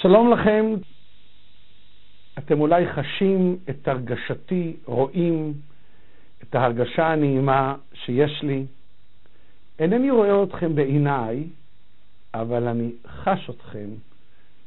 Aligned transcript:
שלום 0.00 0.32
לכם. 0.32 0.74
אתם 2.38 2.60
אולי 2.60 2.84
חשים 2.92 3.58
את 3.70 3.88
הרגשתי, 3.88 4.76
רואים 4.84 5.52
את 6.42 6.54
ההרגשה 6.54 7.06
הנעימה 7.06 7.76
שיש 7.94 8.42
לי. 8.42 8.66
אינני 9.78 10.10
רואה 10.10 10.42
אתכם 10.42 10.74
בעיניי, 10.74 11.44
אבל 12.34 12.68
אני 12.68 12.90
חש 13.06 13.50
אתכם 13.50 13.88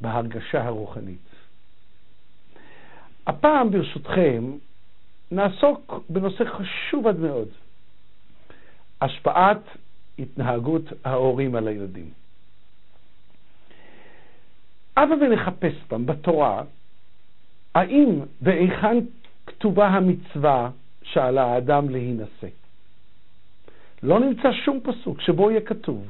בהרגשה 0.02 0.66
הרוחנית. 0.66 1.30
הפעם, 3.28 3.72
ברשותכם, 3.72 4.44
נעסוק 5.32 5.94
בנושא 6.10 6.44
חשוב 6.46 7.08
עד 7.08 7.20
מאוד, 7.20 7.48
השפעת 9.02 9.62
התנהגות 10.20 10.84
ההורים 11.04 11.56
על 11.56 11.68
הילדים. 11.68 12.19
הבה 15.00 15.16
ונחפש 15.16 15.74
פעם 15.88 16.06
בתורה, 16.06 16.64
האם 17.76 18.20
והיכן 18.42 18.98
כתובה 19.48 19.88
המצווה 19.88 20.70
שעל 21.04 21.38
האדם 21.38 21.90
להינשא. 21.90 22.48
לא 24.04 24.20
נמצא 24.20 24.52
שום 24.66 24.80
פסוק 24.84 25.22
שבו 25.22 25.52
יהיה 25.52 25.62
כתוב, 25.62 26.08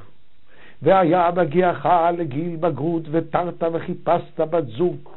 והיה 0.81 1.31
בגיעך 1.31 1.85
לגיל 2.17 2.55
בגרות 2.55 3.03
ותרת 3.11 3.63
וחיפשת 3.73 4.39
בת 4.39 4.67
זוג 4.67 5.09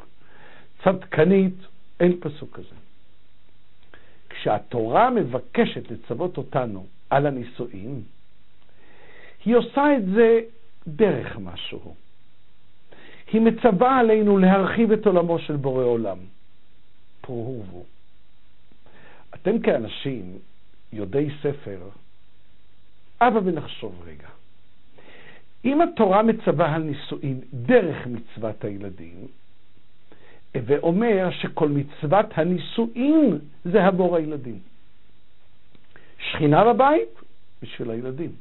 צדקנית, 0.83 1.55
אין 1.99 2.19
פסוק 2.19 2.57
כזה. 2.57 2.75
כשהתורה 4.29 5.09
מבקשת 5.09 5.91
לצוות 5.91 6.37
אותנו 6.37 6.85
על 7.09 7.25
הנישואים, 7.25 8.01
היא 9.45 9.55
עושה 9.55 9.97
את 9.97 10.05
זה 10.05 10.39
דרך 10.87 11.37
משהו. 11.37 11.95
היא 13.31 13.41
מצווה 13.41 13.99
עלינו 13.99 14.37
להרחיב 14.37 14.91
את 14.91 15.05
עולמו 15.05 15.39
של 15.39 15.55
בורא 15.55 15.83
עולם. 15.83 16.17
פרו 17.21 17.57
ורבו. 17.57 17.83
אתם 19.35 19.59
כאנשים 19.59 20.37
יודעי 20.93 21.29
ספר, 21.41 21.79
הבה 23.21 23.39
ונחשוב 23.43 24.01
רגע. 24.05 24.27
אם 25.65 25.81
התורה 25.81 26.23
מצווה 26.23 26.75
על 26.75 26.83
נישואין 26.83 27.41
דרך 27.53 28.07
מצוות 28.07 28.63
הילדים, 28.63 29.27
ואומר 30.55 31.29
שכל 31.31 31.69
מצוות 31.69 32.25
הנישואין 32.33 33.39
זה 33.65 33.85
עבור 33.85 34.15
הילדים. 34.15 34.59
שכינה 36.19 36.73
בבית, 36.73 37.09
בשביל 37.61 37.89
הילדים. 37.89 38.31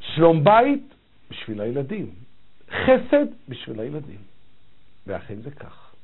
שלום 0.00 0.44
בית, 0.44 0.89
בשביל 1.30 1.60
הילדים. 1.60 2.10
חסד, 2.70 3.26
בשביל 3.48 3.80
הילדים. 3.80 4.18
ואכן 5.06 5.40
זה 5.40 5.50
כך. 5.50 5.94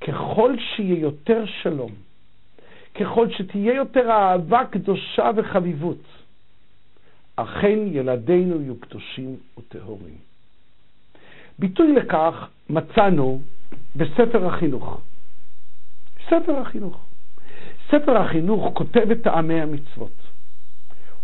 ככל 0.00 0.54
שיהיה 0.58 0.98
יותר 0.98 1.44
שלום, 1.62 1.92
ככל 3.00 3.30
שתהיה 3.30 3.74
יותר 3.74 4.10
אהבה 4.10 4.64
קדושה 4.70 5.30
וחביבות, 5.36 6.02
אכן 7.36 7.78
ילדינו 7.86 8.60
יהיו 8.60 8.80
קדושים 8.80 9.36
וטהורים. 9.58 10.16
ביטוי 11.58 11.92
לכך 11.92 12.48
מצאנו 12.70 13.40
בספר 13.96 14.46
החינוך. 14.46 15.00
ספר 16.26 16.56
החינוך. 16.60 17.06
ספר 17.88 18.16
החינוך 18.16 18.70
כותב 18.74 19.10
את 19.10 19.22
טעמי 19.22 19.60
המצוות. 19.60 20.12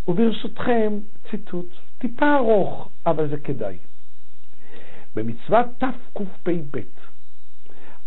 וברשותכם, 0.08 0.92
ציטוט, 1.30 1.68
טיפה 1.98 2.36
ארוך, 2.36 2.88
אבל 3.06 3.28
זה 3.28 3.36
כדאי. 3.36 3.76
במצוות 5.14 5.66
תקפ"ב, 5.78 6.78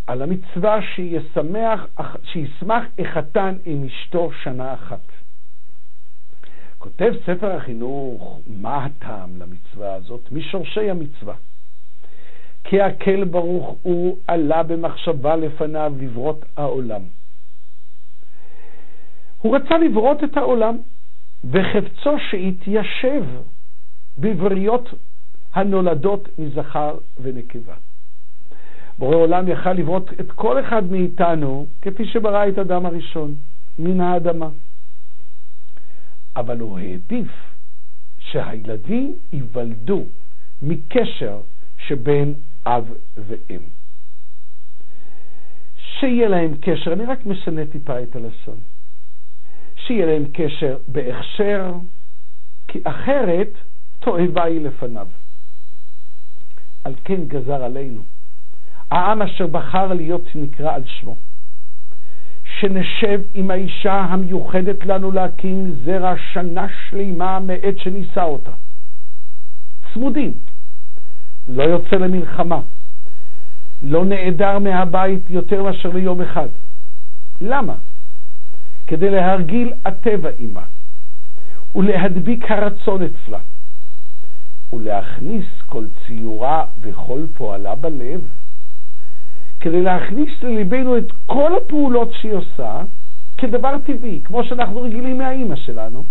על 0.07 0.21
המצווה 0.21 0.79
שישמח, 0.95 1.85
שישמח 2.23 2.83
החתן 2.99 3.55
עם 3.65 3.83
אשתו 3.83 4.31
שנה 4.43 4.73
אחת. 4.73 4.99
כותב 6.77 7.13
ספר 7.25 7.51
החינוך 7.51 8.41
מה 8.47 8.85
הטעם 8.85 9.39
למצווה 9.39 9.93
הזאת 9.93 10.31
משורשי 10.31 10.89
המצווה. 10.89 11.35
כי 12.63 12.81
הקל 12.81 13.23
ברוך 13.23 13.75
הוא 13.81 14.17
עלה 14.27 14.63
במחשבה 14.63 15.35
לפניו 15.35 15.93
לברות 15.99 16.45
העולם. 16.57 17.01
הוא 19.41 19.55
רצה 19.55 19.77
לברות 19.77 20.23
את 20.23 20.37
העולם, 20.37 20.77
וחפצו 21.43 22.19
שיתיישב 22.29 23.23
בבריות 24.21 24.89
הנולדות 25.53 26.29
מזכר 26.39 26.97
ונקבה. 27.21 27.73
בורא 28.99 29.15
עולם 29.15 29.47
יכל 29.47 29.73
לברות 29.73 30.11
את 30.19 30.31
כל 30.31 30.59
אחד 30.59 30.91
מאיתנו 30.91 31.65
כפי 31.81 32.05
שברא 32.05 32.47
את 32.49 32.57
אדם 32.57 32.85
הראשון, 32.85 33.35
מן 33.79 34.01
האדמה. 34.01 34.49
אבל 36.35 36.59
הוא 36.59 36.79
העדיף 36.79 37.31
שהילדים 38.19 39.15
ייוולדו 39.33 40.03
מקשר 40.61 41.41
שבין 41.77 42.33
אב 42.65 42.93
ואם. 43.17 43.59
שיהיה 45.77 46.29
להם 46.29 46.53
קשר, 46.61 46.93
אני 46.93 47.05
רק 47.05 47.25
משנה 47.25 47.65
טיפה 47.65 48.03
את 48.03 48.15
הלשון, 48.15 48.57
שיהיה 49.75 50.05
להם 50.05 50.23
קשר 50.33 50.77
בהכשר, 50.87 51.73
כי 52.67 52.79
אחרת 52.83 53.49
תועבה 54.01 54.43
היא 54.43 54.61
לפניו. 54.61 55.07
על 56.83 56.93
כן 57.03 57.25
גזר 57.27 57.63
עלינו, 57.63 58.01
העם 58.91 59.21
אשר 59.21 59.47
בחר 59.47 59.93
להיות 59.93 60.27
נקרא 60.35 60.75
על 60.75 60.83
שמו, 60.85 61.15
שנשב 62.43 63.21
עם 63.33 63.51
האישה 63.51 63.93
המיוחדת 63.93 64.85
לנו 64.85 65.11
להקים 65.11 65.75
זרע 65.85 66.13
שנה 66.33 66.67
שלמה 66.89 67.39
מעת 67.39 67.77
שנישא 67.77 68.23
אותה. 68.23 68.51
צמודים, 69.93 70.33
לא 71.47 71.63
יוצא 71.63 71.95
למלחמה, 71.95 72.61
לא 73.81 74.05
נעדר 74.05 74.59
מהבית 74.59 75.29
יותר 75.29 75.63
מאשר 75.63 75.89
ליום 75.89 76.21
אחד. 76.21 76.47
למה? 77.41 77.75
כדי 78.87 79.09
להרגיל 79.09 79.73
הטבע 79.85 80.29
עמה, 80.37 80.63
ולהדביק 81.75 82.51
הרצון 82.51 83.01
אצלה, 83.03 83.39
ולהכניס 84.73 85.45
כל 85.65 85.85
ציורה 86.07 86.65
וכל 86.81 87.25
פועלה 87.33 87.75
בלב, 87.75 88.21
כדי 89.59 89.81
להכניס 89.81 90.29
לליבנו 90.41 90.97
את 90.97 91.11
כל 91.25 91.57
הפעולות 91.57 92.13
שהיא 92.13 92.33
עושה 92.33 92.81
כדבר 93.37 93.77
טבעי, 93.85 94.21
כמו 94.23 94.43
שאנחנו 94.43 94.81
רגילים 94.81 95.17
מהאימא 95.17 95.55
שלנו, 95.55 96.03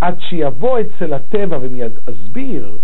עד 0.00 0.20
שיבוא 0.20 0.78
אצל 0.80 1.12
הטבע, 1.12 1.58
ומיד 1.62 1.92
אסביר, 2.10 2.78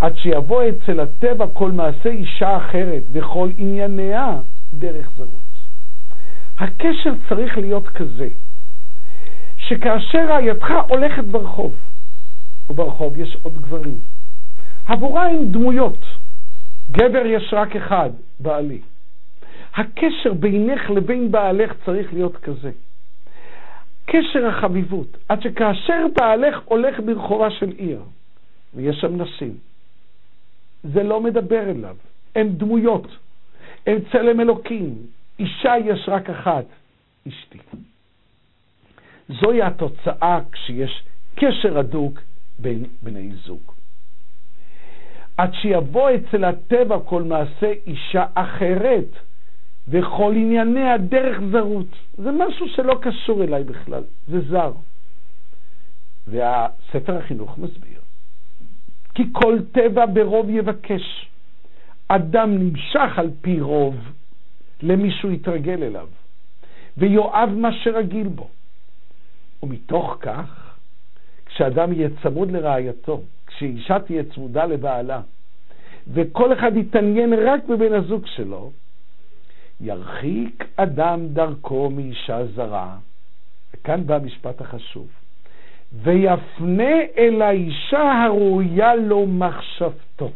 עד 0.00 0.16
שיבוא 0.16 0.62
אצל 0.68 1.00
הטבע 1.00 1.46
כל 1.52 1.72
מעשה 1.72 2.08
אישה 2.08 2.56
אחרת 2.56 3.02
וכל 3.12 3.50
ענייניה 3.56 4.40
דרך 4.72 5.10
זרות. 5.16 5.46
הקשר 6.58 7.12
צריך 7.28 7.58
להיות 7.58 7.88
כזה, 7.88 8.28
שכאשר 9.56 10.28
רעייתך 10.28 10.66
הולכת 10.88 11.24
ברחוב, 11.24 11.74
וברחוב 12.70 13.18
יש 13.18 13.36
עוד 13.42 13.54
גברים, 13.58 13.98
עבורה 14.86 15.26
הם 15.28 15.44
דמויות, 15.52 16.04
גבר 16.90 17.26
יש 17.26 17.52
רק 17.52 17.76
אחד, 17.76 18.10
בעלי. 18.40 18.80
הקשר 19.74 20.32
בינך 20.32 20.90
לבין 20.90 21.32
בעלך 21.32 21.72
צריך 21.84 22.12
להיות 22.12 22.36
כזה. 22.36 22.70
קשר 24.06 24.46
החביבות, 24.46 25.16
עד 25.28 25.42
שכאשר 25.42 26.06
בעלך 26.16 26.60
הולך 26.64 27.00
ברחובה 27.00 27.50
של 27.50 27.70
עיר, 27.70 28.00
ויש 28.74 28.96
שם 29.00 29.22
נשים, 29.22 29.56
זה 30.84 31.02
לא 31.02 31.20
מדבר 31.20 31.70
אליו, 31.70 31.96
הן 32.34 32.48
דמויות, 32.48 33.06
הן 33.86 33.98
צלם 34.12 34.40
אלוקים, 34.40 34.94
אישה 35.38 35.74
יש 35.84 36.08
רק 36.08 36.30
אחת, 36.30 36.64
אשתי. 37.28 37.58
זוהי 39.28 39.62
התוצאה 39.62 40.38
כשיש 40.52 41.02
קשר 41.34 41.78
הדוק 41.78 42.20
בין 42.58 42.84
בני 43.02 43.32
זוג. 43.44 43.72
עד 45.36 45.54
שיבוא 45.54 46.10
אצל 46.10 46.44
הטבע 46.44 46.98
כל 47.04 47.22
מעשה 47.22 47.72
אישה 47.86 48.24
אחרת, 48.34 49.08
וכל 49.88 50.32
ענייניה 50.36 50.98
דרך 50.98 51.40
זרות. 51.52 51.86
זה 52.18 52.30
משהו 52.30 52.68
שלא 52.68 52.98
קשור 53.02 53.44
אליי 53.44 53.64
בכלל, 53.64 54.02
זה 54.28 54.40
זר. 54.40 54.72
והספר 56.26 57.18
החינוך 57.18 57.58
מסביר, 57.58 58.00
כי 59.14 59.22
כל 59.32 59.58
טבע 59.72 60.06
ברוב 60.06 60.50
יבקש. 60.50 61.28
אדם 62.08 62.58
נמשך 62.58 63.18
על 63.18 63.30
פי 63.40 63.60
רוב 63.60 63.96
למי 64.82 65.10
שהוא 65.10 65.32
יתרגל 65.32 65.82
אליו, 65.82 66.08
ויואב 66.96 67.48
מה 67.56 67.72
שרגיל 67.72 68.28
בו. 68.28 68.48
ומתוך 69.62 70.16
כך, 70.20 70.65
כשאדם 71.56 71.92
יהיה 71.92 72.08
צמוד 72.22 72.50
לרעייתו, 72.50 73.22
כשאישה 73.46 73.98
תהיה 73.98 74.22
צמודה 74.34 74.64
לבעלה, 74.64 75.20
וכל 76.12 76.52
אחד 76.52 76.76
יתעניין 76.76 77.32
רק 77.32 77.64
בבן 77.64 77.92
הזוג 77.92 78.26
שלו, 78.26 78.70
ירחיק 79.80 80.64
אדם 80.76 81.26
דרכו 81.28 81.90
מאישה 81.90 82.46
זרה, 82.46 82.96
וכאן 83.74 84.06
בא 84.06 84.14
המשפט 84.14 84.60
החשוב, 84.60 85.06
ויפנה 85.92 86.94
אל 87.18 87.42
האישה 87.42 88.12
הראויה 88.12 88.94
לו 88.94 89.26
מחשבתו. 89.26 90.30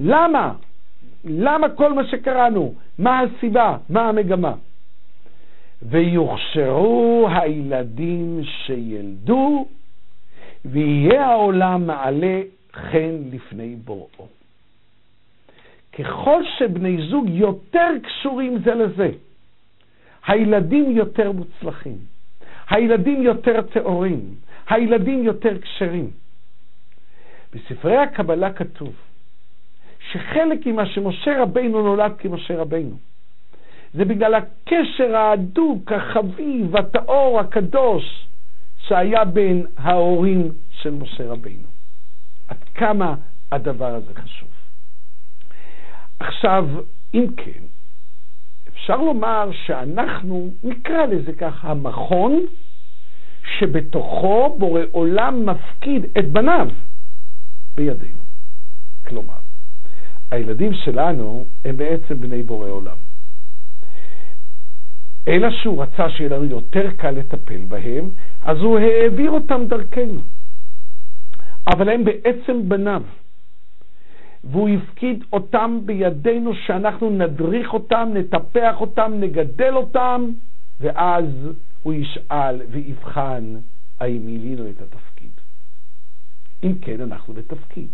למה? 0.00 0.52
למה 1.24 1.68
כל 1.68 1.92
מה 1.92 2.06
שקראנו? 2.06 2.74
מה 2.98 3.20
הסיבה? 3.20 3.76
מה 3.88 4.08
המגמה? 4.08 4.54
ויוכשרו 5.82 7.28
הילדים 7.30 8.40
שילדו, 8.44 9.66
ויהיה 10.64 11.26
העולם 11.26 11.86
מעלה 11.86 12.40
חן 12.72 13.16
לפני 13.32 13.76
בוראו. 13.84 14.28
ככל 15.98 16.42
שבני 16.58 17.08
זוג 17.10 17.28
יותר 17.28 17.88
קשורים 18.02 18.58
זה 18.64 18.74
לזה, 18.74 19.10
הילדים 20.26 20.90
יותר 20.96 21.32
מוצלחים, 21.32 21.98
הילדים 22.70 23.22
יותר 23.22 23.62
טהורים, 23.62 24.34
הילדים 24.68 25.24
יותר 25.24 25.60
כשרים. 25.60 26.10
בספרי 27.54 27.96
הקבלה 27.96 28.52
כתוב 28.52 28.94
שחלק 30.12 30.66
ממה 30.66 30.86
שמשה 30.86 31.42
רבינו 31.42 31.82
נולד 31.82 32.12
כמשה 32.18 32.56
רבינו, 32.56 32.96
זה 33.94 34.04
בגלל 34.04 34.34
הקשר 34.34 35.16
ההדוק, 35.16 35.92
החביב, 35.92 36.76
הטהור, 36.76 37.40
הקדוש, 37.40 38.26
שהיה 38.78 39.24
בין 39.24 39.66
ההורים 39.76 40.52
של 40.70 40.90
משה 40.90 41.26
רבינו. 41.26 41.68
עד 42.48 42.56
כמה 42.74 43.14
הדבר 43.52 43.94
הזה 43.94 44.14
חשוב. 44.14 44.48
עכשיו, 46.20 46.68
אם 47.14 47.26
כן, 47.36 47.62
אפשר 48.68 48.96
לומר 48.96 49.50
שאנחנו, 49.66 50.50
נקרא 50.62 51.06
לזה 51.06 51.32
ככה, 51.32 51.70
המכון 51.70 52.46
שבתוכו 53.58 54.56
בורא 54.58 54.80
עולם 54.92 55.46
מפקיד 55.46 56.06
את 56.18 56.24
בניו 56.24 56.68
בידינו. 57.74 58.22
כלומר, 59.06 59.38
הילדים 60.30 60.72
שלנו 60.74 61.44
הם 61.64 61.76
בעצם 61.76 62.20
בני 62.20 62.42
בורא 62.42 62.68
עולם. 62.68 62.96
אלא 65.28 65.50
שהוא 65.50 65.82
רצה 65.82 66.10
שיהיה 66.10 66.30
לנו 66.30 66.44
יותר 66.44 66.90
קל 66.96 67.10
לטפל 67.10 67.64
בהם, 67.68 68.10
אז 68.42 68.58
הוא 68.58 68.78
העביר 68.78 69.30
אותם 69.30 69.64
דרכנו. 69.68 70.20
אבל 71.66 71.88
הם 71.88 72.04
בעצם 72.04 72.68
בניו. 72.68 73.02
והוא 74.44 74.68
הפקיד 74.68 75.24
אותם 75.32 75.78
בידינו 75.84 76.54
שאנחנו 76.54 77.10
נדריך 77.10 77.74
אותם, 77.74 78.08
נטפח 78.14 78.80
אותם, 78.80 79.12
נגדל 79.20 79.74
אותם, 79.74 80.30
ואז 80.80 81.24
הוא 81.82 81.92
ישאל 81.92 82.60
ויבחן 82.70 83.44
האם 84.00 84.26
מילינו 84.26 84.70
את 84.70 84.82
התפקיד. 84.82 85.30
אם 86.64 86.74
כן, 86.80 87.00
אנחנו 87.00 87.34
בתפקיד. 87.34 87.88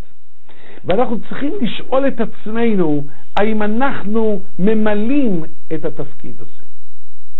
ואנחנו 0.85 1.19
צריכים 1.19 1.53
לשאול 1.61 2.07
את 2.07 2.19
עצמנו 2.19 3.03
האם 3.37 3.61
אנחנו 3.63 4.41
ממלאים 4.59 5.43
את 5.73 5.85
התפקיד 5.85 6.35
הזה. 6.41 6.74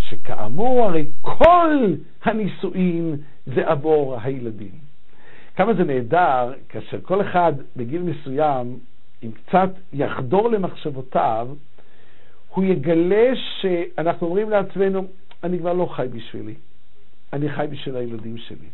שכאמור, 0.10 0.86
הרי 0.86 1.06
כל 1.22 1.94
הנישואין 2.24 3.16
זה 3.46 3.68
עבור 3.68 4.18
הילדים. 4.22 4.86
כמה 5.56 5.74
זה 5.74 5.84
נהדר 5.84 6.54
כאשר 6.70 7.02
כל 7.02 7.22
אחד 7.22 7.54
בגיל 7.76 8.02
מסוים, 8.02 8.80
אם 9.24 9.32
קצת 9.32 9.70
יחדור 9.94 10.50
למחשבותיו, 10.50 11.48
הוא 12.50 12.64
יגלה 12.64 13.32
שאנחנו 13.62 14.28
אומרים 14.28 14.50
לעצמנו, 14.50 15.06
אני 15.44 15.60
כבר 15.60 15.74
לא 15.74 15.86
חי 15.86 16.08
בשבילי, 16.12 16.54
אני 17.34 17.50
חי 17.50 17.66
בשביל 17.72 17.96
הילדים 17.96 18.38
שלי. 18.38 18.68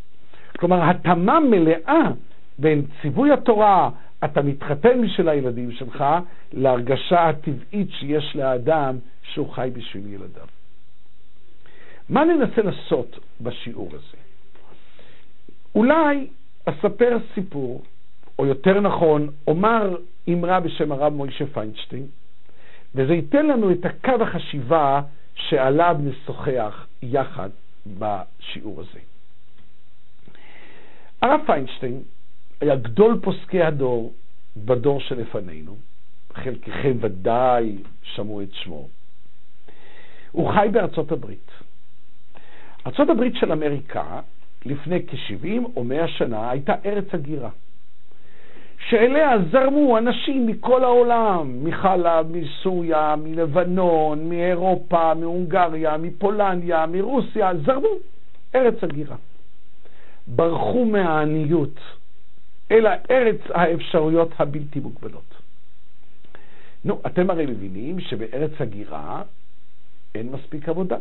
כלומר, 0.59 0.89
התאמה 0.89 1.39
מלאה 1.39 2.11
בין 2.59 2.85
ציווי 3.01 3.31
התורה, 3.31 3.89
אתה 4.23 4.41
מתחתן 4.41 5.01
בשביל 5.01 5.29
הילדים 5.29 5.71
שלך, 5.71 6.03
להרגשה 6.53 7.29
הטבעית 7.29 7.89
שיש 7.91 8.35
לאדם 8.35 8.97
שהוא 9.23 9.49
חי 9.49 9.69
בשביל 9.73 10.13
ילדיו. 10.13 10.60
מה 12.11 12.25
ננסה 12.25 12.61
לעשות 12.61 13.19
בשיעור 13.41 13.89
הזה? 13.93 14.17
אולי 15.75 16.27
אספר 16.65 17.17
סיפור, 17.35 17.83
או 18.39 18.45
יותר 18.45 18.79
נכון, 18.79 19.29
אומר 19.47 19.97
אמרה 20.29 20.59
בשם 20.59 20.91
הרב 20.91 21.13
מוישה 21.13 21.45
פיינשטיין, 21.53 22.07
וזה 22.95 23.13
ייתן 23.13 23.45
לנו 23.47 23.71
את 23.71 23.85
הקו 23.85 24.23
החשיבה 24.23 25.01
שעליו 25.35 25.95
נשוחח 25.99 26.87
יחד 27.01 27.49
בשיעור 27.87 28.81
הזה. 28.81 28.99
הרב 31.21 31.39
פיינשטיין 31.45 32.03
היה 32.61 32.75
גדול 32.75 33.19
פוסקי 33.23 33.61
הדור 33.61 34.13
בדור 34.57 34.99
שלפנינו, 34.99 35.75
חלקכם 36.33 36.97
ודאי 37.01 37.77
שמעו 38.03 38.41
את 38.41 38.53
שמו. 38.53 38.87
הוא 40.31 40.51
חי 40.53 40.67
בארצות 40.71 41.11
הברית. 41.11 41.50
הברית 42.85 43.35
של 43.35 43.51
אמריקה 43.51 44.19
לפני 44.65 44.99
כ-70 45.07 45.61
או 45.75 45.83
100 45.83 46.07
שנה 46.07 46.49
הייתה 46.51 46.73
ארץ 46.85 47.05
הגירה, 47.13 47.49
שאליה 48.89 49.29
זרמו 49.51 49.97
אנשים 49.97 50.47
מכל 50.47 50.83
העולם, 50.83 51.63
מחלב, 51.63 52.27
מסוריה, 52.31 53.15
מלבנון, 53.23 54.29
מאירופה, 54.29 55.13
מהונגריה, 55.13 55.97
מפולניה, 55.97 56.85
מרוסיה, 56.85 57.51
זרמו, 57.65 57.87
ארץ 58.55 58.83
הגירה. 58.83 59.15
ברחו 60.27 60.85
מהעניות 60.85 61.79
אל 62.71 62.87
ארץ 63.11 63.39
האפשרויות 63.49 64.29
הבלתי 64.39 64.79
מוגבלות. 64.79 65.35
נו, 66.85 67.01
אתם 67.05 67.29
הרי 67.29 67.45
מבינים 67.45 67.99
שבארץ 67.99 68.51
הגירה 68.59 69.23
אין 70.15 70.31
מספיק 70.31 70.69
עבודה. 70.69 70.97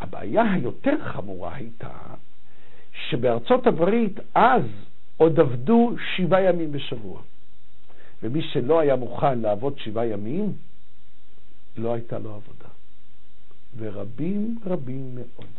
הבעיה 0.00 0.52
היותר 0.52 1.04
חמורה 1.04 1.54
הייתה 1.54 1.98
שבארצות 2.92 3.66
הברית 3.66 4.20
אז 4.34 4.62
עוד 5.16 5.40
עבדו 5.40 5.94
שבעה 6.16 6.42
ימים 6.42 6.72
בשבוע. 6.72 7.20
ומי 8.22 8.42
שלא 8.42 8.80
היה 8.80 8.96
מוכן 8.96 9.38
לעבוד 9.38 9.78
שבעה 9.78 10.06
ימים, 10.06 10.52
לא 11.76 11.94
הייתה 11.94 12.18
לו 12.18 12.34
עבודה. 12.34 12.68
ורבים 13.76 14.58
רבים 14.66 15.14
מאוד 15.14 15.50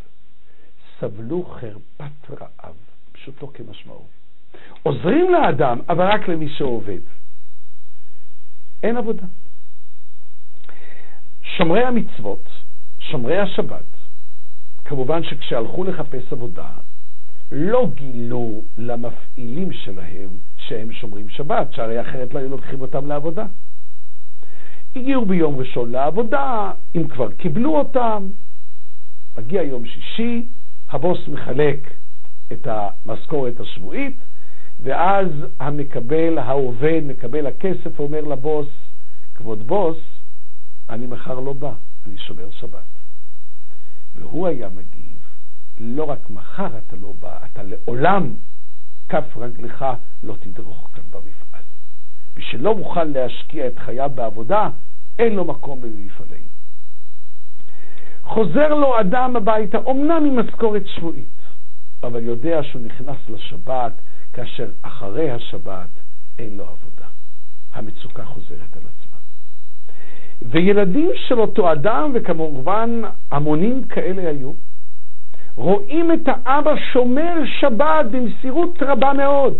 סבלו 0.99 1.43
חרפת 1.45 2.41
רעב, 2.41 2.75
פשוטו 3.11 3.51
כמשמעו. 3.53 4.05
עוזרים 4.83 5.31
לאדם, 5.31 5.79
אבל 5.89 6.05
רק 6.05 6.27
למי 6.27 6.49
שעובד. 6.49 6.99
אין 8.83 8.97
עבודה. 8.97 9.23
שומרי 11.41 11.83
המצוות, 11.83 12.43
שומרי 12.99 13.39
השבת, 13.39 13.90
כמובן 14.91 15.23
שכשהלכו 15.23 15.83
לחפש 15.83 16.33
עבודה, 16.33 16.69
לא 17.51 17.89
גילו 17.95 18.61
למפעילים 18.77 19.71
שלהם 19.71 20.29
שהם 20.57 20.91
שומרים 20.91 21.29
שבת, 21.29 21.73
שהרי 21.73 22.01
אחרת 22.01 22.33
לא 22.33 22.39
היו 22.39 22.49
לוקחים 22.49 22.81
אותם 22.81 23.07
לעבודה. 23.07 23.45
הגיעו 24.95 25.25
ביום 25.25 25.57
ראשון 25.57 25.91
לעבודה, 25.91 26.71
אם 26.95 27.07
כבר 27.07 27.31
קיבלו 27.31 27.77
אותם, 27.77 28.27
מגיע 29.37 29.61
יום 29.61 29.85
שישי, 29.85 30.47
הבוס 30.89 31.27
מחלק 31.27 31.93
את 32.53 32.67
המשכורת 32.67 33.59
השבועית, 33.59 34.17
ואז 34.83 35.27
המקבל, 35.59 36.37
העובד, 36.37 37.01
מקבל 37.05 37.47
הכסף, 37.47 37.99
אומר 37.99 38.21
לבוס, 38.21 38.67
כבוד 39.35 39.67
בוס, 39.67 39.97
אני 40.89 41.07
מחר 41.07 41.39
לא 41.39 41.53
בא, 41.53 41.73
אני 42.05 42.17
שומר 42.17 42.49
שבת. 42.51 42.90
והוא 44.15 44.47
היה 44.47 44.69
מגיב, 44.69 45.19
לא 45.79 46.03
רק 46.03 46.29
מחר 46.29 46.77
אתה 46.77 46.95
לא 46.95 47.13
בא, 47.19 47.37
אתה 47.45 47.63
לעולם 47.63 48.33
כף 49.09 49.37
רגלך 49.37 49.85
לא 50.23 50.35
תדרוך 50.39 50.89
כאן 50.93 51.03
במפעל. 51.09 51.63
מי 52.37 52.43
שלא 52.43 52.75
מוכן 52.75 53.11
להשקיע 53.11 53.67
את 53.67 53.79
חייו 53.79 54.11
בעבודה, 54.15 54.69
אין 55.19 55.35
לו 55.35 55.45
מקום 55.45 55.81
במפעלנו. 55.81 56.51
חוזר 58.23 58.73
לו 58.73 58.99
אדם 58.99 59.35
הביתה, 59.35 59.77
אמנם 59.89 60.25
עם 60.25 60.39
משכורת 60.39 60.83
שבועית, 60.87 61.41
אבל 62.03 62.23
יודע 62.23 62.63
שהוא 62.63 62.81
נכנס 62.81 63.17
לשבת, 63.29 63.93
כאשר 64.33 64.71
אחרי 64.81 65.31
השבת 65.31 65.89
אין 66.39 66.57
לו 66.57 66.63
עבודה. 66.63 67.07
המצוקה 67.73 68.25
חוזרת 68.25 68.75
על 68.75 68.81
עצמה. 68.81 69.00
וילדים 70.41 71.11
של 71.27 71.39
אותו 71.39 71.71
אדם, 71.71 72.11
וכמובן 72.13 73.01
המונים 73.31 73.83
כאלה 73.83 74.29
היו, 74.29 74.51
רואים 75.55 76.11
את 76.11 76.27
האבא 76.27 76.75
שומר 76.93 77.33
שבת 77.59 78.05
במסירות 78.11 78.83
רבה 78.83 79.13
מאוד. 79.13 79.57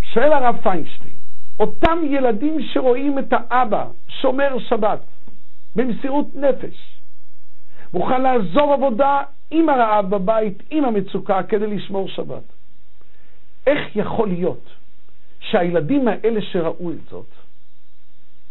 שואל 0.00 0.32
הרב 0.32 0.56
פיינשטיין, 0.62 1.14
אותם 1.60 1.98
ילדים 2.04 2.62
שרואים 2.72 3.18
את 3.18 3.32
האבא 3.32 3.86
שומר 4.08 4.58
שבת 4.58 5.00
במסירות 5.76 6.26
נפש, 6.34 7.00
מוכן 7.94 8.22
לעזוב 8.22 8.72
עבודה 8.72 9.22
עם 9.50 9.68
הרעב 9.68 10.10
בבית, 10.10 10.62
עם 10.70 10.84
המצוקה, 10.84 11.42
כדי 11.42 11.66
לשמור 11.66 12.08
שבת. 12.08 12.42
איך 13.66 13.96
יכול 13.96 14.28
להיות 14.28 14.70
שהילדים 15.40 16.08
האלה 16.08 16.42
שראו 16.42 16.90
את 16.90 16.96
זאת, 17.10 17.26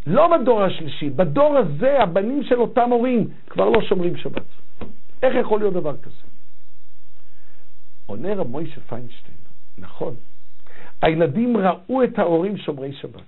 לא 0.07 0.37
בדור 0.37 0.63
השלישי, 0.63 1.09
בדור 1.09 1.57
הזה 1.57 2.01
הבנים 2.01 2.43
של 2.43 2.59
אותם 2.59 2.89
הורים 2.89 3.27
כבר 3.49 3.69
לא 3.69 3.81
שומרים 3.81 4.17
שבת. 4.17 4.45
איך 5.23 5.35
יכול 5.35 5.59
להיות 5.59 5.73
דבר 5.73 5.97
כזה? 5.97 6.25
עונה 8.05 8.33
רב 8.33 8.47
מוישה 8.47 8.81
פיינשטיין, 8.81 9.37
נכון, 9.77 10.15
הילדים 11.01 11.57
ראו 11.57 12.03
את 12.03 12.19
ההורים 12.19 12.57
שומרי 12.57 12.93
שבת, 12.93 13.21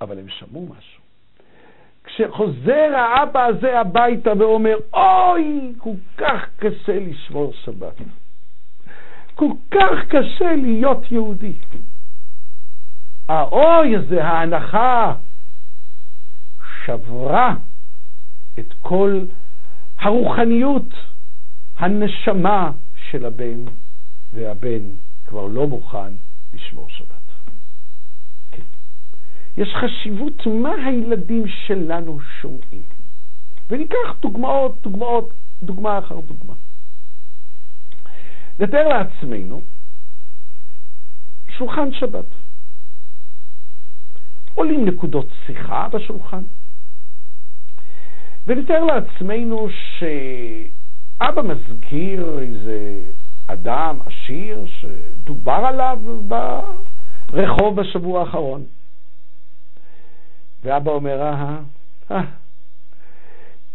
אבל 0.00 0.18
הם 0.18 0.28
שמעו 0.28 0.66
משהו. 0.78 1.02
כשחוזר 2.04 2.94
האבא 2.96 3.44
הזה 3.44 3.80
הביתה 3.80 4.32
ואומר, 4.38 4.76
אוי, 4.92 5.72
כל 5.78 5.94
כך 6.16 6.48
קשה 6.56 6.98
לשמור 7.00 7.52
שבת. 7.64 7.94
כל 9.34 9.50
כך 9.70 10.04
קשה 10.08 10.56
להיות 10.56 11.12
יהודי. 11.12 11.52
האוי 13.28 13.96
הזה, 13.96 14.24
ההנחה, 14.24 15.14
שברה 16.88 17.54
את 18.58 18.74
כל 18.80 19.24
הרוחניות, 19.98 20.94
הנשמה 21.76 22.70
של 23.10 23.24
הבן, 23.24 23.64
והבן 24.32 24.82
כבר 25.24 25.46
לא 25.46 25.66
מוכן 25.66 26.12
לשמור 26.54 26.88
שבת. 26.88 27.28
כן. 28.50 28.62
יש 29.56 29.68
חשיבות 29.80 30.46
מה 30.46 30.72
הילדים 30.86 31.44
שלנו 31.66 32.20
שומעים. 32.20 32.82
וניקח 33.70 34.14
דוגמאות, 34.20 34.78
דוגמאות, 34.82 35.32
דוגמה 35.62 35.98
אחר 35.98 36.20
דוגמה. 36.20 36.54
נתאר 38.60 38.88
לעצמנו 38.88 39.62
שולחן 41.58 41.92
שבת. 41.92 42.26
עולים 44.54 44.84
נקודות 44.84 45.26
שיחה 45.46 45.88
בשולחן. 45.88 46.42
ונתאר 48.48 48.84
לעצמנו 48.84 49.68
שאבא 49.98 51.42
מזכיר 51.42 52.38
איזה 52.40 53.00
אדם 53.46 53.98
עשיר 54.06 54.66
שדובר 54.66 55.52
עליו 55.52 55.98
ברחוב 57.30 57.80
בשבוע 57.80 58.20
האחרון. 58.20 58.64
ואבא 60.64 60.90
אומר, 60.90 61.22
אה, 61.22 61.58
אה, 62.10 62.20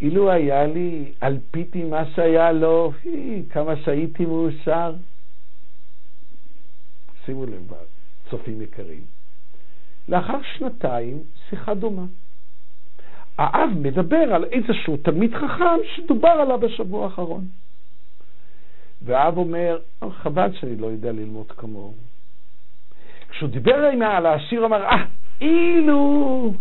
אילו 0.02 0.32
היה 0.32 0.68
לי 0.68 1.14
על 1.22 1.38
פיתי 1.52 1.84
מה 1.84 2.04
שהיה 2.16 2.52
לו, 2.52 2.92
כמה 3.50 3.76
שהייתי 3.76 4.26
מאושר. 4.26 4.94
שימו 7.26 7.46
לב, 7.46 7.74
צופים 8.30 8.62
יקרים. 8.62 9.04
לאחר 10.10 10.38
שנתיים, 10.58 11.24
שיחה 11.50 11.74
דומה. 11.74 12.06
האב 13.38 13.70
מדבר 13.82 14.34
על 14.34 14.44
איזשהו 14.44 14.98
תלמיד 14.98 15.36
חכם 15.36 15.78
שדובר 15.96 16.30
עליו 16.30 16.60
בשבוע 16.60 17.04
האחרון. 17.06 17.44
והאב 19.02 19.38
אומר, 19.38 19.80
חבל 20.12 20.50
שאני 20.60 20.78
לא 20.78 20.88
יודע 20.88 21.12
ללמוד 21.12 21.52
כמוהו. 21.52 21.94
כשהוא 23.30 23.50
דיבר 23.50 23.76
על 24.06 24.26
העשיר, 24.26 24.66
אמר, 24.66 24.84
אה, 24.84 25.06
אילו... 25.42 26.54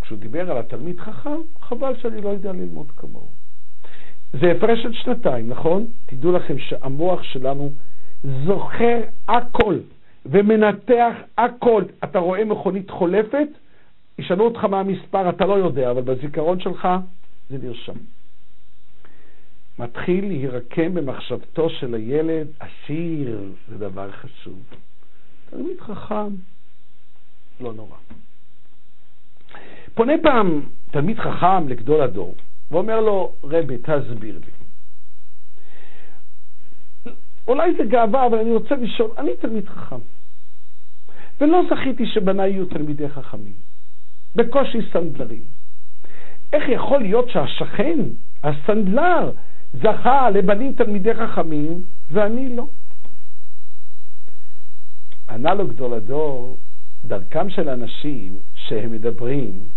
כשהוא 0.00 0.18
דיבר 0.18 0.50
על 0.50 0.58
התלמיד 0.58 1.00
חכם, 1.00 1.36
חבל 1.60 1.96
שאני 1.96 2.20
לא 2.20 2.28
יודע 2.28 2.52
ללמוד 2.52 2.90
כמוהו. 2.96 3.28
זה 4.32 4.50
הפרש 4.50 4.82
של 4.82 4.92
שנתיים, 4.92 5.48
נכון? 5.48 5.86
תדעו 6.06 6.32
לכם 6.32 6.58
שהמוח 6.58 7.22
שלנו 7.22 7.72
זוכר 8.24 9.00
הכל 9.28 9.78
ומנתח 10.26 11.12
הכל. 11.38 11.82
אתה 12.04 12.18
רואה 12.18 12.44
מכונית 12.44 12.90
חולפת, 12.90 13.48
ישאלו 14.18 14.44
אותך 14.44 14.64
מה 14.64 14.80
המספר, 14.80 15.28
אתה 15.28 15.46
לא 15.46 15.54
יודע, 15.54 15.90
אבל 15.90 16.02
בזיכרון 16.02 16.60
שלך 16.60 16.88
זה 17.50 17.58
נרשם. 17.62 17.96
מתחיל 19.78 20.26
להירקם 20.26 20.94
במחשבתו 20.94 21.70
של 21.70 21.94
הילד, 21.94 22.46
עשיר 22.60 23.52
זה 23.68 23.78
דבר 23.78 24.10
חשוב. 24.12 24.62
תלמיד 25.50 25.80
חכם, 25.80 26.28
לא 27.60 27.72
נורא. 27.72 27.96
פונה 29.94 30.12
פעם 30.22 30.62
תלמיד 30.90 31.18
חכם 31.18 31.68
לגדול 31.68 32.00
הדור, 32.00 32.34
ואומר 32.70 33.00
לו, 33.00 33.32
רבי, 33.44 33.78
תסביר 33.78 34.38
לי. 34.38 34.52
אולי 37.48 37.74
זה 37.76 37.84
גאווה, 37.84 38.26
אבל 38.26 38.38
אני 38.38 38.50
רוצה 38.50 38.74
לשאול, 38.74 39.10
אני 39.18 39.36
תלמיד 39.36 39.68
חכם, 39.68 40.00
ולא 41.40 41.62
זכיתי 41.70 42.06
שבניי 42.06 42.50
יהיו 42.50 42.66
תלמידי 42.66 43.08
חכמים, 43.08 43.69
בקושי 44.36 44.78
סנדלרים. 44.92 45.42
איך 46.52 46.64
יכול 46.68 47.00
להיות 47.02 47.28
שהשכן, 47.30 47.98
הסנדלר, 48.44 49.30
זכה 49.72 50.30
לבנים 50.30 50.72
תלמידי 50.72 51.14
חכמים, 51.14 51.82
ואני 52.10 52.56
לא? 52.56 52.66
ענה 55.28 55.54
לו 55.54 55.68
גדול 55.68 55.92
הדור, 55.92 56.56
דרכם 57.04 57.50
של 57.50 57.68
אנשים 57.68 58.38
שהם 58.54 58.92
מדברים 58.92 59.68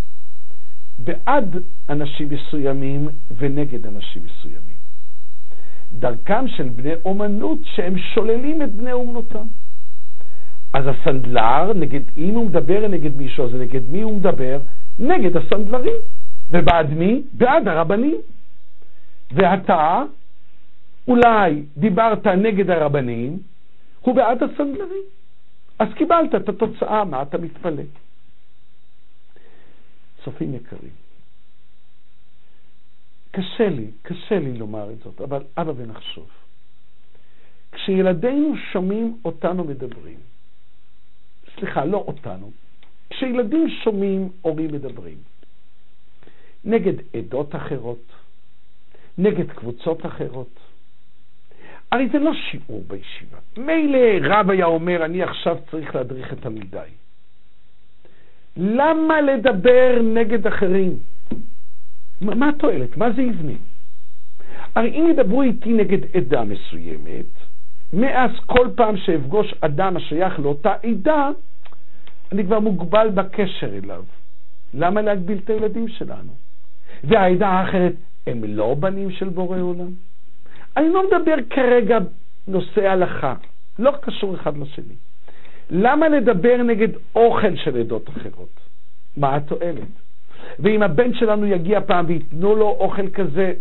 בעד 0.99 1.57
אנשים 1.89 2.29
מסוימים 2.29 3.09
ונגד 3.37 3.85
אנשים 3.85 4.23
מסוימים. 4.23 4.77
דרכם 5.91 6.47
של 6.47 6.69
בני 6.69 6.93
אומנות 7.05 7.59
שהם 7.63 7.97
שוללים 7.97 8.61
את 8.61 8.73
בני 8.75 8.91
אומנותם. 8.91 9.47
אז 10.73 10.83
הסנדלר, 10.87 11.73
נגד, 11.73 12.01
אם 12.17 12.33
הוא 12.35 12.45
מדבר 12.45 12.87
נגד 12.87 13.17
מישהו, 13.17 13.45
אז 13.45 13.53
נגד 13.53 13.89
מי 13.89 14.01
הוא 14.01 14.17
מדבר? 14.17 14.59
נגד 14.99 15.37
הסנדלרים. 15.37 16.01
ובעד 16.49 16.89
מי? 16.89 17.21
בעד 17.33 17.67
הרבנים. 17.67 18.21
ואתה, 19.31 20.03
אולי 21.07 21.63
דיברת 21.77 22.27
נגד 22.27 22.69
הרבנים, 22.69 23.39
הוא 24.01 24.15
בעד 24.15 24.43
הסנדלרים. 24.43 25.03
אז 25.79 25.87
קיבלת 25.93 26.35
את 26.35 26.49
התוצאה, 26.49 27.05
מה 27.05 27.21
אתה 27.21 27.37
מתפלא? 27.37 27.83
צופים 30.23 30.53
יקרים, 30.53 30.91
קשה 33.31 33.69
לי, 33.69 33.91
קשה 34.01 34.39
לי 34.39 34.57
לומר 34.57 34.91
את 34.91 34.97
זאת, 35.03 35.21
אבל 35.21 35.43
אבא 35.57 35.71
ונחשוב. 35.75 36.27
כשילדינו 37.71 38.53
שומעים 38.71 39.17
אותנו 39.25 39.63
מדברים, 39.63 40.17
סליחה, 41.55 41.85
לא 41.85 41.97
אותנו, 41.97 42.51
כשילדים 43.09 43.69
שומעים 43.83 44.29
הורים 44.41 44.73
מדברים, 44.73 45.17
נגד 46.65 46.93
עדות 47.13 47.55
אחרות, 47.55 48.11
נגד 49.17 49.51
קבוצות 49.51 50.05
אחרות, 50.05 50.59
הרי 51.91 52.09
זה 52.11 52.19
לא 52.19 52.31
שיעור 52.33 52.83
בישיבה. 52.87 53.37
מילא 53.57 53.99
רב 54.21 54.49
היה 54.49 54.65
אומר, 54.65 55.05
אני 55.05 55.23
עכשיו 55.23 55.57
צריך 55.71 55.95
להדריך 55.95 56.33
את 56.33 56.39
תלמידיי. 56.41 56.89
למה 58.57 59.21
לדבר 59.21 60.01
נגד 60.13 60.47
אחרים? 60.47 60.99
מה 62.21 62.49
התועלת? 62.49 62.97
מה 62.97 63.11
זה 63.11 63.21
יבנה? 63.21 63.53
הרי 64.75 64.89
אם 64.89 65.07
ידברו 65.11 65.41
איתי 65.41 65.73
נגד 65.73 66.15
עדה 66.15 66.43
מסוימת, 66.43 67.25
מאז 67.93 68.31
כל 68.45 68.67
פעם 68.75 68.97
שאפגוש 68.97 69.53
אדם 69.61 69.97
השייך 69.97 70.39
לאותה 70.39 70.73
עדה, 70.83 71.29
אני 72.31 72.43
כבר 72.45 72.59
מוגבל 72.59 73.09
בקשר 73.09 73.77
אליו. 73.83 74.03
למה 74.73 75.01
להגביל 75.01 75.37
את 75.43 75.49
הילדים 75.49 75.87
שלנו? 75.87 76.31
והעדה 77.03 77.47
האחרת 77.47 77.93
הם 78.27 78.43
לא 78.43 78.75
בנים 78.79 79.11
של 79.11 79.29
בורא 79.29 79.59
עולם? 79.59 79.91
אני 80.77 80.89
לא 80.89 81.03
מדבר 81.07 81.35
כרגע 81.49 81.97
נושא 82.47 82.87
הלכה, 82.87 83.35
לא 83.79 83.91
קשור 84.01 84.35
אחד 84.35 84.57
לשני. 84.57 84.95
למה 85.69 86.09
לדבר 86.09 86.57
נגד 86.63 86.87
אוכל 87.15 87.55
של 87.55 87.77
עדות 87.77 88.09
אחרות? 88.09 88.59
מה 89.17 89.35
התועלת? 89.35 89.87
ואם 90.59 90.83
הבן 90.83 91.13
שלנו 91.13 91.45
יגיע 91.45 91.81
פעם 91.81 92.05
וייתנו 92.07 92.55
לו 92.55 92.69
אוכל 92.69 93.09
כזה, 93.09 93.53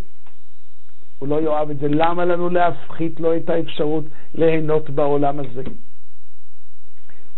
הוא 1.19 1.29
לא 1.29 1.41
יאהב 1.43 1.71
את 1.71 1.79
זה. 1.79 1.89
למה 1.89 2.25
לנו 2.25 2.49
להפחית 2.49 3.21
לו 3.21 3.37
את 3.37 3.51
האפשרות 3.51 4.05
ליהנות 4.35 4.91
בעולם 4.91 5.41
הזה? 5.41 5.63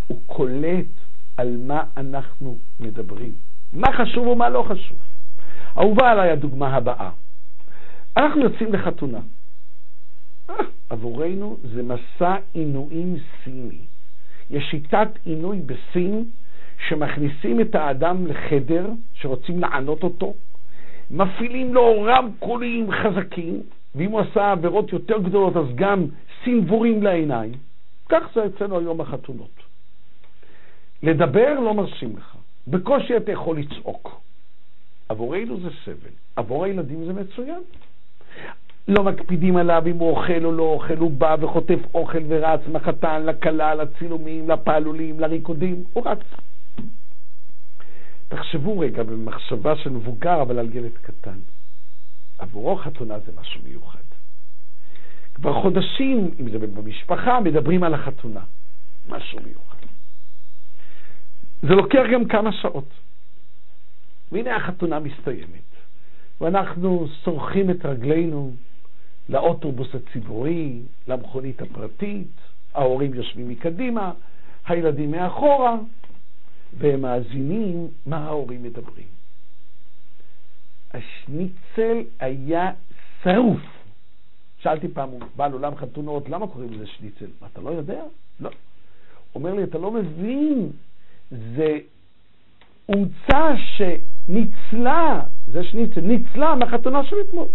הוא 0.06 0.20
קולט 0.26 0.86
על 1.36 1.56
מה 1.56 1.84
אנחנו 1.96 2.58
מדברים. 2.80 3.32
מה 3.72 3.92
חשוב 3.92 4.26
ומה 4.26 4.48
לא 4.48 4.62
חשוב. 4.68 4.98
אהובה 5.78 6.10
עליי 6.10 6.30
הדוגמה 6.30 6.76
הבאה. 6.76 7.10
אנחנו 8.16 8.40
יוצאים 8.40 8.72
לחתונה. 8.72 9.20
אה, 10.50 10.54
עבורנו 10.90 11.56
זה 11.62 11.82
מסע 11.82 12.36
עינויים 12.52 13.16
סיני. 13.44 13.78
יש 14.50 14.64
שיטת 14.70 15.08
עינוי 15.24 15.60
בסין, 15.60 16.24
שמכניסים 16.88 17.60
את 17.60 17.74
האדם 17.74 18.26
לחדר, 18.26 18.86
שרוצים 19.14 19.60
לענות 19.60 20.02
אותו, 20.02 20.34
מפעילים 21.10 21.74
לו 21.74 22.02
רמקולים 22.02 22.88
חזקים, 22.92 23.62
ואם 23.94 24.10
הוא 24.10 24.20
עשה 24.20 24.52
עבירות 24.52 24.92
יותר 24.92 25.18
גדולות, 25.18 25.56
אז 25.56 25.66
גם 25.74 26.06
סינבורים 26.44 27.02
לעיניים. 27.02 27.52
כך 28.08 28.22
זה 28.34 28.46
אצלנו 28.46 28.78
היום 28.78 28.98
בחתונות. 28.98 29.62
לדבר 31.02 31.60
לא 31.60 31.74
מרשים 31.74 32.16
לך. 32.16 32.36
בקושי 32.66 33.16
אתה 33.16 33.32
יכול 33.32 33.58
לצעוק. 33.58 34.20
עבורנו 35.08 35.60
זה 35.60 35.68
סבל, 35.84 36.10
עבור 36.36 36.64
הילדים 36.64 37.04
זה 37.04 37.12
מצוין. 37.12 37.62
לא 38.88 39.04
מקפידים 39.04 39.56
עליו 39.56 39.82
אם 39.86 39.96
הוא 39.96 40.10
אוכל 40.10 40.44
או 40.44 40.52
לא 40.52 40.62
אוכל, 40.62 40.96
הוא 40.96 41.10
בא 41.10 41.36
וחוטף 41.40 41.78
אוכל 41.94 42.18
ורץ 42.28 42.60
מהחתן 42.72 43.26
לכלה, 43.26 43.74
לצילומים, 43.74 44.50
לפעלולים, 44.50 45.20
לריקודים, 45.20 45.84
הוא 45.92 46.02
רץ. 46.06 46.18
תחשבו 48.28 48.78
רגע 48.78 49.02
במחשבה 49.02 49.76
של 49.76 49.90
מבוגר, 49.90 50.42
אבל 50.42 50.58
על 50.58 50.76
ילד 50.76 50.92
קטן. 51.02 51.38
עבורו 52.38 52.76
חתונה 52.76 53.18
זה 53.18 53.32
משהו 53.40 53.60
מיוחד. 53.64 53.98
כבר 55.34 55.62
חודשים, 55.62 56.30
אם 56.40 56.50
זה 56.50 56.58
במשפחה, 56.58 57.40
מדברים 57.40 57.82
על 57.84 57.94
החתונה. 57.94 58.40
משהו 59.08 59.38
מיוחד. 59.46 59.86
זה 61.62 61.74
לוקח 61.74 62.02
גם 62.12 62.28
כמה 62.28 62.52
שעות. 62.52 62.88
והנה 64.32 64.56
החתונה 64.56 64.98
מסתיימת, 64.98 65.70
ואנחנו 66.40 67.06
סורכים 67.24 67.70
את 67.70 67.86
רגלינו 67.86 68.54
לאוטובוס 69.28 69.88
הציבורי, 69.94 70.80
למכונית 71.08 71.62
הפרטית, 71.62 72.28
ההורים 72.74 73.14
יושבים 73.14 73.48
מקדימה, 73.48 74.12
הילדים 74.66 75.10
מאחורה, 75.10 75.76
והם 76.78 77.00
מאזינים 77.00 77.88
מה 78.06 78.16
ההורים 78.16 78.62
מדברים. 78.62 79.13
השניצל 80.94 82.02
היה 82.20 82.72
שרוף. 83.22 83.60
שאלתי 84.58 84.88
פעם, 84.88 85.08
הוא 85.08 85.20
בא 85.36 85.48
לעולם 85.48 85.76
חתונות, 85.76 86.28
למה 86.28 86.46
קוראים 86.46 86.72
לזה 86.72 86.86
שניצל? 86.86 87.26
אתה 87.52 87.60
לא 87.60 87.70
יודע? 87.70 88.02
לא. 88.40 88.50
אומר 89.34 89.54
לי, 89.54 89.64
אתה 89.64 89.78
לא 89.78 89.90
מבין, 89.90 90.70
זה 91.30 91.78
הומצא 92.86 93.54
שניצלה, 93.76 95.22
זה 95.46 95.64
שניצל, 95.64 96.00
ניצלה 96.00 96.54
מהחתונה 96.54 97.04
של 97.04 97.16
אתמול. 97.28 97.48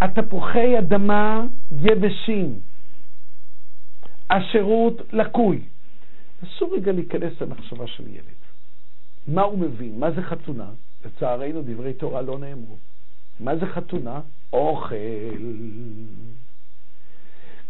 התפוחי 0.00 0.78
אדמה 0.78 1.46
יבשים, 1.82 2.60
השירות 4.30 5.12
לקוי. 5.12 5.60
אסור 6.44 6.74
רגע 6.74 6.92
להיכנס 6.92 7.40
למחשבה 7.40 7.86
של 7.86 8.08
ילד. 8.08 8.38
מה 9.28 9.42
הוא 9.42 9.58
מבין? 9.58 9.98
מה 9.98 10.10
זה 10.10 10.22
חתונה? 10.22 10.70
לצערנו 11.04 11.62
דברי 11.62 11.92
תורה 11.92 12.22
לא 12.22 12.38
נאמרו. 12.38 12.76
מה 13.40 13.56
זה 13.56 13.66
חתונה? 13.66 14.20
אוכל. 14.52 14.94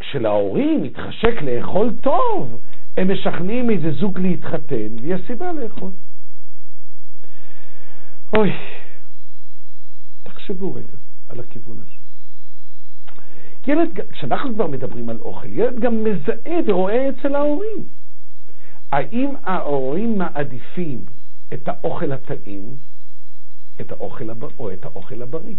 כשלהורים 0.00 0.82
מתחשק 0.82 1.42
לאכול 1.42 1.94
טוב, 2.00 2.60
הם 2.96 3.12
משכנעים 3.12 3.70
איזה 3.70 3.92
זוג 3.92 4.18
להתחתן, 4.18 4.98
ויש 5.02 5.20
סיבה 5.26 5.52
לאכול. 5.52 5.90
אוי, 8.36 8.52
תחשבו 10.22 10.74
רגע 10.74 10.96
על 11.28 11.40
הכיוון 11.40 11.76
הזה. 11.78 11.98
ילד, 13.66 14.00
כשאנחנו 14.12 14.54
כבר 14.54 14.66
מדברים 14.66 15.08
על 15.08 15.18
אוכל, 15.20 15.48
ילד 15.52 15.80
גם 15.80 16.04
מזהה 16.04 16.58
ורואה 16.66 17.08
אצל 17.08 17.34
ההורים. 17.34 17.88
האם 18.92 19.30
ההורים 19.42 20.18
מעדיפים 20.18 21.04
את 21.52 21.68
האוכל 21.68 22.12
הטעים 22.12 22.76
את 23.80 23.90
האוכל 23.90 24.30
הבר... 24.30 24.48
או 24.58 24.72
את 24.72 24.84
האוכל 24.84 25.22
הבריא? 25.22 25.56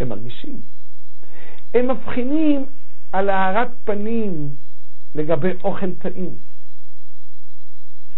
הם 0.00 0.08
מרגישים. 0.08 0.60
הם 1.74 1.90
מבחינים 1.90 2.66
על 3.12 3.30
הארת 3.30 3.68
פנים 3.84 4.48
לגבי 5.14 5.52
אוכל 5.64 5.94
טעים. 5.94 6.38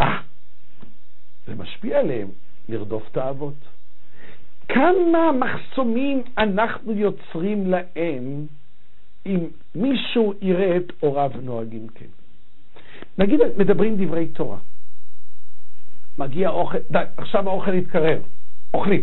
אה, 0.00 0.20
זה 1.46 1.54
משפיע 1.54 1.98
עליהם 1.98 2.28
לרדוף 2.68 3.08
את 3.12 3.16
האבות. 3.16 3.54
כמה 4.68 5.32
מחסומים 5.32 6.22
אנחנו 6.38 6.92
יוצרים 6.92 7.70
להם 7.70 8.46
אם 9.26 9.46
מישהו 9.74 10.34
יראה 10.40 10.76
את 10.76 10.92
הוריו 11.00 11.30
נוהגים 11.42 11.88
כן. 11.94 12.06
נגיד, 13.18 13.40
מדברים 13.56 13.96
דברי 14.04 14.26
תורה. 14.26 14.58
מגיע 16.18 16.48
אוכל, 16.48 16.78
די, 16.90 16.98
עכשיו 17.16 17.48
האוכל 17.48 17.74
יתקרר, 17.74 18.20
אוכלים. 18.76 19.02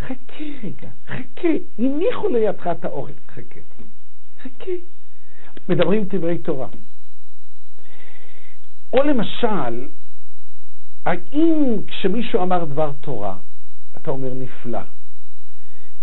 חכה 0.00 0.44
רגע, 0.62 0.88
חכה, 1.06 1.48
הניחו 1.78 2.28
לידך 2.28 2.66
את 2.66 2.84
האוכל, 2.84 3.12
חכה, 3.28 3.60
חכה. 4.42 4.72
מדברים 5.68 6.04
דברי 6.04 6.38
תורה. 6.38 6.68
או 8.92 9.02
למשל, 9.02 9.88
האם 11.06 11.76
כשמישהו 11.86 12.42
אמר 12.42 12.64
דבר 12.64 12.92
תורה, 13.00 13.36
אתה 13.96 14.10
אומר 14.10 14.34
נפלא, 14.34 14.80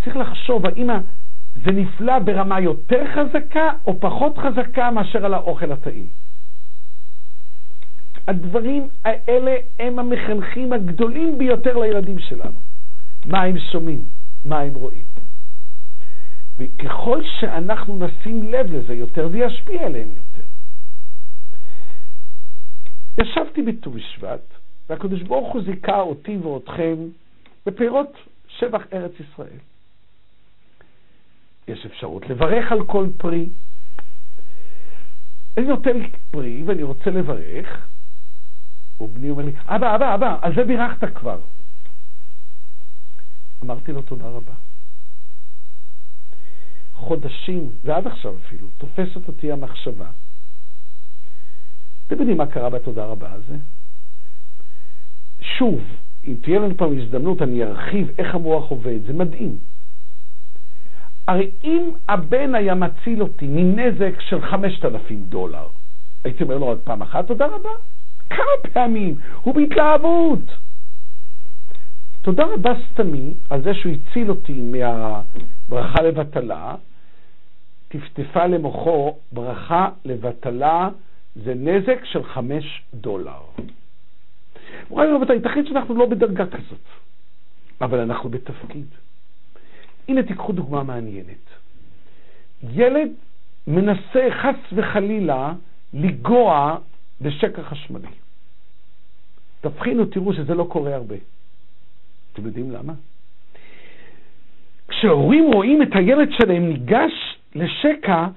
צריך 0.04 0.18
לחשוב 0.18 0.66
האם 0.66 0.90
זה 1.66 1.72
נפלא 1.72 2.20
ברמה 2.20 2.60
יותר 2.60 3.04
חזקה 3.16 3.70
או 3.86 4.00
פחות 4.00 4.38
חזקה 4.38 4.92
מאשר 4.92 5.26
על 5.26 5.34
האוכל 5.34 5.72
הטעים. 5.72 6.08
הדברים 8.28 8.88
האלה 9.04 9.56
הם 9.80 10.00
המחנכים 10.00 10.74
הגדולים 10.74 11.38
ביותר 11.38 11.78
לילדים 11.78 12.20
שלנו. 12.20 12.60
מה 13.26 13.44
הם 13.44 13.56
שומעים, 13.72 14.06
מה 14.46 14.60
הם 14.60 14.74
רואים. 14.74 15.04
וככל 16.58 17.22
שאנחנו 17.40 17.98
נשים 17.98 18.52
לב 18.52 18.74
לזה 18.74 18.94
יותר, 18.94 19.30
זה 19.30 19.38
ישפיע 19.38 19.86
עליהם 19.86 20.10
יותר. 20.16 20.48
ישבתי 23.22 23.62
בט"ו 23.62 23.92
בשבט, 23.92 24.54
והקדוש 24.90 25.22
ברוך 25.22 25.54
הוא 25.54 25.62
זיכה 25.62 26.02
אותי 26.02 26.38
ואותכם 26.38 26.96
בפירות 27.66 28.18
שבח 28.48 28.82
ארץ 28.94 29.12
ישראל. 29.20 29.58
יש 31.68 31.86
אפשרות 31.86 32.30
לברך 32.30 32.72
על 32.72 32.86
כל 32.86 33.08
פרי. 33.18 33.50
אני 35.58 35.66
נותן 35.66 35.98
פרי 36.32 36.64
ואני 36.66 36.84
רוצה 36.84 37.10
לברך, 37.10 37.88
ובני 39.00 39.30
אומר 39.30 39.46
לי, 39.46 39.52
אבא, 39.66 39.96
אבא, 39.96 40.16
אבא, 40.16 40.38
על 40.42 40.56
זה 40.56 40.64
בירכת 40.64 41.18
כבר. 41.18 41.40
אמרתי 43.64 43.92
לו 43.92 44.02
תודה 44.02 44.26
רבה. 44.26 44.54
חודשים, 46.94 47.70
ועד 47.84 48.08
עכשיו 48.08 48.34
אפילו, 48.46 48.68
תופסת 48.78 49.28
אותי 49.28 49.52
המחשבה. 49.52 50.10
אתם 52.08 52.20
יודעים 52.20 52.38
מה 52.38 52.46
קרה 52.46 52.70
בתודה 52.70 53.06
רבה 53.06 53.32
הזה? 53.32 53.56
שוב, 55.40 55.82
אם 56.26 56.36
תהיה 56.42 56.60
לנו 56.60 56.78
פעם 56.78 56.98
הזדמנות, 56.98 57.42
אני 57.42 57.64
ארחיב 57.64 58.12
איך 58.18 58.36
המוח 58.36 58.70
עובד, 58.70 59.06
זה 59.08 59.14
מדהים. 59.14 59.58
הרי 61.28 61.52
אם 61.64 61.92
הבן 62.10 62.56
היה 62.56 62.76
מציל 62.76 63.22
אותי 63.22 63.48
מנזק 63.48 64.22
של 64.22 64.42
5,000 64.42 65.26
דולר, 65.30 65.68
הייתי 66.24 66.44
אומר 66.44 66.58
לו 66.58 66.66
עוד 66.66 66.80
פעם 66.84 67.02
אחת, 67.02 67.28
תודה 67.28 67.46
רבה. 67.46 67.70
כמה 68.30 68.74
פעמים? 68.74 69.16
הוא 69.42 69.56
בהתלהבות. 69.56 70.40
תודה 72.22 72.44
רבה 72.46 72.74
סתמי 72.92 73.34
על 73.50 73.62
זה 73.64 73.74
שהוא 73.74 73.94
הציל 73.94 74.30
אותי 74.30 74.62
מהברכה 74.62 76.02
לבטלה, 76.02 76.76
טפטפה 77.88 78.46
למוחו, 78.46 79.18
ברכה 79.32 79.90
לבטלה 80.06 80.90
זה 81.36 81.54
נזק 81.54 82.06
של 82.06 82.24
חמש 82.24 82.84
דולר. 82.94 83.42
מוריי 84.90 85.12
ורבותיי, 85.12 85.36
ייתכן 85.36 85.66
שאנחנו 85.66 85.96
לא 85.96 86.06
בדרגה 86.06 86.46
כזאת, 86.46 86.86
אבל 87.82 88.00
אנחנו 88.00 88.30
בתפקיד. 88.30 88.86
הנה 90.08 90.24
תיקחו 90.24 90.54
דוגמה 90.54 90.84
מעניינת. 90.84 91.50
ילד 92.64 93.10
מנסה 93.68 94.28
חס 94.42 94.74
וחלילה 94.74 95.54
לגוע 95.94 96.78
בשקע 97.22 97.64
חשמלי. 97.64 98.08
תבחינו, 99.62 100.06
תראו 100.06 100.34
שזה 100.34 100.56
לא 100.56 100.64
קורה 100.70 100.96
הרבה. 100.96 101.16
אתם 102.34 102.46
יודעים 102.46 102.72
למה? 102.72 102.94
כשהורים 104.88 105.54
רואים 105.54 105.82
את 105.82 105.96
הילד 105.96 106.30
שלהם 106.32 106.70
ניגש 106.70 107.38
לשקע, 107.56 108.28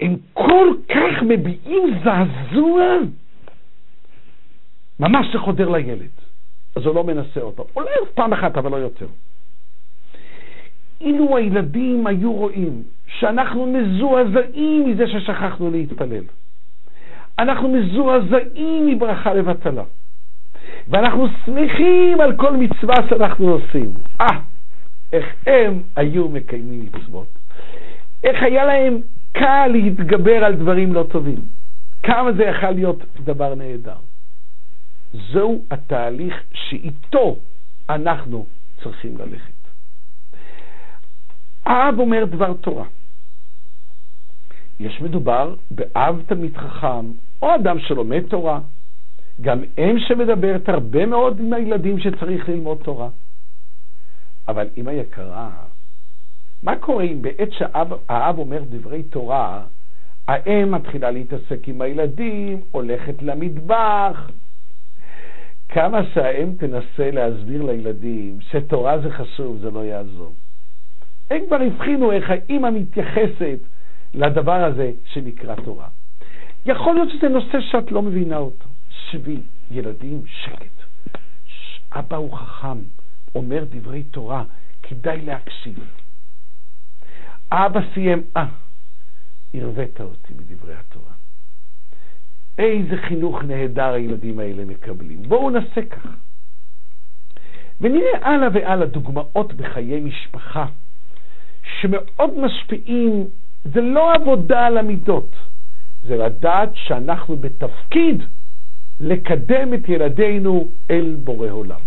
הם 0.00 0.16
כל 0.32 0.74
כך 0.88 1.22
מביעים 1.22 1.82
זעזוע, 2.04 2.82
ממש 5.00 5.26
שחודר 5.32 5.68
לילד. 5.68 6.10
אז 6.76 6.86
הוא 6.86 6.94
לא 6.94 7.04
מנסה 7.04 7.40
אותו. 7.40 7.66
אולי 7.76 7.88
פעם 8.14 8.32
אחת, 8.32 8.56
אבל 8.56 8.70
לא 8.70 8.76
יותר. 8.76 9.06
אילו 11.00 11.36
הילדים 11.36 12.06
היו 12.06 12.32
רואים 12.32 12.82
שאנחנו 13.06 13.66
מזועזעים 13.66 14.90
מזה 14.90 15.04
ששכחנו 15.08 15.70
להתפלל, 15.70 16.24
אנחנו 17.38 17.68
מזועזעים 17.68 18.86
מברכה 18.86 19.34
לבטלה. 19.34 19.84
ואנחנו 20.88 21.26
שמחים 21.44 22.20
על 22.20 22.36
כל 22.36 22.56
מצווה 22.56 22.94
שאנחנו 23.08 23.48
עושים. 23.48 23.94
אה, 24.20 24.26
איך 25.12 25.26
הם 25.46 25.82
היו 25.96 26.28
מקיימים 26.28 26.86
מצוות. 26.92 27.38
איך 28.24 28.42
היה 28.42 28.64
להם 28.64 29.00
קל 29.32 29.66
להתגבר 29.72 30.44
על 30.44 30.54
דברים 30.54 30.94
לא 30.94 31.06
טובים. 31.10 31.40
כמה 32.02 32.32
זה 32.32 32.44
יכול 32.44 32.70
להיות 32.70 33.04
דבר 33.24 33.54
נהדר. 33.54 33.96
זהו 35.32 35.64
התהליך 35.70 36.34
שאיתו 36.52 37.36
אנחנו 37.90 38.46
צריכים 38.82 39.16
ללכת. 39.18 39.52
האב 41.66 41.98
אומר 41.98 42.24
דבר 42.24 42.52
תורה. 42.54 42.84
יש 44.80 45.00
מדובר 45.00 45.54
באב 45.70 46.22
תמיד 46.26 46.56
חכם, 46.56 47.06
או 47.42 47.54
אדם 47.54 47.78
שלומד 47.78 48.22
תורה, 48.28 48.60
גם 49.40 49.62
אם 49.78 49.96
שמדברת 49.98 50.68
הרבה 50.68 51.06
מאוד 51.06 51.40
עם 51.40 51.52
הילדים 51.52 51.98
שצריך 51.98 52.48
ללמוד 52.48 52.78
תורה. 52.84 53.08
אבל 54.48 54.68
אמא 54.76 54.90
יקרה, 54.90 55.50
מה 56.62 56.76
קורה 56.76 57.04
אם 57.04 57.22
בעת 57.22 57.52
שהאב 57.52 58.38
אומר 58.38 58.62
דברי 58.68 59.02
תורה, 59.02 59.62
האם 60.28 60.74
מתחילה 60.74 61.10
להתעסק 61.10 61.68
עם 61.68 61.80
הילדים, 61.80 62.60
הולכת 62.70 63.22
למטבח? 63.22 64.30
כמה 65.68 66.00
שהאם 66.14 66.52
תנסה 66.58 67.10
להסביר 67.10 67.62
לילדים 67.62 68.38
שתורה 68.40 68.98
זה 68.98 69.10
חשוב, 69.10 69.58
זה 69.58 69.70
לא 69.70 69.84
יעזור. 69.84 70.32
הם 71.30 71.46
כבר 71.46 71.58
הבחינו 71.66 72.12
איך 72.12 72.30
האימא 72.30 72.70
מתייחסת 72.70 73.58
לדבר 74.14 74.64
הזה 74.64 74.92
שנקרא 75.04 75.54
תורה. 75.54 75.88
יכול 76.66 76.94
להיות 76.94 77.08
שזה 77.10 77.28
נושא 77.28 77.60
שאת 77.60 77.92
לא 77.92 78.02
מבינה 78.02 78.36
אותו. 78.36 78.68
שבי, 79.10 79.40
ילדים, 79.70 80.22
שקט. 80.26 80.78
אבא 81.92 82.16
הוא 82.16 82.32
חכם, 82.32 82.78
אומר 83.34 83.64
דברי 83.70 84.02
תורה, 84.02 84.44
כדאי 84.82 85.20
להקשיב. 85.20 85.78
אבא 87.52 87.80
סיים, 87.94 88.22
אה, 88.36 88.46
הרווית 89.54 90.00
אותי 90.00 90.34
מדברי 90.34 90.74
התורה. 90.74 91.12
איזה 92.58 92.96
חינוך 92.96 93.42
נהדר 93.42 93.92
הילדים 93.92 94.38
האלה 94.38 94.64
מקבלים. 94.64 95.22
בואו 95.22 95.50
נעשה 95.50 95.82
כך. 95.90 96.06
ונראה 97.80 98.18
הלאה 98.22 98.48
והלאה 98.52 98.86
דוגמאות 98.86 99.52
בחיי 99.52 100.00
משפחה 100.00 100.66
שמאוד 101.80 102.38
משפיעים, 102.38 103.24
זה 103.64 103.80
לא 103.80 104.14
עבודה 104.14 104.66
על 104.66 104.78
המידות, 104.78 105.36
זה 106.02 106.16
לדעת 106.16 106.68
שאנחנו 106.74 107.36
בתפקיד 107.36 108.22
לקדם 109.00 109.74
את 109.74 109.88
ילדינו 109.88 110.68
אל 110.90 111.16
בורא 111.24 111.50
עולם. 111.50 111.80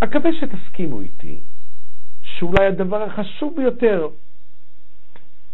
אקווה 0.00 0.30
שתסכימו 0.40 1.00
איתי 1.00 1.40
שאולי 2.22 2.66
הדבר 2.66 3.02
החשוב 3.02 3.54
ביותר, 3.56 4.08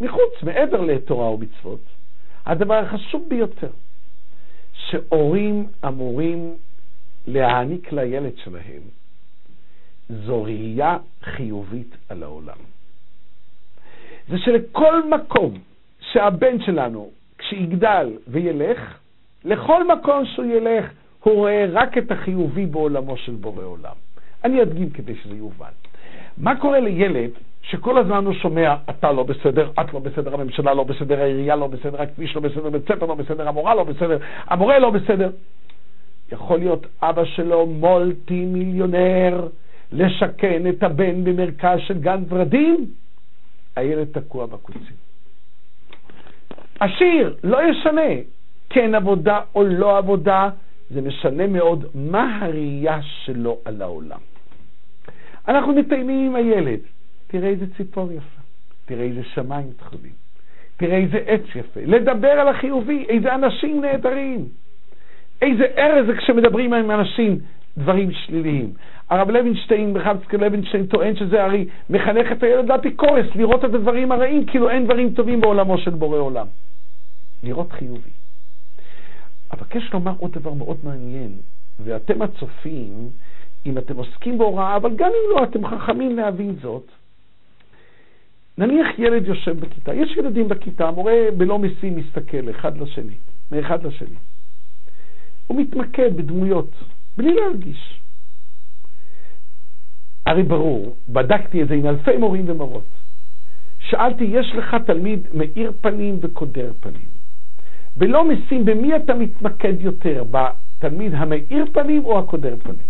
מחוץ, 0.00 0.42
מעבר 0.42 0.80
לתורה 0.80 1.30
ומצוות, 1.30 1.84
הדבר 2.46 2.74
החשוב 2.74 3.26
ביותר, 3.28 3.70
שהורים 4.72 5.66
אמורים 5.86 6.54
להעניק 7.26 7.92
לילד 7.92 8.36
שלהם, 8.44 8.82
זו 10.08 10.42
ראייה 10.42 10.96
חיובית 11.22 11.96
על 12.08 12.22
העולם. 12.22 12.56
זה 14.30 14.38
שלכל 14.38 15.08
מקום 15.08 15.54
שהבן 16.00 16.60
שלנו, 16.60 17.10
כשיגדל 17.38 18.10
וילך, 18.28 18.98
לכל 19.44 19.88
מקום 19.88 20.24
שהוא 20.26 20.46
ילך, 20.46 20.90
הוא 21.20 21.34
רואה 21.34 21.66
רק 21.72 21.98
את 21.98 22.10
החיובי 22.10 22.66
בעולמו 22.66 23.16
של 23.16 23.32
בורא 23.32 23.64
עולם. 23.64 23.94
אני 24.44 24.62
אדגים 24.62 24.90
כדי 24.90 25.14
שזה 25.14 25.34
יובן. 25.36 25.70
מה 26.38 26.60
קורה 26.60 26.80
לילד 26.80 27.30
שכל 27.62 27.98
הזמן 27.98 28.24
הוא 28.24 28.34
שומע, 28.34 28.74
אתה 28.90 29.12
לא 29.12 29.22
בסדר, 29.22 29.70
את 29.80 29.94
לא 29.94 30.00
בסדר, 30.00 30.34
הממשלה 30.34 30.74
לא 30.74 30.84
בסדר, 30.84 31.20
העירייה 31.20 31.56
לא 31.56 31.66
בסדר, 31.66 32.02
הכביש 32.02 32.36
לא 32.36 32.40
בסדר, 32.40 32.70
בית 32.70 32.82
ספר 32.82 33.06
לא 33.06 33.14
בסדר, 33.14 33.48
המורה 33.48 33.74
לא 33.74 33.84
בסדר, 33.84 34.18
המורה 34.46 34.78
לא 34.78 34.90
בסדר. 34.90 35.30
יכול 36.32 36.58
להיות 36.58 36.86
אבא 37.02 37.24
שלו 37.24 37.66
מולטי 37.66 38.44
מיליונר, 38.44 39.48
לשכן 39.92 40.62
את 40.68 40.82
הבן 40.82 41.24
במרכז 41.24 41.78
של 41.86 41.98
גן 41.98 42.22
ורדים, 42.28 42.86
הילד 43.80 44.08
תקוע 44.12 44.46
בקוצים. 44.46 44.96
עשיר, 46.80 47.36
לא 47.44 47.58
ישנה, 47.70 48.10
כן 48.70 48.94
עבודה 48.94 49.40
או 49.54 49.64
לא 49.64 49.98
עבודה, 49.98 50.48
זה 50.90 51.00
משנה 51.00 51.46
מאוד 51.46 51.84
מה 51.94 52.38
הראייה 52.42 53.02
שלו 53.02 53.58
על 53.64 53.82
העולם. 53.82 54.20
אנחנו 55.48 55.74
מטיילים 55.74 56.26
עם 56.26 56.34
הילד, 56.36 56.80
תראה 57.26 57.48
איזה 57.48 57.64
ציפור 57.76 58.12
יפה, 58.12 58.40
תראה 58.86 59.04
איזה 59.04 59.20
שמיים 59.34 59.72
תחולים, 59.76 60.12
תראה 60.76 60.96
איזה 60.96 61.18
עץ 61.26 61.42
יפה, 61.54 61.80
לדבר 61.84 62.28
על 62.30 62.48
החיובי, 62.48 63.06
איזה 63.08 63.34
אנשים 63.34 63.80
נהדרים, 63.80 64.48
איזה 65.42 65.64
ארז 65.78 66.06
זה 66.06 66.16
כשמדברים 66.16 66.72
עם 66.72 66.90
אנשים 66.90 67.38
דברים 67.80 68.10
שליליים. 68.12 68.72
הרב 69.10 69.30
לוינשטיין, 69.30 69.92
מחבצקי 69.92 70.36
לוינשטיין, 70.36 70.86
טוען 70.86 71.16
שזה 71.16 71.44
הרי 71.44 71.66
מחנך 71.90 72.32
את 72.32 72.42
הילד 72.42 72.68
לאפיקורס, 72.68 73.26
לראות 73.34 73.64
את 73.64 73.74
הדברים 73.74 74.12
הרעים, 74.12 74.46
כאילו 74.46 74.70
אין 74.70 74.84
דברים 74.84 75.14
טובים 75.14 75.40
בעולמו 75.40 75.78
של 75.78 75.90
בורא 75.90 76.18
עולם. 76.18 76.46
לראות 77.42 77.72
חיובי. 77.72 78.10
אבקש 79.52 79.92
לומר 79.92 80.12
עוד 80.18 80.32
דבר 80.32 80.52
מאוד 80.52 80.76
מעניין, 80.84 81.32
ואתם 81.84 82.22
הצופים, 82.22 83.10
אם 83.66 83.78
אתם 83.78 83.96
עוסקים 83.96 84.38
בהוראה, 84.38 84.76
אבל 84.76 84.90
גם 84.96 85.08
אם 85.08 85.36
לא, 85.36 85.44
אתם 85.44 85.66
חכמים 85.66 86.16
להבין 86.16 86.56
זאת. 86.62 86.84
נניח 88.58 88.98
ילד 88.98 89.26
יושב 89.26 89.60
בכיתה, 89.60 89.94
יש 89.94 90.16
ילדים 90.16 90.48
בכיתה, 90.48 90.88
המורה 90.88 91.14
בלא 91.36 91.58
משים 91.58 91.96
מסתכל 91.96 92.50
אחד 92.50 92.78
לשני, 92.78 93.14
מאחד 93.52 93.86
לשני. 93.86 94.16
הוא 95.46 95.60
מתמקד 95.60 96.16
בדמויות, 96.16 96.70
בלי 97.16 97.34
להרגיש. 97.34 98.00
הרי 100.26 100.42
ברור, 100.42 100.96
בדקתי 101.08 101.62
את 101.62 101.68
זה 101.68 101.74
עם 101.74 101.86
אלפי 101.86 102.16
מורים 102.16 102.44
ומורות. 102.48 102.84
שאלתי, 103.78 104.24
יש 104.24 104.52
לך 104.54 104.76
תלמיד 104.86 105.28
מאיר 105.34 105.72
פנים 105.80 106.18
וקודר 106.22 106.72
פנים. 106.80 107.08
ולא 107.96 108.28
משים 108.28 108.64
במי 108.64 108.96
אתה 108.96 109.14
מתמקד 109.14 109.80
יותר, 109.80 110.24
בתלמיד 110.30 111.14
המאיר 111.14 111.64
פנים 111.72 112.04
או 112.04 112.18
הקודר 112.18 112.56
פנים? 112.62 112.86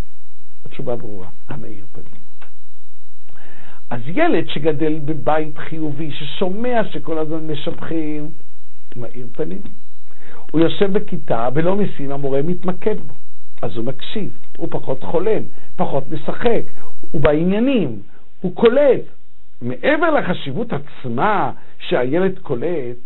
התשובה 0.65 0.97
ברורה, 0.97 1.29
המאיר 1.49 1.85
פנים. 1.93 2.21
אז 3.91 4.01
ילד 4.07 4.49
שגדל 4.49 4.99
בבית 5.05 5.59
חיובי, 5.59 6.11
ששומע 6.13 6.81
שכל 6.91 7.19
הזמן 7.19 7.47
משבחים, 7.47 8.31
מאיר 8.97 9.27
פנים. 9.33 9.61
הוא 10.51 10.61
יושב 10.61 10.93
בכיתה 10.93 11.49
ולא 11.55 11.77
משים, 11.77 12.11
המורה 12.13 12.43
מתמקד 12.43 12.97
בו. 13.07 13.15
אז 13.63 13.77
הוא 13.77 13.85
מקשיב, 13.85 14.39
הוא 14.57 14.69
פחות 14.71 15.03
חולם, 15.05 15.43
פחות 15.77 16.05
משחק, 16.11 16.63
הוא 17.01 17.21
בעניינים, 17.21 18.03
הוא 18.41 18.55
קולט. 18.55 19.01
מעבר 19.61 20.11
לחשיבות 20.11 20.69
עצמה 20.73 21.53
שהילד 21.79 22.39
קולט, 22.39 22.97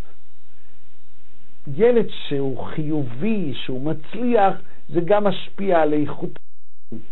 ילד 1.75 2.07
שהוא 2.29 2.65
חיובי, 2.65 3.55
שהוא 3.55 3.91
מצליח, 3.91 4.55
זה 4.89 5.01
גם 5.01 5.25
משפיע 5.25 5.83
על 5.83 5.93
איכות 5.93 6.31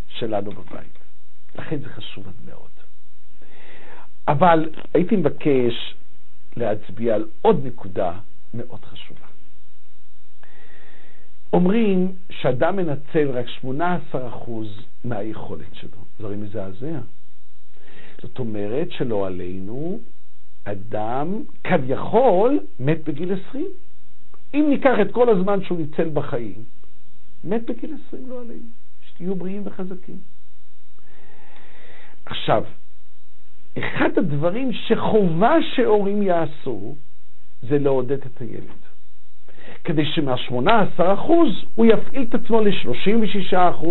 שלנו 0.09 0.51
בבית. 0.51 0.99
לכן 1.59 1.79
זה 1.79 1.89
חשוב 1.89 2.29
עד 2.29 2.35
מאוד. 2.49 2.71
אבל 4.29 4.71
הייתי 4.95 5.17
מבקש 5.17 5.95
להצביע 6.57 7.15
על 7.15 7.25
עוד 7.43 7.67
נקודה 7.67 8.13
מאוד 8.55 8.85
חשובה. 8.85 9.32
אומרים 11.53 12.13
שאדם 12.31 12.77
מנצל 12.77 13.31
רק 13.31 13.47
18% 14.15 14.17
מהיכולת 15.05 15.75
שלו. 15.75 15.99
זה 16.19 16.27
הרי 16.27 16.37
מזעזע. 16.37 16.99
זאת 18.23 18.39
אומרת 18.39 18.91
שלא 18.91 19.27
עלינו, 19.27 20.01
אדם 20.65 21.43
כביכול 21.65 22.61
מת 22.81 23.05
בגיל 23.05 23.33
20. 23.49 23.67
אם 24.55 24.67
ניקח 24.71 24.95
את 25.03 25.13
כל 25.13 25.29
הזמן 25.29 25.65
שהוא 25.65 25.79
ניצל 25.79 26.09
בחיים, 26.09 26.65
מת 27.45 27.65
בגיל 27.65 27.97
20 28.09 28.31
לא 28.31 28.41
עלינו. 28.41 28.69
שתהיו 29.03 29.35
בריאים 29.35 29.63
וחזקים. 29.65 30.19
עכשיו, 32.27 32.65
אחד 33.79 34.19
הדברים 34.19 34.73
שחובה 34.73 35.55
שהורים 35.75 36.23
יעשו, 36.23 36.95
זה 37.63 37.79
לעודד 37.79 38.13
את 38.13 38.41
הילד. 38.41 38.92
כדי 39.85 40.05
שמה-18% 40.05 41.03
הוא 41.75 41.87
יפעיל 41.87 42.23
את 42.23 42.35
עצמו 42.35 42.61
ל-36% 42.61 43.87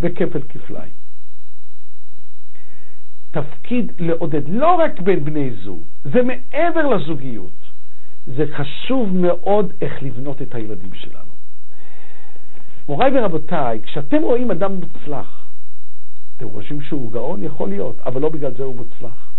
בכפל 0.00 0.40
כפליים. 0.48 0.92
תפקיד 3.30 3.92
לעודד, 3.98 4.48
לא 4.48 4.74
רק 4.74 5.00
בין 5.00 5.24
בני 5.24 5.50
זוג, 5.50 5.82
זה 6.04 6.22
מעבר 6.22 6.86
לזוגיות. 6.86 7.64
זה 8.26 8.44
חשוב 8.56 9.14
מאוד 9.14 9.72
איך 9.80 10.02
לבנות 10.02 10.42
את 10.42 10.54
הילדים 10.54 10.94
שלנו. 10.94 11.32
מוריי 12.88 13.10
ורבותיי, 13.18 13.80
כשאתם 13.82 14.22
רואים 14.22 14.50
אדם 14.50 14.74
מוצלח, 14.74 15.46
אתם 16.36 16.50
חושבים 16.50 16.80
שהוא 16.80 17.12
גאון? 17.12 17.42
יכול 17.42 17.68
להיות, 17.68 18.00
אבל 18.00 18.20
לא 18.20 18.28
בגלל 18.28 18.54
זה 18.56 18.62
הוא 18.62 18.76
מוצלח. 18.76 19.32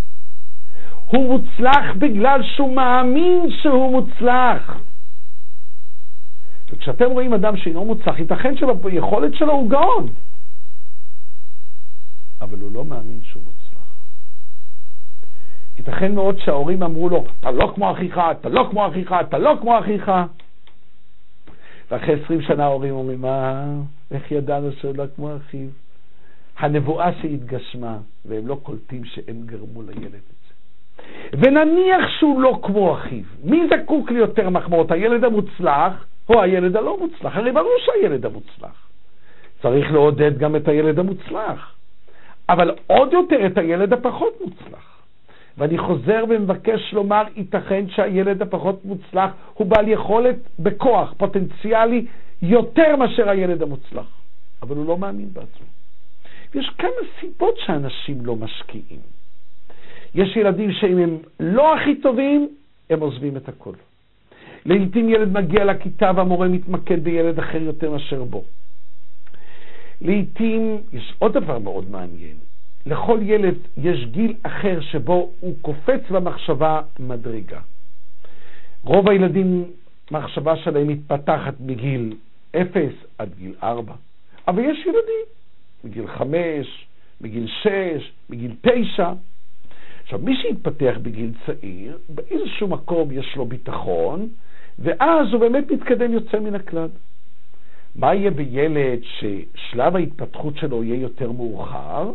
הוא 1.05 1.37
מוצלח 1.37 1.95
בגלל 1.97 2.43
שהוא 2.43 2.75
מאמין 2.75 3.51
שהוא 3.61 3.91
מוצלח. 3.91 4.77
וכשאתם 6.75 7.11
רואים 7.11 7.33
אדם 7.33 7.57
שאינו 7.57 7.85
מוצלח, 7.85 8.19
ייתכן 8.19 8.57
שביכולת 8.57 9.33
שלו 9.35 9.53
הוא 9.53 9.69
גאון, 9.69 10.07
אבל 12.41 12.59
הוא 12.59 12.71
לא 12.71 12.85
מאמין 12.85 13.19
שהוא 13.23 13.43
מוצלח. 13.43 13.95
ייתכן 15.77 16.15
מאוד 16.15 16.39
שההורים 16.39 16.83
אמרו 16.83 17.09
לו, 17.09 17.25
אתה 17.39 17.51
לא 17.51 17.71
כמו 17.75 17.91
אחיך, 17.91 18.19
אתה 18.31 18.49
לא 18.49 18.67
כמו 18.71 18.87
אחיך, 18.87 19.15
אתה 19.21 19.37
לא 19.37 19.53
כמו 19.61 19.79
אחיך. 19.79 20.11
ואחרי 21.91 22.23
עשרים 22.23 22.41
שנה 22.41 22.63
ההורים 22.63 22.93
אומרים, 22.93 23.21
מה, 23.21 23.65
איך 24.11 24.31
ידענו 24.31 24.71
שהוא 24.71 24.95
לא 24.95 25.03
כמו 25.15 25.37
אחיו? 25.37 25.67
הנבואה 26.57 27.09
שהתגשמה, 27.21 27.97
והם 28.25 28.47
לא 28.47 28.59
קולטים 28.63 29.05
שהם 29.05 29.41
גרמו 29.45 29.81
לילד 29.81 30.05
את 30.05 30.21
זה. 30.21 30.53
ונניח 31.33 32.09
שהוא 32.19 32.41
לא 32.41 32.59
כמו 32.63 32.93
אחיו, 32.93 33.23
מי 33.43 33.61
זקוק 33.69 34.11
ליותר 34.11 34.49
מחמאות, 34.49 34.91
הילד 34.91 35.23
המוצלח 35.23 36.05
או 36.29 36.41
הילד 36.41 36.75
הלא 36.75 36.97
מוצלח? 36.99 37.35
הרי 37.35 37.51
ברור 37.51 37.75
שהילד 37.85 38.25
המוצלח. 38.25 38.87
צריך 39.61 39.91
לעודד 39.91 40.37
גם 40.37 40.55
את 40.55 40.67
הילד 40.67 40.99
המוצלח, 40.99 41.75
אבל 42.49 42.75
עוד 42.87 43.13
יותר 43.13 43.45
את 43.45 43.57
הילד 43.57 43.93
הפחות 43.93 44.33
מוצלח. 44.41 44.95
ואני 45.57 45.77
חוזר 45.77 46.23
ומבקש 46.29 46.93
לומר, 46.93 47.23
ייתכן 47.35 47.85
שהילד 47.89 48.41
הפחות 48.41 48.85
מוצלח 48.85 49.31
הוא 49.53 49.67
בעל 49.67 49.87
יכולת 49.87 50.35
בכוח, 50.59 51.13
פוטנציאלי, 51.17 52.05
יותר 52.41 52.95
מאשר 52.95 53.29
הילד 53.29 53.61
המוצלח, 53.61 54.07
אבל 54.61 54.75
הוא 54.75 54.85
לא 54.85 54.97
מאמין 54.97 55.29
בעצמו. 55.33 55.65
ויש 56.55 56.69
כמה 56.77 56.89
סיבות 57.19 57.55
שאנשים 57.57 58.25
לא 58.25 58.35
משקיעים. 58.35 58.99
יש 60.15 60.35
ילדים 60.35 60.71
שאם 60.71 60.97
הם 60.97 61.17
לא 61.39 61.75
הכי 61.75 61.95
טובים, 61.95 62.49
הם 62.89 62.99
עוזבים 62.99 63.37
את 63.37 63.49
הכל. 63.49 63.73
לעיתים 64.65 65.09
ילד 65.09 65.31
מגיע 65.31 65.65
לכיתה 65.65 66.11
והמורה 66.15 66.47
מתמקד 66.47 67.03
בילד 67.03 67.39
אחר 67.39 67.61
יותר 67.61 67.91
מאשר 67.91 68.23
בו. 68.23 68.43
לעיתים, 70.01 70.81
יש 70.93 71.13
עוד 71.19 71.33
דבר 71.33 71.59
מאוד 71.59 71.89
מעניין, 71.89 72.37
לכל 72.85 73.19
ילד 73.21 73.55
יש 73.77 74.05
גיל 74.05 74.33
אחר 74.43 74.81
שבו 74.81 75.31
הוא 75.39 75.55
קופץ 75.61 76.01
במחשבה 76.11 76.81
מדרגה. 76.99 77.59
רוב 78.83 79.09
הילדים, 79.09 79.65
מחשבה 80.11 80.55
שלהם 80.57 80.87
מתפתחת 80.87 81.53
מגיל 81.59 82.13
0 82.55 82.91
עד 83.17 83.29
גיל 83.37 83.53
4, 83.63 83.93
אבל 84.47 84.63
יש 84.63 84.85
ילדים 84.85 85.25
מגיל 85.83 86.07
5, 86.07 86.87
מגיל 87.21 87.47
6, 87.47 87.69
מגיל 88.29 88.51
9. 88.61 89.13
עכשיו, 90.03 90.19
מי 90.19 90.35
שהתפתח 90.41 90.95
בגיל 91.01 91.31
צעיר, 91.45 91.97
באיזשהו 92.09 92.67
מקום 92.67 93.11
יש 93.11 93.35
לו 93.35 93.45
ביטחון, 93.45 94.29
ואז 94.79 95.27
הוא 95.31 95.39
באמת 95.39 95.71
מתקדם 95.71 96.13
יוצא 96.13 96.39
מן 96.39 96.55
הכלל. 96.55 96.87
מה 97.95 98.15
יהיה 98.15 98.31
בילד 98.31 98.99
ששלב 99.03 99.95
ההתפתחות 99.95 100.57
שלו 100.57 100.83
יהיה 100.83 101.01
יותר 101.01 101.31
מאוחר? 101.31 102.11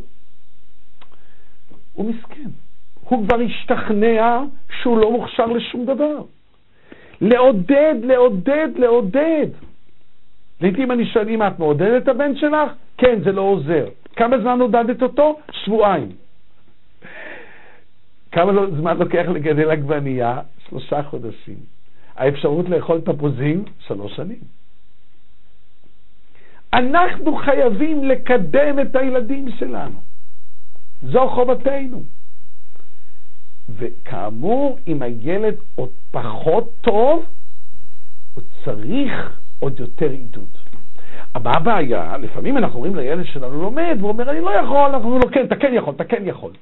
הוא 1.93 2.11
מסכן. 2.11 2.51
הוא 3.01 3.27
כבר 3.27 3.41
השתכנע 3.41 4.43
שהוא 4.83 4.99
לא 4.99 5.13
מוכשר 5.13 5.47
לשום 5.47 5.85
דבר. 5.87 6.23
לעודד, 7.21 7.95
לעודד, 8.03 8.69
לעודד. 8.77 9.47
לעתים 10.61 10.91
אני 10.91 11.07
שואל, 11.07 11.29
אמא, 11.29 11.49
את 11.49 11.59
מעודדת 11.59 12.03
את 12.03 12.09
הבן 12.09 12.37
שלך? 12.37 12.73
כן, 12.99 13.21
זה 13.25 13.33
לא 13.33 13.41
עוזר. 13.41 13.87
כמה 14.17 14.39
זמן 14.39 14.61
עודדת 14.61 15.03
אותו? 15.03 15.39
שבועיים. 15.53 16.09
כמה 18.33 18.53
זמן 18.79 18.97
לוקח 18.99 19.25
לגדל 19.35 19.71
עגבנייה? 19.71 20.41
שלושה 20.69 21.03
חודשים. 21.03 21.80
האפשרות 22.17 22.69
לאכול 22.69 23.01
תפוזים? 23.01 23.65
שלוש 23.87 24.17
שנים. 24.17 24.41
אנחנו 26.73 27.37
חייבים 27.37 28.05
לקדם 28.05 28.79
את 28.81 28.97
הילדים 28.97 29.49
שלנו. 29.59 30.01
זו 31.03 31.29
חובתנו. 31.29 32.03
וכאמור, 33.69 34.79
אם 34.87 35.03
הילד 35.03 35.55
עוד 35.75 35.91
פחות 36.11 36.73
טוב, 36.81 37.25
הוא 38.35 38.45
צריך 38.65 39.39
עוד 39.59 39.81
יותר 39.81 40.11
עידוד. 40.11 40.49
מה 41.35 41.51
הבעיה? 41.57 42.17
לפעמים 42.17 42.59
אנחנו 42.59 42.77
אומרים 42.77 42.97
לילד 42.97 43.25
שלנו 43.25 43.63
לומד, 43.63 43.97
והוא 43.99 44.11
אומר, 44.11 44.31
אני 44.31 44.41
לא 44.41 44.51
יכול, 44.51 44.91
אנחנו 44.91 45.05
אומרים 45.05 45.23
לו, 45.23 45.31
כן, 45.33 45.47
אתה 45.47 45.57
כן 45.57 45.75
יכול, 45.75 45.95
אתה 45.95 46.05
כן 46.05 46.23
יכול. 46.27 46.53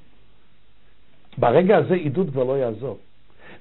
ברגע 1.39 1.77
הזה 1.77 1.95
עידוד 1.95 2.31
כבר 2.31 2.45
לא 2.45 2.59
יעזור. 2.59 2.99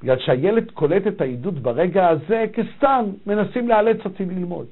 בגלל 0.03 0.19
שהילד 0.19 0.71
קולט 0.71 1.07
את 1.07 1.21
העידוד 1.21 1.63
ברגע 1.63 2.07
הזה 2.07 2.45
כסתם, 2.53 3.05
מנסים 3.27 3.67
לאלץ 3.67 3.97
אותי 4.05 4.25
ללמוד. 4.25 4.65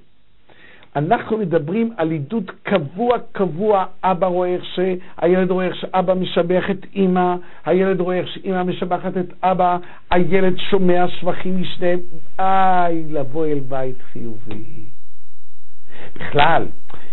אנחנו 0.96 1.38
מדברים 1.38 1.94
על 1.98 2.12
עידוד 2.12 2.52
קבוע 2.64 3.18
קבוע, 3.32 3.86
אבא 4.04 4.28
רואה 4.28 4.50
איך 4.50 4.66
ש... 4.66 4.80
הילד 5.18 5.52
רואה 5.52 5.66
איך 5.66 5.76
שאבא 5.76 6.14
משבח 6.14 6.64
את 6.72 6.86
אימא, 6.96 7.36
הילד 7.66 8.00
רואה 8.00 8.18
איך 8.18 8.28
שאימא 8.28 8.64
משבחת 8.64 9.18
את 9.18 9.34
אבא, 9.44 9.78
הילד 10.12 10.58
שומע 10.58 11.06
שבחים 11.08 11.62
משניהם, 11.62 12.00
איי, 12.40 13.04
לבוא 13.10 13.46
אל 13.46 13.60
בית 13.60 13.96
חיובי. 14.14 14.64
בכלל, 16.16 16.66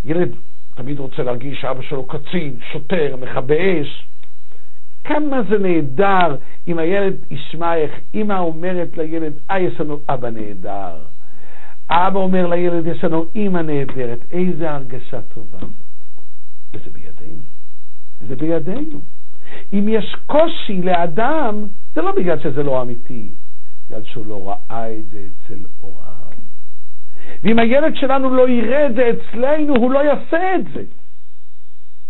ילד 0.05 0.29
תמיד 0.75 0.99
רוצה 0.99 1.23
להרגיש 1.23 1.61
שאבא 1.61 1.83
שלו 1.83 2.07
קצין, 2.07 2.57
שוטר, 2.73 3.17
מכבה 3.21 3.55
אש. 3.55 4.07
כמה 5.05 5.43
זה 5.43 5.59
נהדר 5.59 6.37
אם 6.69 6.79
הילד 6.79 7.15
ישמע 7.31 7.75
איך 7.77 7.93
אימא 8.15 8.39
אומרת 8.39 8.97
לילד, 8.97 9.33
אה, 9.51 9.61
יש 9.61 9.81
לנו 9.81 10.01
אבא 10.09 10.31
נהדר. 10.31 10.97
אבא 11.91 12.19
אומר 12.19 12.47
לילד, 12.47 12.87
יש 12.87 13.05
לנו 13.05 13.25
אימא 13.35 13.59
נהדרת. 13.59 14.19
איזה 14.33 14.71
הרגשה 14.71 15.23
טובה. 15.23 15.59
וזה 16.73 16.91
בידינו. 16.91 17.43
זה 18.29 18.37
בידינו. 18.37 19.01
אם 19.73 19.89
יש 19.89 20.17
קושי 20.27 20.83
לאדם, 20.83 21.67
זה 21.95 22.03
לא 22.03 22.13
בגלל 22.17 22.39
שזה 22.41 22.63
לא 22.63 22.83
אמיתי, 22.83 23.29
בגלל 23.87 24.03
שהוא 24.05 24.27
לא 24.27 24.49
ראה 24.49 24.99
את 24.99 25.09
זה 25.09 25.19
אצל 25.19 25.59
הוריו. 25.81 26.13
ואם 27.43 27.59
הילד 27.59 27.97
שלנו 27.97 28.35
לא 28.35 28.49
יראה 28.49 28.87
את 28.87 28.95
זה 28.95 29.11
אצלנו, 29.11 29.77
הוא 29.77 29.93
לא 29.93 29.99
יעשה 29.99 30.55
את 30.55 30.65
זה. 30.75 30.83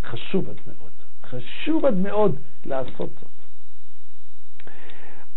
חשוב 0.04 0.48
עד 0.48 0.56
מאוד, 0.66 0.91
חשוב 1.32 1.84
עד 1.84 1.94
מאוד 1.94 2.36
לעשות 2.64 3.10
זאת. 3.20 3.32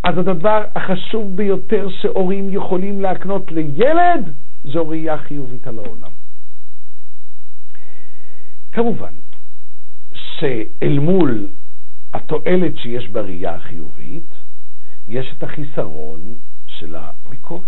אז 0.04 0.18
הדבר 0.18 0.64
החשוב 0.76 1.36
ביותר 1.36 1.88
שהורים 2.02 2.54
יכולים 2.54 3.02
להקנות 3.02 3.52
לילד 3.52 4.34
זו 4.64 4.88
ראייה 4.88 5.18
חיובית 5.18 5.68
על 5.68 5.80
העולם. 5.80 6.12
כמובן 8.72 9.14
שאל 10.14 11.00
מול 11.00 11.48
התועלת 12.14 12.78
שיש 12.78 13.08
בראייה 13.08 13.56
החיובית, 13.56 14.34
יש 15.08 15.34
את 15.38 15.44
החיסרון 15.44 16.22
של 16.68 16.96
הביקורת. 16.96 17.68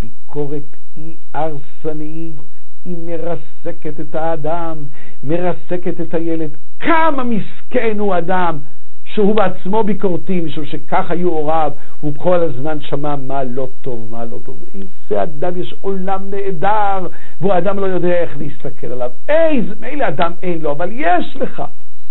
ביקורת 0.00 0.76
היא 0.96 1.16
הרסנית, 1.34 2.36
היא 2.84 2.96
מרסקת 3.06 4.00
את 4.00 4.14
האדם, 4.14 4.84
מרסקת 5.22 6.00
את 6.00 6.14
הילד. 6.14 6.50
כמה 6.80 7.24
מסכן 7.24 7.98
הוא 7.98 8.18
אדם 8.18 8.58
שהוא 9.04 9.36
בעצמו 9.36 9.84
ביקורתי, 9.84 10.40
משום 10.40 10.66
שכך 10.66 11.10
היו 11.10 11.28
הוריו, 11.28 11.72
הוא 12.00 12.12
כל 12.16 12.40
הזמן 12.42 12.80
שמע 12.80 13.16
מה 13.16 13.44
לא 13.44 13.68
טוב, 13.82 14.08
מה 14.10 14.24
לא 14.24 14.38
טוב. 14.44 14.64
איזה 14.74 15.22
אדם, 15.22 15.60
יש 15.60 15.74
עולם 15.80 16.30
נהדר, 16.30 17.06
והוא 17.40 17.58
אדם 17.58 17.78
לא 17.78 17.86
יודע 17.86 18.12
איך 18.12 18.36
להסתכל 18.38 18.86
עליו. 18.86 19.10
איזה, 19.28 19.74
מילא 19.80 20.08
אדם 20.08 20.32
אין 20.42 20.62
לו, 20.62 20.72
אבל 20.72 20.88
יש 20.92 21.36
לך. 21.36 21.62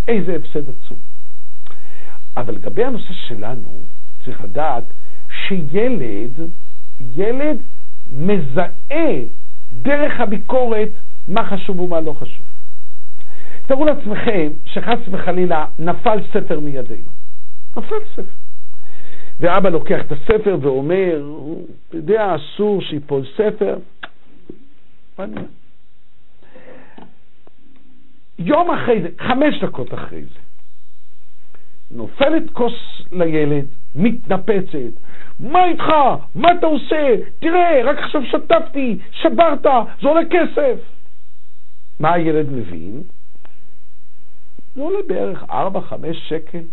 איזה 0.08 0.36
הפסד 0.36 0.70
עצום. 0.70 0.98
אבל 2.38 2.54
לגבי 2.56 2.84
הנושא 2.84 3.14
שלנו, 3.14 3.82
צריך 4.26 4.42
לדעת 4.42 4.84
שילד, 5.48 6.40
ילד 7.16 7.58
מזהה 8.12 9.16
דרך 9.72 10.20
הביקורת 10.20 10.90
מה 11.28 11.50
חשוב 11.50 11.80
ומה 11.80 12.00
לא 12.00 12.14
חשוב. 12.14 12.46
תארו 13.70 13.86
לעצמכם 13.86 14.52
שחס 14.66 14.98
וחלילה 15.12 15.66
נפל 15.80 16.20
ספר 16.34 16.60
מידינו. 16.60 17.10
נפל 17.78 17.96
ספר. 18.14 18.24
ואבא 19.40 19.70
לוקח 19.70 20.00
את 20.06 20.12
הספר 20.12 20.58
ואומר, 20.62 21.34
אתה 21.90 21.98
יודע, 21.98 22.36
אסור 22.36 22.82
שיפול 22.82 23.22
ספר. 23.38 23.78
יום 28.40 28.72
אחרי 28.72 29.02
זה, 29.02 29.08
חמש 29.20 29.64
דקות 29.64 29.94
אחרי 29.94 30.22
זה, 30.24 30.40
נופלת 31.92 32.50
כוס 32.54 32.74
לילד, 33.12 33.66
מתנפצת, 33.96 34.94
מה 35.40 35.66
איתך? 35.66 35.86
מה 36.36 36.48
אתה 36.60 36.66
עושה? 36.66 37.16
תראה, 37.40 37.82
רק 37.84 37.98
עכשיו 37.98 38.22
שטפתי, 38.26 39.00
שברת, 39.12 39.64
זה 40.02 40.08
עולה 40.08 40.22
כסף. 40.30 40.76
מה 42.00 42.14
הילד 42.14 42.50
מבין? 42.52 43.02
זה 44.80 44.84
עולה 44.84 45.00
בערך 45.08 45.44
4-5 45.44 45.50
שקל. 46.14 46.64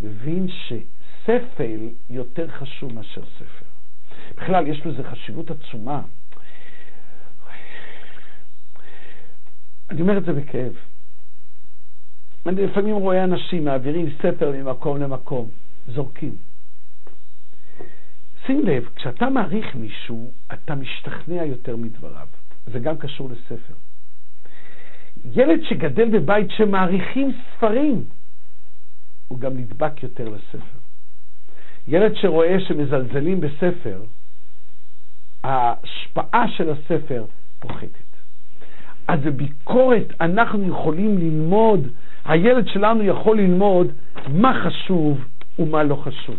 מבין 0.00 0.46
שספל 0.48 1.88
יותר 2.10 2.48
חשוב 2.48 2.92
מאשר 2.92 3.22
ספר. 3.24 3.66
בכלל, 4.36 4.66
יש 4.66 4.86
לזה 4.86 5.04
חשיבות 5.04 5.50
עצומה. 5.50 6.02
אני 9.90 10.00
אומר 10.00 10.18
את 10.18 10.24
זה 10.24 10.32
בכאב. 10.32 10.72
אני 12.46 12.66
לפעמים 12.66 12.96
רואה 12.96 13.24
אנשים 13.24 13.64
מעבירים 13.64 14.06
ספר 14.22 14.52
ממקום 14.52 15.00
למקום, 15.02 15.50
זורקים. 15.88 16.36
שים 18.46 18.66
לב, 18.66 18.88
כשאתה 18.96 19.30
מעריך 19.30 19.74
מישהו, 19.74 20.32
אתה 20.52 20.74
משתכנע 20.74 21.44
יותר 21.44 21.76
מדבריו. 21.76 22.26
זה 22.66 22.78
גם 22.78 22.98
קשור 22.98 23.30
לספר. 23.30 23.74
ילד 25.24 25.60
שגדל 25.62 26.18
בבית 26.18 26.50
שמעריכים 26.50 27.32
ספרים, 27.56 28.04
הוא 29.28 29.38
גם 29.38 29.56
נדבק 29.56 30.02
יותר 30.02 30.28
לספר. 30.28 30.78
ילד 31.88 32.14
שרואה 32.14 32.60
שמזלזלים 32.60 33.40
בספר, 33.40 34.02
ההשפעה 35.44 36.48
של 36.48 36.70
הספר 36.70 37.24
פוחתת. 37.58 38.10
אז 39.08 39.20
בביקורת 39.20 40.06
אנחנו 40.20 40.68
יכולים 40.68 41.18
ללמוד, 41.18 41.88
הילד 42.24 42.68
שלנו 42.68 43.02
יכול 43.02 43.38
ללמוד 43.38 43.86
מה 44.28 44.52
חשוב 44.64 45.24
ומה 45.58 45.82
לא 45.82 45.96
חשוב. 45.96 46.36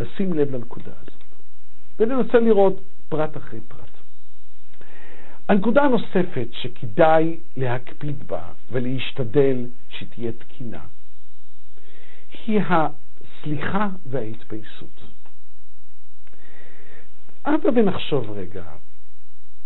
לשים 0.00 0.32
לב 0.32 0.54
לנקודה 0.54 0.90
הזאת, 1.02 1.22
וננסה 1.98 2.38
לראות 2.40 2.80
פרט 3.08 3.36
אחרי 3.36 3.60
פרט. 3.68 3.83
הנקודה 5.48 5.82
הנוספת 5.82 6.48
שכדאי 6.52 7.38
להקפיד 7.56 8.26
בה 8.28 8.52
ולהשתדל 8.70 9.66
שתהיה 9.88 10.32
תקינה, 10.32 10.86
היא 12.46 12.60
הסליחה 12.60 13.88
וההתפייסות. 14.06 15.00
אבא 17.44 17.68
ונחשוב 17.76 18.30
רגע, 18.30 18.64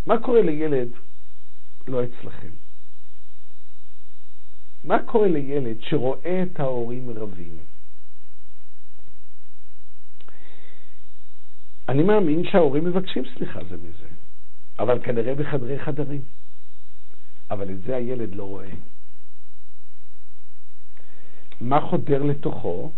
מה 0.07 0.19
קורה 0.19 0.43
לילד 0.43 0.89
לא 1.89 2.05
אצלכם? 2.05 2.51
מה 4.85 5.03
קורה 5.03 5.29
לילד 5.29 5.77
שרואה 5.81 6.43
את 6.43 6.61
ההורים 6.61 7.11
רבים? 7.11 7.57
אני 11.89 12.03
מאמין 12.03 12.45
שההורים 12.45 12.85
מבקשים 12.85 13.23
סליחה 13.37 13.65
זה 13.65 13.77
מזה, 13.77 14.09
אבל 14.79 14.99
כנראה 15.03 15.35
בחדרי 15.35 15.79
חדרים. 15.79 16.21
אבל 17.51 17.71
את 17.71 17.83
זה 17.83 17.97
הילד 17.97 18.35
לא 18.35 18.45
רואה. 18.45 18.71
מה 21.61 21.81
חודר 21.81 22.23
לתוכו? 22.23 22.93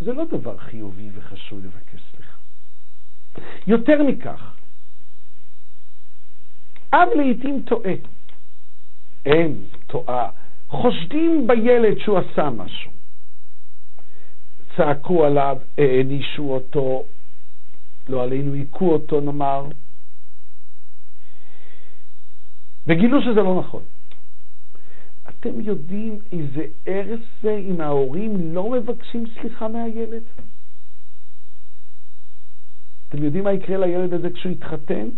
זה 0.00 0.12
לא 0.12 0.24
דבר 0.24 0.58
חיובי 0.58 1.10
וחשוב 1.14 1.64
לבקש 1.64 2.00
סליחה. 2.10 2.36
יותר 3.66 4.02
מכך, 4.02 4.54
אב 6.92 7.08
לעיתים 7.16 7.62
טועה. 7.66 7.92
הם 9.26 9.54
טועה. 9.86 10.30
חושדים 10.68 11.46
בילד 11.46 11.98
שהוא 11.98 12.18
עשה 12.18 12.50
משהו. 12.50 12.90
צעקו 14.76 15.24
עליו, 15.24 15.56
הענישו 15.78 16.42
אותו, 16.42 17.04
לא 18.08 18.22
עלינו, 18.22 18.54
היכו 18.54 18.92
אותו 18.92 19.20
נאמר, 19.20 19.66
וגילו 22.86 23.22
שזה 23.22 23.42
לא 23.42 23.58
נכון. 23.58 23.82
אתם 25.28 25.60
יודעים 25.60 26.18
איזה 26.32 26.64
הרס 26.86 27.20
זה 27.42 27.56
אם 27.56 27.80
ההורים 27.80 28.54
לא 28.54 28.70
מבקשים 28.70 29.24
סליחה 29.40 29.68
מהילד? 29.68 30.22
אתם 33.08 33.22
יודעים 33.22 33.44
מה 33.44 33.52
יקרה 33.52 33.78
לילד 33.78 34.12
הזה 34.12 34.30
כשהוא 34.30 34.52
יתחתן? 34.52 35.08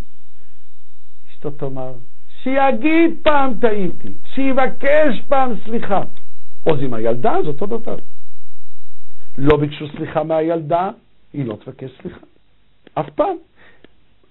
אשתו 1.30 1.50
תאמר, 1.50 1.94
שיגיד 2.42 3.10
פעם 3.22 3.54
טעיתי, 3.60 4.12
שיבקש 4.34 5.20
פעם 5.28 5.52
סליחה. 5.64 6.02
או 6.66 6.76
זה 6.76 6.84
עם 6.84 6.94
הילדה, 6.94 7.34
זה 7.42 7.48
אותו 7.48 7.66
דבר. 7.66 7.96
לא 9.38 9.56
ביקשו 9.56 9.88
סליחה 9.96 10.22
מהילדה, 10.22 10.90
היא 11.32 11.44
לא 11.46 11.56
תבקש 11.64 11.90
סליחה. 12.02 12.26
אף 12.94 13.10
פעם. 13.10 13.36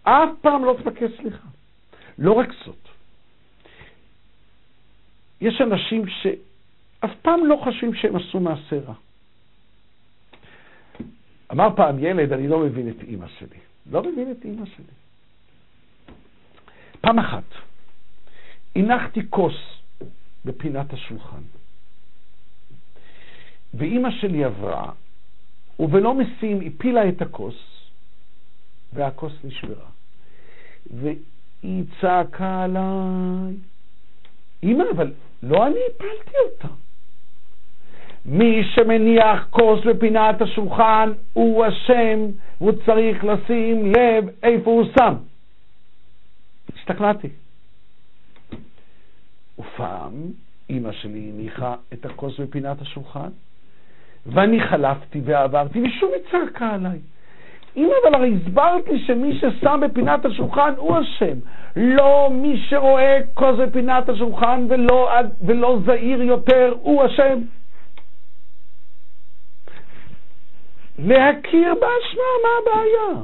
אף 0.04 0.30
פעם 0.42 0.66
לא 0.66 0.76
תבקש 0.84 1.12
סליחה. 1.22 1.48
לא 2.18 2.32
רק 2.32 2.50
זאת. 2.66 2.81
יש 5.42 5.62
אנשים 5.62 6.08
שאף 6.08 7.12
פעם 7.22 7.46
לא 7.46 7.60
חושבים 7.64 7.94
שהם 7.94 8.16
עשו 8.16 8.40
מעשה 8.40 8.80
רע. 8.80 8.94
אמר 11.52 11.76
פעם 11.76 12.00
ילד, 12.00 12.34
אני 12.34 12.48
לא 12.48 12.60
מבין 12.60 12.90
את 12.90 13.04
אימא 13.04 13.28
שלי. 13.40 13.60
לא 13.92 14.04
מבין 14.04 14.32
את 14.32 14.46
אימא 14.46 14.66
שלי. 14.66 14.86
פעם 17.02 17.20
אחת 17.20 17.44
הנחתי 18.76 19.30
כוס 19.30 19.56
בפינת 20.46 20.94
השולחן, 20.94 21.42
ואימא 23.74 24.10
שלי 24.12 24.44
עברה, 24.44 24.92
ובלא 25.80 26.14
משים 26.14 26.62
הפילה 26.62 27.10
את 27.10 27.22
הכוס, 27.22 27.56
והכוס 28.94 29.34
נשברה. 29.44 29.90
והיא 30.94 31.84
צעקה 32.02 32.64
עליי, 32.64 33.56
אמא, 34.64 34.84
אבל 34.96 35.14
לא 35.44 35.68
אני 35.68 35.80
הפלתי 35.96 36.38
אותה. 36.46 36.68
מי 38.26 38.64
שמניח 38.76 39.48
כוס 39.50 39.80
בפינת 39.86 40.42
השולחן 40.42 41.12
הוא 41.34 41.66
אשם, 41.68 42.20
הוא 42.58 42.72
צריך 42.86 43.24
לשים 43.24 43.94
לב 43.94 44.30
איפה 44.44 44.72
הוא 44.72 44.86
שם. 44.98 45.14
השתכנעתי. 46.76 47.30
ופעם 49.60 50.14
אימא 50.70 50.92
שלי 50.92 51.32
הניחה 51.34 51.76
את 51.94 52.06
הכוס 52.06 52.40
בפינת 52.40 52.82
השולחן, 52.82 53.30
ואני 54.26 54.60
חלפתי 54.70 55.22
ועברתי, 55.26 55.80
ושוב 55.82 56.12
היא 56.14 56.24
צעקה 56.32 56.74
עליי. 56.74 57.00
אמא, 57.78 57.94
אבל 58.04 58.16
הרי 58.16 58.34
הסברת 58.36 58.88
לי 58.88 59.06
שמי 59.06 59.40
ששם 59.40 59.80
בפינת 59.84 60.26
השולחן 60.26 60.74
הוא 60.78 60.98
אשם. 61.00 61.40
לא 61.76 62.30
מי 62.32 62.64
שרואה 62.70 63.20
כוס 63.34 63.60
בפינת 63.60 64.10
השולחן 64.10 64.68
ולא, 64.70 65.12
ולא 65.42 65.80
זהיר 65.86 66.22
יותר 66.22 66.74
הוא 66.82 67.06
אשם. 67.06 67.42
להכיר 71.00 71.74
באשמה, 71.74 72.32
מה 72.44 72.50
הבעיה? 72.62 73.24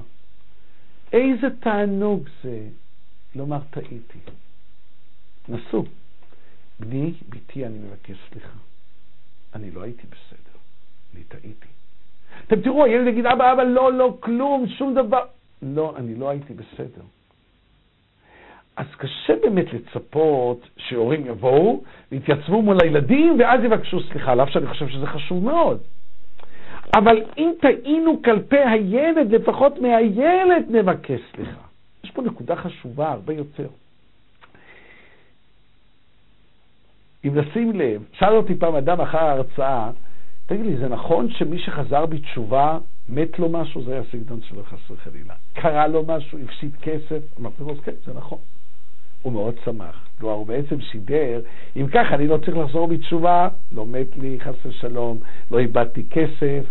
איזה 1.13 1.47
תענוג 1.59 2.29
זה 2.43 2.59
לומר 3.35 3.59
טעיתי. 3.69 4.19
נסו. 5.49 5.85
בני, 6.79 7.13
ביתי, 7.29 7.65
אני 7.65 7.79
מבקש 7.79 8.17
סליחה. 8.29 8.57
אני 9.55 9.71
לא 9.71 9.81
הייתי 9.81 10.07
בסדר, 10.07 10.57
אני 11.13 11.23
טעיתי. 11.23 11.76
אתם 12.47 12.61
תראו, 12.61 12.85
הילד 12.85 13.07
יגיד, 13.07 13.25
אבא, 13.25 13.53
אבא, 13.53 13.63
לא, 13.63 13.93
לא, 13.93 14.17
כלום, 14.19 14.67
שום 14.67 14.93
דבר. 14.93 15.25
לא, 15.61 15.93
אני 15.97 16.15
לא 16.15 16.29
הייתי 16.29 16.53
בסדר. 16.53 17.01
אז 18.75 18.85
קשה 18.97 19.33
באמת 19.41 19.65
לצפות 19.73 20.67
שהורים 20.77 21.25
יבואו 21.25 21.83
ויתייצבו 22.11 22.61
מול 22.61 22.77
הילדים 22.83 23.35
ואז 23.39 23.63
יבקשו 23.63 23.99
סליחה, 23.99 24.31
על 24.31 24.41
אף 24.43 24.49
שאני 24.49 24.67
חושב 24.67 24.87
שזה 24.87 25.05
חשוב 25.05 25.43
מאוד. 25.43 25.79
אבל 26.95 27.23
אם 27.37 27.51
טעינו 27.61 28.21
כלפי 28.23 28.57
הילד, 28.57 29.31
לפחות 29.35 29.81
מהילד 29.81 30.65
נבקש 30.69 31.21
סליחה. 31.35 31.61
יש 32.03 32.11
פה 32.11 32.21
נקודה 32.21 32.55
חשובה 32.55 33.11
הרבה 33.11 33.33
יותר. 33.33 33.67
אם 37.25 37.39
נשים 37.39 37.71
לב, 37.79 38.03
שאל 38.11 38.33
אותי 38.33 38.55
פעם 38.55 38.75
אדם 38.75 39.01
אחר 39.01 39.17
ההרצאה, 39.17 39.89
תגיד 40.47 40.65
לי, 40.65 40.77
זה 40.77 40.87
נכון 40.87 41.29
שמי 41.29 41.59
שחזר 41.59 42.05
בתשובה, 42.05 42.77
מת 43.09 43.39
לו 43.39 43.49
משהו? 43.49 43.83
זה 43.83 43.91
היה 43.91 44.01
הסגנון 44.01 44.39
שלו 44.41 44.63
חס 44.63 44.91
וחלילה. 44.91 45.33
קרה 45.53 45.87
לו 45.87 46.03
משהו, 46.07 46.39
הפסיד 46.43 46.75
כסף? 46.81 47.39
אמרתי 47.39 47.63
לו, 47.63 47.75
כן, 47.83 47.91
זה 48.05 48.13
נכון. 48.13 48.37
הוא 49.21 49.33
מאוד 49.33 49.55
שמח. 49.65 50.07
כלומר, 50.19 50.35
הוא 50.35 50.47
בעצם 50.47 50.81
שידר, 50.81 51.41
אם 51.75 51.87
ככה, 51.87 52.15
אני 52.15 52.27
לא 52.27 52.37
צריך 52.37 52.57
לחזור 52.57 52.87
בתשובה, 52.87 53.47
לא 53.71 53.85
מת 53.85 54.17
לי, 54.17 54.37
חס 54.39 54.65
ושלום, 54.65 55.19
לא 55.51 55.59
איבדתי 55.59 56.03
כסף. 56.09 56.63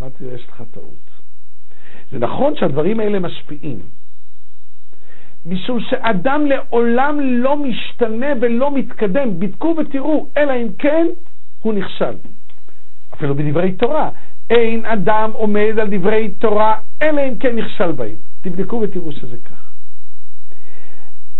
אמרתי 0.00 0.24
לו, 0.24 0.34
יש 0.34 0.48
לך 0.48 0.62
טעות. 0.70 1.10
זה 2.10 2.18
נכון 2.18 2.56
שהדברים 2.56 3.00
האלה 3.00 3.18
משפיעים, 3.18 3.80
משום 5.46 5.80
שאדם 5.80 6.46
לעולם 6.46 7.20
לא 7.20 7.56
משתנה 7.56 8.26
ולא 8.40 8.74
מתקדם. 8.74 9.40
בדקו 9.40 9.76
ותראו, 9.78 10.28
אלא 10.36 10.52
אם 10.52 10.68
כן 10.78 11.06
הוא 11.62 11.74
נכשל. 11.74 12.14
אפילו 13.22 13.34
בדברי 13.34 13.72
תורה, 13.72 14.10
אין 14.50 14.84
אדם 14.84 15.30
עומד 15.32 15.74
על 15.80 15.88
דברי 15.90 16.30
תורה, 16.38 16.74
אלא 17.02 17.20
אם 17.28 17.38
כן 17.38 17.56
נכשל 17.56 17.92
בהם. 17.92 18.16
תבדקו 18.40 18.80
ותראו 18.82 19.12
שזה 19.12 19.36
כך. 19.44 19.72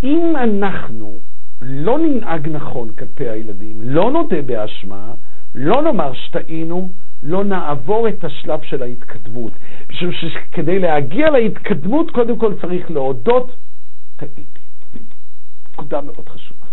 אם 0.03 0.37
אנחנו 0.37 1.15
לא 1.63 1.99
ננהג 1.99 2.49
נכון 2.49 2.91
כלפי 2.99 3.29
הילדים, 3.29 3.81
לא 3.83 4.11
נודה 4.11 4.43
באשמה, 4.43 5.15
לא 5.55 5.83
נאמר 5.83 6.13
שטעינו, 6.13 6.93
לא 7.23 7.45
נעבור 7.45 8.09
את 8.09 8.25
השלב 8.25 8.61
של 8.63 8.83
ההתקדמות. 8.83 9.53
משום 9.91 10.13
שכדי 10.13 10.79
להגיע 10.79 11.31
להתקדמות, 11.31 12.11
קודם 12.11 12.39
כל 12.39 12.55
צריך 12.61 12.91
להודות, 12.91 13.57
טעיתי. 14.17 14.43
נקודה 15.73 16.01
מאוד 16.01 16.29
חשובה. 16.29 16.67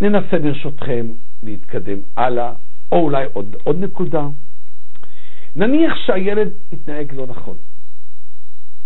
ננסה 0.00 0.38
ברשותכם 0.38 1.06
להתקדם 1.46 1.98
הלאה, 2.16 2.52
או 2.92 3.00
אולי 3.00 3.24
עוד, 3.32 3.56
עוד 3.64 3.76
נקודה. 3.80 4.26
נניח 5.56 5.96
שהילד 6.06 6.48
התנהג 6.72 7.12
לא 7.14 7.26
נכון, 7.26 7.56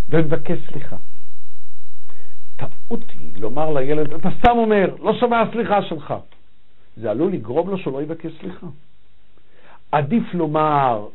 ומבקש 0.08 0.58
סליחה. 0.72 0.96
טעות 2.56 3.04
היא 3.18 3.32
לומר 3.36 3.72
לילד, 3.72 4.12
אתה 4.12 4.28
סתם 4.38 4.58
אומר, 4.58 4.94
לא 5.00 5.14
שומע 5.20 5.42
סליחה 5.52 5.82
שלך. 5.82 6.14
זה 6.96 7.10
עלול 7.10 7.32
לגרום 7.32 7.70
לו 7.70 7.78
שהוא 7.78 7.92
לא 7.92 8.02
יבקש 8.02 8.32
סליחה. 8.40 8.66
עדיף 9.92 10.34
לומר, 10.34 11.06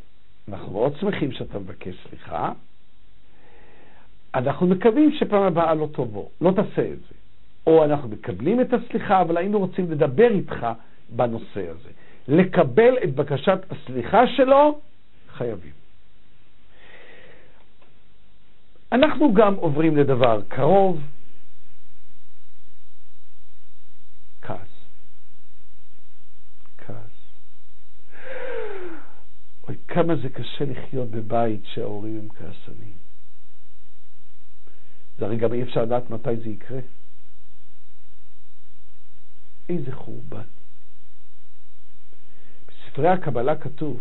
אנחנו 0.48 0.72
מאוד 0.72 0.96
שמחים 1.00 1.32
שאתה 1.32 1.58
מבקש 1.58 1.94
סליחה, 2.08 2.52
אנחנו 4.34 4.66
מקווים 4.66 5.12
שפעם 5.18 5.42
הבאה 5.42 5.74
לא 5.74 5.88
תבוא, 5.92 6.28
לא 6.40 6.50
תעשה 6.50 6.82
את 6.92 6.98
זה. 6.98 7.14
או 7.66 7.84
אנחנו 7.84 8.08
מקבלים 8.08 8.60
את 8.60 8.72
הסליחה, 8.72 9.20
אבל 9.20 9.36
היינו 9.36 9.58
רוצים 9.58 9.90
לדבר 9.90 10.30
איתך 10.30 10.66
בנושא 11.08 11.68
הזה. 11.70 11.90
לקבל 12.28 12.98
את 13.04 13.14
בקשת 13.14 13.58
הסליחה 13.70 14.26
שלו, 14.36 14.80
חייבים. 15.28 15.72
אנחנו 18.92 19.34
גם 19.34 19.54
עוברים 19.54 19.96
לדבר 19.96 20.40
קרוב, 20.48 21.00
אוי, 29.68 29.76
כמה 29.88 30.16
זה 30.16 30.28
קשה 30.28 30.64
לחיות 30.64 31.10
בבית 31.10 31.60
שההורים 31.64 32.18
הם 32.18 32.28
כעסנים. 32.28 32.96
זה 35.18 35.24
הרי 35.24 35.36
גם 35.36 35.52
אי 35.52 35.62
אפשר 35.62 35.82
לדעת 35.82 36.10
מתי 36.10 36.36
זה 36.36 36.48
יקרה. 36.48 36.80
איזה 39.68 39.92
חורבן. 39.92 40.42
בספרי 42.96 43.08
הקבלה 43.08 43.56
כתוב, 43.56 44.00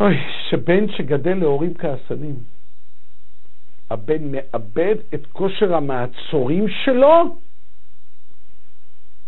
אוי, 0.00 0.14
שבן 0.50 0.92
שגדל 0.92 1.34
להורים 1.34 1.74
כעסנים, 1.74 2.36
הבן 3.90 4.32
מאבד 4.32 4.94
את 5.14 5.26
כושר 5.32 5.74
המעצורים 5.74 6.64
שלו 6.84 7.36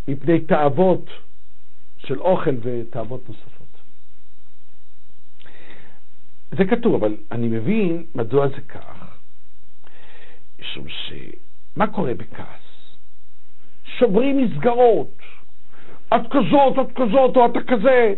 מפני 0.09 0.40
תאוות 0.40 1.11
של 1.98 2.20
אוכל 2.20 2.54
ותאוות 2.62 3.28
נוספות. 3.28 3.80
זה 6.50 6.64
כתוב, 6.64 6.94
אבל 6.94 7.16
אני 7.32 7.48
מבין 7.48 8.06
מדוע 8.14 8.48
זה 8.48 8.61
כך. 8.68 9.16
משום 10.61 10.88
ש... 10.88 11.12
מה 11.76 11.86
קורה 11.86 12.14
בכעס? 12.14 12.61
שוברים 13.84 14.44
מסגרות. 14.44 15.27
את 16.16 16.22
כזאת, 16.30 16.78
את 16.78 16.92
כזאת, 16.96 17.36
או 17.36 17.46
אתה 17.46 17.61
כזה. 17.61 18.14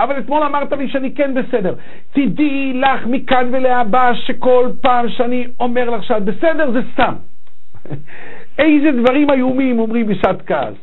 אבל 0.00 0.18
אתמול 0.18 0.42
אמרת 0.42 0.72
לי 0.72 0.88
שאני 0.88 1.14
כן 1.14 1.34
בסדר. 1.34 1.74
תדעי 2.12 2.72
לך 2.72 3.06
מכאן 3.06 3.48
ולהבא 3.52 4.12
שכל 4.14 4.70
פעם 4.80 5.08
שאני 5.08 5.46
אומר 5.60 5.90
לך 5.90 6.04
שאת 6.04 6.24
בסדר 6.24 6.70
זה 6.72 6.80
סתם. 6.92 7.14
איזה 8.58 9.02
דברים 9.02 9.30
איומים 9.30 9.78
אומרים 9.78 10.06
בשעת 10.06 10.46
כעס. 10.46 10.74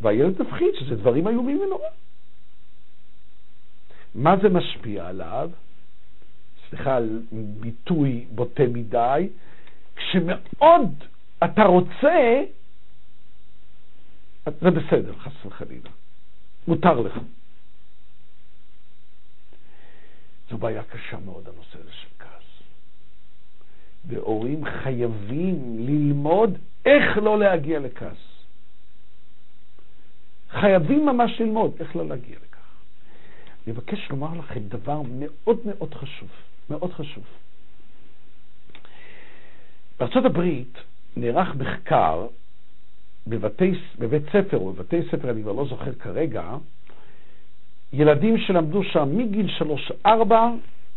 והילד 0.00 0.42
מפחיד 0.42 0.68
שזה 0.78 0.96
דברים 0.96 1.28
איומים 1.28 1.60
ונורא. 1.60 1.88
מה 4.14 4.36
זה 4.42 4.48
משפיע 4.48 5.06
עליו? 5.06 5.50
סליחה 6.68 6.96
על 6.96 7.20
ביטוי 7.60 8.24
בוטה 8.30 8.62
מדי, 8.72 9.28
כשמאוד 9.96 11.04
אתה 11.44 11.62
רוצה, 11.64 12.42
זה 14.44 14.70
בסדר, 14.70 15.14
חס 15.18 15.46
וחלילה. 15.46 15.90
מותר 16.68 17.00
לך. 17.00 17.18
זו 20.50 20.58
בעיה 20.58 20.82
קשה 20.82 21.16
מאוד, 21.24 21.48
הנושא 21.48 21.78
הזה 21.80 21.92
של 21.92 22.08
כעס. 22.18 22.62
והורים 24.06 24.64
חייבים 24.64 25.76
ללמוד 25.78 26.58
איך 26.84 27.16
לא 27.16 27.38
להגיע 27.38 27.80
לכעס. 27.80 28.16
חייבים 30.50 31.06
ממש 31.06 31.40
ללמוד 31.40 31.72
איך 31.80 31.96
לא 31.96 32.08
להגיע 32.08 32.36
לכעס. 32.36 32.60
אני 33.66 33.72
מבקש 33.72 34.10
לומר 34.10 34.38
לכם 34.38 34.60
דבר 34.68 35.02
מאוד 35.08 35.58
מאוד 35.64 35.94
חשוב, 35.94 36.28
מאוד 36.70 36.92
חשוב. 36.92 37.24
בארצות 39.98 40.24
הברית 40.24 40.78
נערך 41.16 41.54
מחקר 41.56 42.26
בבתי, 43.26 43.72
בבית 43.98 44.22
ספר 44.28 44.56
או 44.56 44.72
בבתי 44.72 44.96
ספר, 45.10 45.30
אני 45.30 45.42
כבר 45.42 45.52
לא 45.52 45.66
זוכר 45.68 45.92
כרגע, 45.94 46.56
ילדים 47.92 48.38
שלמדו 48.38 48.84
שם 48.84 49.18
מגיל 49.18 49.46
3-4 50.06 50.08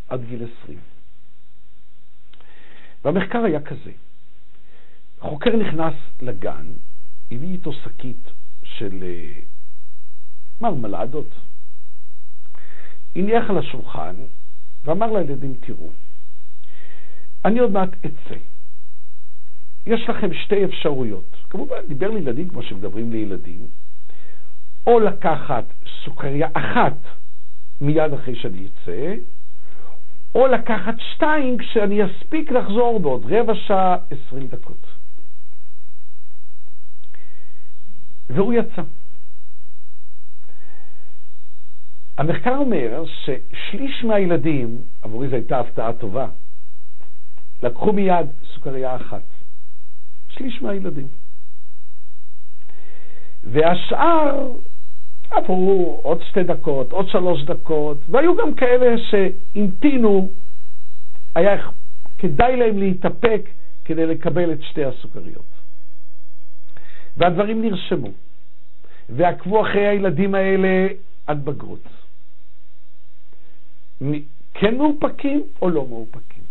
עד 0.08 0.24
גיל 0.28 0.46
20. 0.62 0.78
והמחקר 3.04 3.44
היה 3.44 3.60
כזה, 3.60 3.90
חוקר 5.18 5.56
נכנס 5.56 5.94
לגן, 6.22 6.66
הביא 7.32 7.48
איתו 7.48 7.72
שקית 7.72 8.30
של 8.62 9.02
אה, 9.02 9.40
מרמלדות, 10.60 11.28
הניח 13.16 13.50
על 13.50 13.58
השולחן 13.58 14.14
ואמר 14.84 15.12
לילדים, 15.12 15.54
תראו, 15.60 15.90
אני 17.44 17.58
עוד 17.58 17.70
מעט 17.70 17.88
אצא. 18.06 18.34
יש 19.86 20.08
לכם 20.08 20.34
שתי 20.34 20.64
אפשרויות. 20.64 21.37
כמובן, 21.50 21.76
דיבר 21.88 22.10
לילדים 22.10 22.48
כמו 22.48 22.62
שמדברים 22.62 23.12
לילדים, 23.12 23.66
או 24.86 25.00
לקחת 25.00 25.64
סוכריה 26.04 26.48
אחת 26.52 26.96
מיד 27.80 28.12
אחרי 28.12 28.34
שאני 28.36 28.66
אצא, 28.66 29.14
או 30.34 30.46
לקחת 30.46 30.94
שתיים 31.14 31.58
כשאני 31.58 32.00
אספיק 32.04 32.50
לחזור 32.50 33.00
בעוד 33.00 33.32
רבע 33.32 33.54
שעה, 33.54 33.96
עשרים 34.10 34.48
דקות. 34.48 34.86
והוא 38.30 38.52
יצא. 38.52 38.82
המחקר 42.18 42.56
אומר 42.56 43.04
ששליש 43.06 44.04
מהילדים, 44.04 44.78
עבורי 45.02 45.28
זו 45.28 45.34
הייתה 45.34 45.60
הפתעה 45.60 45.92
טובה, 45.92 46.28
לקחו 47.62 47.92
מיד 47.92 48.26
סוכריה 48.54 48.96
אחת. 48.96 49.22
שליש 50.28 50.62
מהילדים. 50.62 51.08
והשאר 53.50 54.52
עברו 55.30 56.00
עוד 56.02 56.22
שתי 56.22 56.42
דקות, 56.42 56.92
עוד 56.92 57.08
שלוש 57.08 57.42
דקות, 57.42 57.98
והיו 58.08 58.36
גם 58.36 58.54
כאלה 58.54 58.94
שהמתינו, 59.10 60.30
היה 61.34 61.56
כדאי 62.18 62.56
להם 62.56 62.78
להתאפק 62.78 63.48
כדי 63.84 64.06
לקבל 64.06 64.52
את 64.52 64.62
שתי 64.62 64.84
הסוכריות. 64.84 65.44
והדברים 67.16 67.62
נרשמו, 67.62 68.08
ועקבו 69.08 69.62
אחרי 69.62 69.86
הילדים 69.86 70.34
האלה 70.34 70.88
עד 71.26 71.44
בגרות. 71.44 71.88
כן 74.54 74.76
מאופקים 74.76 75.42
או 75.62 75.70
לא 75.70 75.86
מאופקים. 75.88 76.44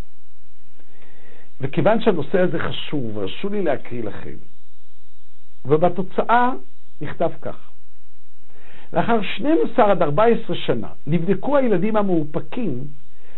וכיוון 1.62 2.02
שהנושא 2.02 2.40
הזה 2.40 2.60
חשוב, 2.60 3.20
הרשו 3.20 3.50
לי 3.50 3.62
להקריא 3.62 4.04
לכם, 4.04 4.36
ובתוצאה 5.66 6.52
נכתב 7.02 7.32
כך: 7.42 7.72
לאחר 8.94 9.22
12 9.36 9.92
עד 9.92 10.02
14 10.02 10.56
שנה 10.56 10.88
נבדקו 11.08 11.58
הילדים 11.58 11.96
המאופקים 11.96 12.84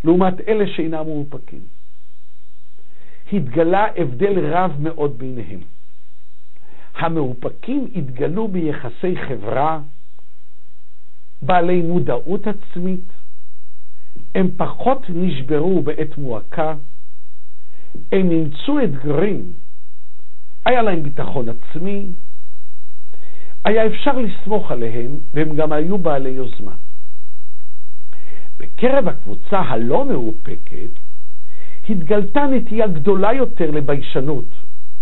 לעומת 0.03 0.33
אלה 0.47 0.67
שאינם 0.67 1.05
מאופקים. 1.05 1.59
התגלה 3.33 3.85
הבדל 3.97 4.53
רב 4.53 4.71
מאוד 4.79 5.17
ביניהם. 5.17 5.59
המאופקים 6.95 7.87
התגלו 7.95 8.47
ביחסי 8.47 9.15
חברה, 9.27 9.79
בעלי 11.41 11.81
מודעות 11.81 12.47
עצמית, 12.47 13.05
הם 14.35 14.49
פחות 14.57 15.01
נשברו 15.09 15.81
בעת 15.81 16.17
מועקה, 16.17 16.75
הם 18.11 18.31
אימצו 18.31 18.79
אתגרים, 18.83 19.53
היה 20.65 20.81
להם 20.81 21.03
ביטחון 21.03 21.45
עצמי, 21.49 22.05
היה 23.65 23.87
אפשר 23.87 24.11
לסמוך 24.17 24.71
עליהם, 24.71 25.15
והם 25.33 25.55
גם 25.55 25.71
היו 25.71 25.97
בעלי 25.97 26.29
יוזמה. 26.29 26.73
בקרב 28.59 29.07
הקבוצה 29.07 29.59
הלא 29.59 30.05
מאופקת, 30.05 30.89
התגלתה 31.89 32.41
נטייה 32.41 32.87
גדולה 32.87 33.33
יותר 33.33 33.71
לביישנות. 33.71 34.45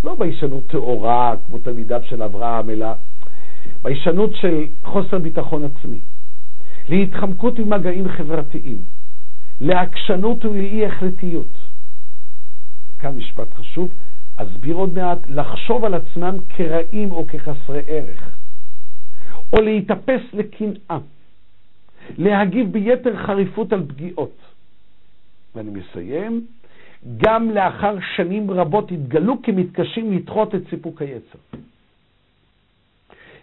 לא 0.03 0.15
ביישנות 0.19 0.67
טהורה, 0.67 1.35
כמו 1.45 1.57
תלמידיו 1.57 2.01
של 2.09 2.23
אברהם, 2.23 2.69
אלא 2.69 2.87
ביישנות 3.83 4.35
של 4.35 4.63
חוסר 4.83 5.17
ביטחון 5.17 5.63
עצמי, 5.63 5.99
להתחמקות 6.89 7.59
ממגעים 7.59 8.07
חברתיים, 8.09 8.81
לעקשנות 9.61 10.45
ולאי 10.45 10.85
החלטיות. 10.85 11.57
כאן 12.99 13.15
משפט 13.15 13.53
חשוב, 13.53 13.93
אסביר 14.35 14.75
עוד 14.75 14.93
מעט, 14.93 15.17
לחשוב 15.29 15.85
על 15.85 15.93
עצמם 15.93 16.35
כרעים 16.49 17.11
או 17.11 17.27
כחסרי 17.27 17.81
ערך, 17.87 18.36
או 19.53 19.61
להיתפס 19.61 20.21
לקנאה, 20.33 20.97
להגיב 22.17 22.71
ביתר 22.71 23.15
חריפות 23.25 23.73
על 23.73 23.83
פגיעות. 23.87 24.37
ואני 25.55 25.69
מסיים, 25.69 26.45
גם 27.17 27.51
לאחר 27.51 27.95
שנים 28.15 28.51
רבות 28.51 28.91
התגלו 28.91 29.41
כמתקשים 29.41 30.13
לדחות 30.13 30.55
את 30.55 30.61
סיפוק 30.69 31.01
היצר. 31.01 31.39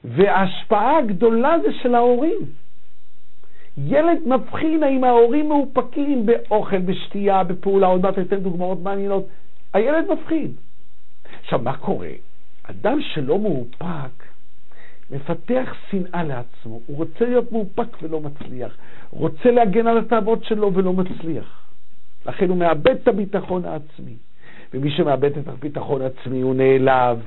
וההשפעה 0.04 0.98
הגדולה 0.98 1.56
זה 1.62 1.68
של 1.82 1.94
ההורים. 1.94 2.38
ילד 3.78 4.18
מבחין 4.26 4.82
האם 4.82 5.04
ההורים 5.04 5.48
מאופקים 5.48 6.26
באוכל, 6.26 6.78
בשתייה, 6.78 7.44
בפעולה, 7.44 7.86
עוד 7.86 8.02
מעט 8.02 8.18
אתן 8.18 8.36
דוגמאות 8.36 8.80
מעניינות. 8.82 9.26
הילד 9.72 10.04
מבחין. 10.12 10.52
עכשיו, 11.40 11.58
מה 11.58 11.76
קורה? 11.76 12.10
אדם 12.62 12.98
שלא 13.02 13.38
מאופק 13.38 14.23
מפתח 15.10 15.74
שנאה 15.90 16.22
לעצמו. 16.22 16.80
הוא 16.86 16.96
רוצה 16.96 17.24
להיות 17.24 17.52
מאופק 17.52 18.02
ולא 18.02 18.20
מצליח. 18.20 18.76
רוצה 19.10 19.50
להגן 19.50 19.86
על 19.86 19.98
התאוות 19.98 20.44
שלו 20.44 20.74
ולא 20.74 20.92
מצליח. 20.92 21.60
לכן 22.26 22.48
הוא 22.48 22.56
מאבד 22.56 22.96
את 23.02 23.08
הביטחון 23.08 23.64
העצמי. 23.64 24.16
ומי 24.74 24.90
שמאבד 24.90 25.38
את 25.38 25.48
הביטחון 25.48 26.02
העצמי 26.02 26.40
הוא 26.40 26.54
נעלב. 26.54 27.18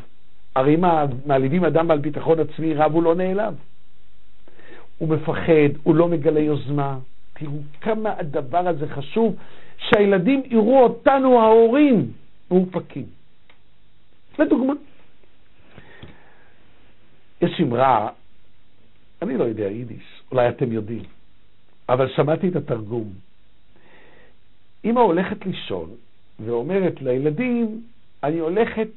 הרי 0.55 0.75
מה, 0.75 1.05
מעליבים 1.25 1.65
אדם 1.65 1.87
בעל 1.87 1.99
ביטחון 1.99 2.39
עצמי 2.39 2.73
רב 2.73 2.93
הוא 2.93 3.03
לא 3.03 3.15
נעלב. 3.15 3.53
הוא 4.97 5.09
מפחד, 5.09 5.69
הוא 5.83 5.95
לא 5.95 6.07
מגלה 6.07 6.39
יוזמה. 6.39 6.97
תראו 7.33 7.57
כמה 7.81 8.13
הדבר 8.17 8.67
הזה 8.67 8.87
חשוב, 8.87 9.35
שהילדים 9.77 10.43
יראו 10.45 10.83
אותנו 10.83 11.41
ההורים 11.41 12.11
מאופקים. 12.51 13.05
לדוגמה, 14.39 14.73
יש 17.41 17.61
אמרה, 17.61 18.09
אני 19.21 19.37
לא 19.37 19.43
יודע 19.43 19.63
יידיש, 19.63 20.21
אולי 20.31 20.49
אתם 20.49 20.71
יודעים, 20.71 21.03
אבל 21.89 22.09
שמעתי 22.15 22.47
את 22.49 22.55
התרגום. 22.55 23.13
אמא 24.85 24.99
הולכת 24.99 25.45
לישון 25.45 25.89
ואומרת 26.39 27.01
לילדים, 27.01 27.81
אני 28.23 28.39
הולכת 28.39 28.87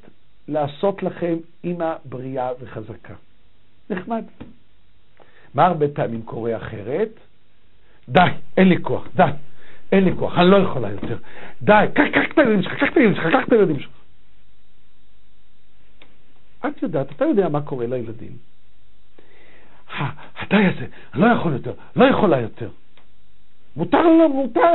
לעשות 0.48 1.02
לכם 1.02 1.36
אמא 1.64 1.94
בריאה 2.04 2.50
וחזקה. 2.60 3.14
נחמד. 3.90 4.24
מה 5.54 5.66
הרבה 5.66 5.86
פעמים 5.88 6.22
קורה 6.22 6.56
אחרת? 6.56 7.08
די, 8.08 8.20
אין 8.56 8.68
לי 8.68 8.82
כוח, 8.82 9.08
די, 9.16 9.22
אין 9.92 10.04
לי 10.04 10.10
כוח, 10.16 10.38
אני 10.38 10.50
לא 10.50 10.56
יכולה 10.56 10.90
יותר. 10.90 11.16
די, 11.62 11.84
קח, 11.94 12.02
את 12.32 12.38
הילדים 12.38 12.62
שלך, 12.62 12.72
קח 12.74 12.92
את 12.92 12.96
הילדים 12.96 13.14
שלך, 13.14 13.26
קח 13.32 13.48
את 13.48 13.52
הילדים 13.52 13.80
שלך. 13.80 13.99
את 16.66 16.82
יודעת, 16.82 17.12
אתה 17.12 17.24
יודע 17.24 17.48
מה 17.48 17.60
קורה 17.60 17.86
לילדים. 17.86 18.32
הדי 20.38 20.66
הזה, 20.66 20.86
לא 21.14 21.26
יכול 21.26 21.52
יותר, 21.52 21.72
לא 21.96 22.04
יכולה 22.04 22.40
יותר. 22.40 22.68
מותר, 23.76 24.02
מותר, 24.34 24.72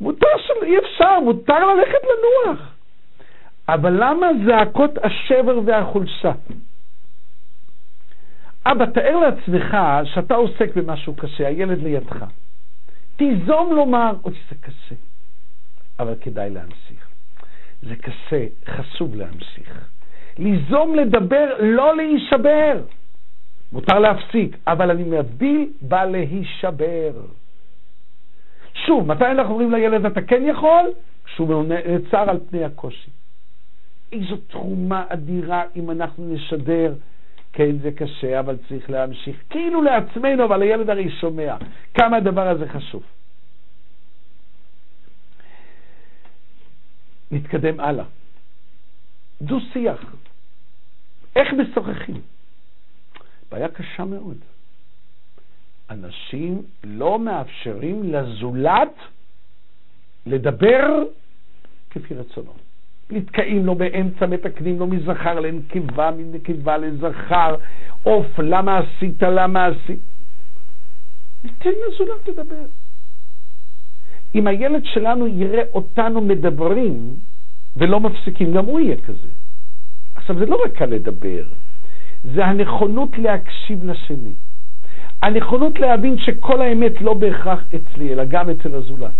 מותר 0.00 0.26
שאי 0.38 0.78
אפשר, 0.78 1.20
מותר 1.20 1.74
ללכת 1.74 1.98
לנוח. 2.04 2.74
אבל 3.68 3.92
למה 4.04 4.26
זעקות 4.46 4.90
השבר 5.02 5.60
והחולשה? 5.66 6.32
אבא, 8.66 8.86
תאר 8.86 9.16
לעצמך 9.16 9.76
שאתה 10.04 10.34
עוסק 10.34 10.76
במשהו 10.76 11.14
קשה, 11.14 11.46
הילד 11.46 11.82
לידך. 11.82 12.24
תיזום 13.16 13.72
לומר, 13.74 14.12
אוי, 14.24 14.34
זה 14.50 14.56
קשה, 14.60 14.94
אבל 15.98 16.14
כדאי 16.20 16.50
להמשיך. 16.50 17.08
זה 17.82 17.96
קשה, 17.96 18.46
חשוב 18.66 19.14
להמשיך. 19.14 19.91
ליזום 20.38 20.94
לדבר, 20.94 21.56
לא 21.60 21.96
להישבר. 21.96 22.82
מותר 23.72 23.98
להפסיק, 23.98 24.56
אבל 24.66 24.90
אני 24.90 25.04
מבדיל 25.04 25.70
בלהישבר. 25.80 27.12
שוב, 28.74 29.06
מתי 29.06 29.26
אנחנו 29.26 29.52
אומרים 29.54 29.72
לילד 29.72 30.06
אתה 30.06 30.22
כן 30.22 30.42
יכול? 30.46 30.90
כשהוא 31.24 31.64
נעצר 31.64 32.30
על 32.30 32.38
פני 32.50 32.64
הקושי. 32.64 33.10
איזו 34.12 34.36
תרומה 34.36 35.04
אדירה 35.08 35.62
אם 35.76 35.90
אנחנו 35.90 36.34
נשדר, 36.34 36.94
כן 37.52 37.78
זה 37.78 37.90
קשה, 37.92 38.40
אבל 38.40 38.56
צריך 38.68 38.90
להמשיך, 38.90 39.36
כאילו 39.50 39.82
לעצמנו, 39.82 40.44
אבל 40.44 40.62
הילד 40.62 40.90
הרי 40.90 41.10
שומע 41.10 41.56
כמה 41.94 42.16
הדבר 42.16 42.48
הזה 42.48 42.68
חשוב. 42.68 43.02
נתקדם 47.30 47.80
הלאה. 47.80 48.04
דו-שיח. 49.42 50.14
איך 51.36 51.48
משוחחים? 51.52 52.20
בעיה 53.50 53.68
קשה 53.68 54.04
מאוד. 54.04 54.36
אנשים 55.90 56.62
לא 56.84 57.18
מאפשרים 57.18 58.12
לזולת 58.12 58.94
לדבר 60.26 61.02
כפי 61.90 62.14
רצונו. 62.14 62.52
נתקעים 63.10 63.66
לו 63.66 63.74
באמצע, 63.74 64.26
מתקנים 64.26 64.78
לו 64.78 64.86
מזכר 64.86 65.40
לנקבה, 65.40 66.10
מנקבה 66.10 66.78
לזכר, 66.78 67.56
עוף, 68.02 68.38
למה 68.38 68.78
עשית, 68.78 69.22
למה 69.22 69.66
עשית. 69.66 70.00
ניתן 71.44 71.70
לזולת 71.70 72.28
לדבר. 72.28 72.66
אם 74.34 74.46
הילד 74.46 74.84
שלנו 74.84 75.26
יראה 75.26 75.62
אותנו 75.72 76.20
מדברים 76.20 77.16
ולא 77.76 78.00
מפסיקים, 78.00 78.52
גם 78.52 78.64
הוא 78.64 78.80
יהיה 78.80 78.96
כזה. 78.96 79.28
עכשיו, 80.14 80.38
זה 80.38 80.46
לא 80.46 80.58
רק 80.64 80.82
הלדבר, 80.82 81.44
זה 82.34 82.46
הנכונות 82.46 83.18
להקשיב 83.18 83.84
לשני. 83.84 84.32
הנכונות 85.22 85.80
להבין 85.80 86.18
שכל 86.18 86.62
האמת 86.62 87.00
לא 87.00 87.14
בהכרח 87.14 87.64
אצלי, 87.74 88.12
אלא 88.12 88.24
גם 88.24 88.50
אצל 88.50 88.74
הזולת. 88.74 89.14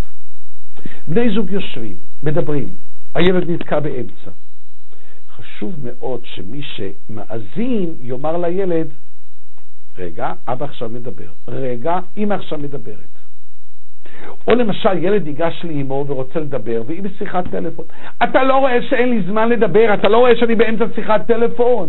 בני 1.08 1.34
זוג 1.34 1.50
יושבים, 1.50 1.96
מדברים, 2.22 2.68
הילד 3.14 3.50
נתקע 3.50 3.80
באמצע. 3.80 4.30
חשוב 5.36 5.74
מאוד 5.84 6.20
שמי 6.24 6.62
שמאזין 6.62 7.94
יאמר 8.00 8.36
לילד, 8.36 8.88
רגע, 9.98 10.32
אבא 10.48 10.64
עכשיו 10.64 10.88
מדבר, 10.88 11.30
רגע, 11.48 11.98
אמא 12.16 12.34
עכשיו 12.34 12.58
מדברת. 12.58 13.21
או 14.46 14.54
למשל, 14.54 14.98
ילד 14.98 15.24
ניגש 15.24 15.64
לאמו 15.64 16.04
ורוצה 16.08 16.40
לדבר, 16.40 16.82
והיא 16.86 17.02
בשיחת 17.02 17.44
טלפון. 17.50 17.84
אתה 18.22 18.44
לא 18.44 18.56
רואה 18.56 18.82
שאין 18.82 19.08
לי 19.08 19.22
זמן 19.22 19.48
לדבר, 19.48 19.94
אתה 19.94 20.08
לא 20.08 20.16
רואה 20.18 20.36
שאני 20.36 20.54
באמצע 20.54 20.84
שיחת 20.94 21.26
טלפון. 21.26 21.88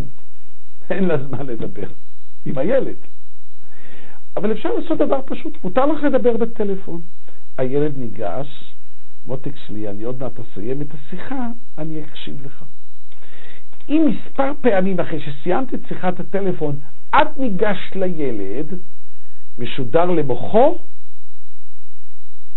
אין 0.90 1.06
לה 1.06 1.18
זמן 1.18 1.46
לדבר 1.46 1.88
עם 2.46 2.58
הילד. 2.58 2.96
אבל 4.38 4.52
אפשר 4.52 4.74
לעשות 4.74 4.98
דבר 4.98 5.20
פשוט, 5.26 5.58
מותר 5.64 5.86
לך 5.86 6.04
לדבר 6.04 6.38
בטלפון. 6.38 7.02
הילד 7.58 7.98
ניגש, 7.98 8.74
מותק 9.26 9.52
שלי, 9.68 9.90
אני 9.90 10.04
עוד 10.04 10.20
מעט 10.20 10.40
אסיים 10.40 10.82
את 10.82 10.88
השיחה, 10.94 11.48
אני 11.78 12.02
אקשיב 12.04 12.46
לך. 12.46 12.64
אם 13.90 14.06
מספר 14.10 14.52
פעמים 14.62 15.00
אחרי 15.00 15.20
שסיימת 15.20 15.74
את 15.74 15.80
שיחת 15.88 16.20
הטלפון, 16.20 16.76
את 17.10 17.38
ניגשת 17.38 17.96
לילד, 17.96 18.80
משודר 19.60 20.06
למוחו, 20.06 20.78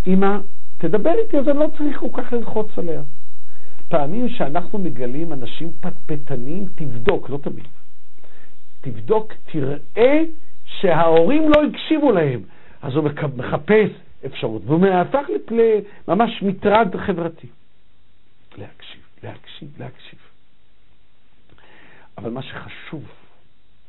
אמא, 0.06 0.38
תדבר 0.78 1.12
איתי, 1.24 1.38
אז 1.38 1.48
אני 1.48 1.58
לא 1.58 1.66
צריך 1.78 1.98
כל 1.98 2.08
כך 2.12 2.32
ללחוץ 2.32 2.78
עליה. 2.78 3.02
פעמים 3.88 4.28
שאנחנו 4.28 4.78
מגלים 4.78 5.32
אנשים 5.32 5.72
פטפטנים, 5.80 6.66
תבדוק, 6.74 7.30
לא 7.30 7.38
תמיד. 7.42 7.66
תבדוק, 8.80 9.32
תראה 9.52 10.22
שההורים 10.64 11.42
לא 11.48 11.62
הקשיבו 11.64 12.12
להם. 12.12 12.40
אז 12.82 12.94
הוא 12.94 13.04
מחפש 13.36 13.90
אפשרות, 14.26 14.62
והוא 14.66 14.86
הפך 14.86 15.26
לממש 15.50 16.42
מטרד 16.42 16.96
חברתי. 16.96 17.46
להקשיב, 18.58 19.00
להקשיב, 19.22 19.68
להקשיב. 19.78 20.18
אבל 22.18 22.30
מה 22.30 22.42
שחשוב, 22.42 23.04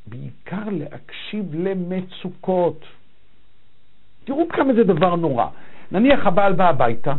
בעיקר 0.07 0.63
להקשיב 0.71 1.55
למצוקות. 1.55 2.85
תראו 4.23 4.47
כמה 4.49 4.73
זה 4.73 4.83
דבר 4.83 5.15
נורא. 5.15 5.47
נניח 5.91 6.25
הבעל 6.25 6.53
בא 6.53 6.69
הביתה, 6.69 7.13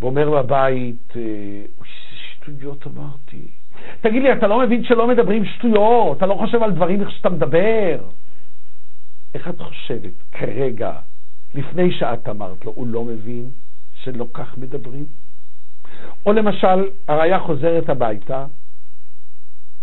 ואומר 0.00 0.30
בבית, 0.30 1.12
איזה 1.16 1.66
שטויות 2.16 2.86
אמרתי, 2.86 3.46
תגיד 4.00 4.22
לי, 4.22 4.32
אתה 4.32 4.46
לא 4.46 4.58
מבין 4.58 4.84
שלא 4.84 5.08
מדברים 5.08 5.44
שטויות? 5.44 6.16
אתה 6.16 6.26
לא 6.26 6.34
חושב 6.34 6.62
על 6.62 6.72
דברים 6.72 7.00
איך 7.00 7.10
שאתה 7.10 7.28
מדבר? 7.28 7.98
איך 9.34 9.48
את 9.48 9.60
חושבת 9.60 10.12
כרגע, 10.32 10.92
לפני 11.54 11.92
שאת 11.92 12.28
אמרת 12.28 12.64
לו, 12.64 12.72
הוא 12.74 12.86
לא 12.86 13.04
מבין 13.04 13.50
שלא 13.94 14.26
כך 14.32 14.58
מדברים? 14.58 15.06
או 16.26 16.32
למשל, 16.32 16.88
הרעיה 17.08 17.38
חוזרת 17.38 17.88
הביתה, 17.88 18.46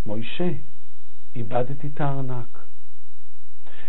מוישה, 0.05 0.49
איבדתי 1.35 1.87
את 1.95 2.01
הארנק. 2.01 2.59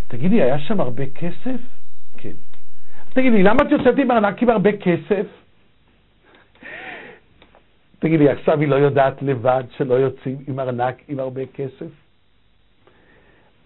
תגידי, 0.09 0.43
היה 0.43 0.59
שם 0.59 0.81
הרבה 0.81 1.07
כסף? 1.07 1.61
כן. 2.17 2.52
תגידי, 3.15 3.43
למה 3.43 3.63
את 3.63 3.71
יוצאת 3.71 3.99
עם 3.99 4.11
ארנק 4.11 4.43
עם 4.43 4.51
הרבה 4.51 4.73
כסף? 4.73 5.27
תגידי, 7.99 8.29
עכשיו 8.29 8.61
היא 8.61 8.69
לא 8.69 8.77
יודעת 8.77 9.23
לבד 9.23 9.65
שלא 9.77 9.95
יוצאים 9.95 10.37
עם 10.49 10.61
ארנק 10.61 11.03
עם 11.09 11.21
הרבה 11.21 11.47
כסף? 11.47 11.87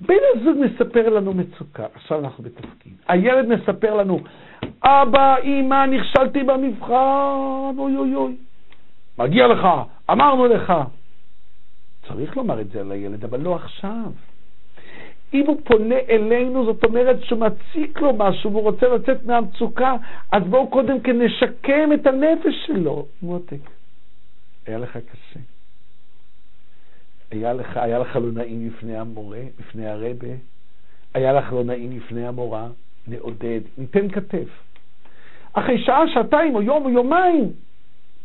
בן 0.00 0.14
הזוג 0.34 0.56
מספר 0.58 1.08
לנו 1.08 1.32
מצוקה, 1.34 1.86
עכשיו 1.94 2.18
אנחנו 2.18 2.44
בתפקיד. 2.44 2.92
הילד 3.08 3.48
מספר 3.48 3.94
לנו, 3.94 4.20
אבא, 4.84 5.36
אמא, 5.44 5.86
נכשלתי 5.86 6.42
במבחן, 6.42 7.74
אוי 7.78 7.96
אוי 7.96 8.14
אוי. 8.14 8.36
מגיע 9.18 9.46
לך, 9.46 9.68
אמרנו 10.10 10.46
לך. 10.46 10.72
צריך 12.08 12.36
לומר 12.36 12.60
את 12.60 12.70
זה 12.70 12.84
לילד, 12.84 13.24
אבל 13.24 13.40
לא 13.40 13.54
עכשיו. 13.56 14.10
אם 15.34 15.46
הוא 15.46 15.60
פונה 15.64 15.94
אלינו, 16.10 16.64
זאת 16.64 16.84
אומרת 16.84 17.16
שמציק 17.22 18.00
לו 18.00 18.12
משהו 18.12 18.52
והוא 18.52 18.62
רוצה 18.62 18.88
לצאת 18.88 19.24
מהמצוקה, 19.24 19.96
אז 20.32 20.42
בואו 20.42 20.70
קודם 20.70 21.00
כן 21.00 21.22
נשקם 21.22 21.92
את 21.94 22.06
הנפש 22.06 22.54
שלו. 22.66 23.06
מותק, 23.22 23.56
היה 24.66 24.78
לך 24.78 24.96
קשה. 24.96 25.40
היה 27.30 27.52
לך, 27.52 27.76
היה 27.76 27.98
לך 27.98 28.16
לא 28.16 28.32
נעים 28.32 28.66
לפני 28.68 28.96
המורה, 28.96 29.40
לפני 29.58 29.86
הרבה, 29.86 30.28
היה 31.14 31.32
לך 31.32 31.52
לא 31.52 31.64
נעים 31.64 31.96
לפני 31.96 32.26
המורה, 32.26 32.68
נעודד, 33.08 33.60
ניתן 33.78 34.10
כתף. 34.10 34.48
אחרי 35.52 35.84
שעה, 35.84 36.02
שעתיים 36.14 36.54
או 36.54 36.62
יום 36.62 36.84
או 36.84 36.90
יומיים, 36.90 37.52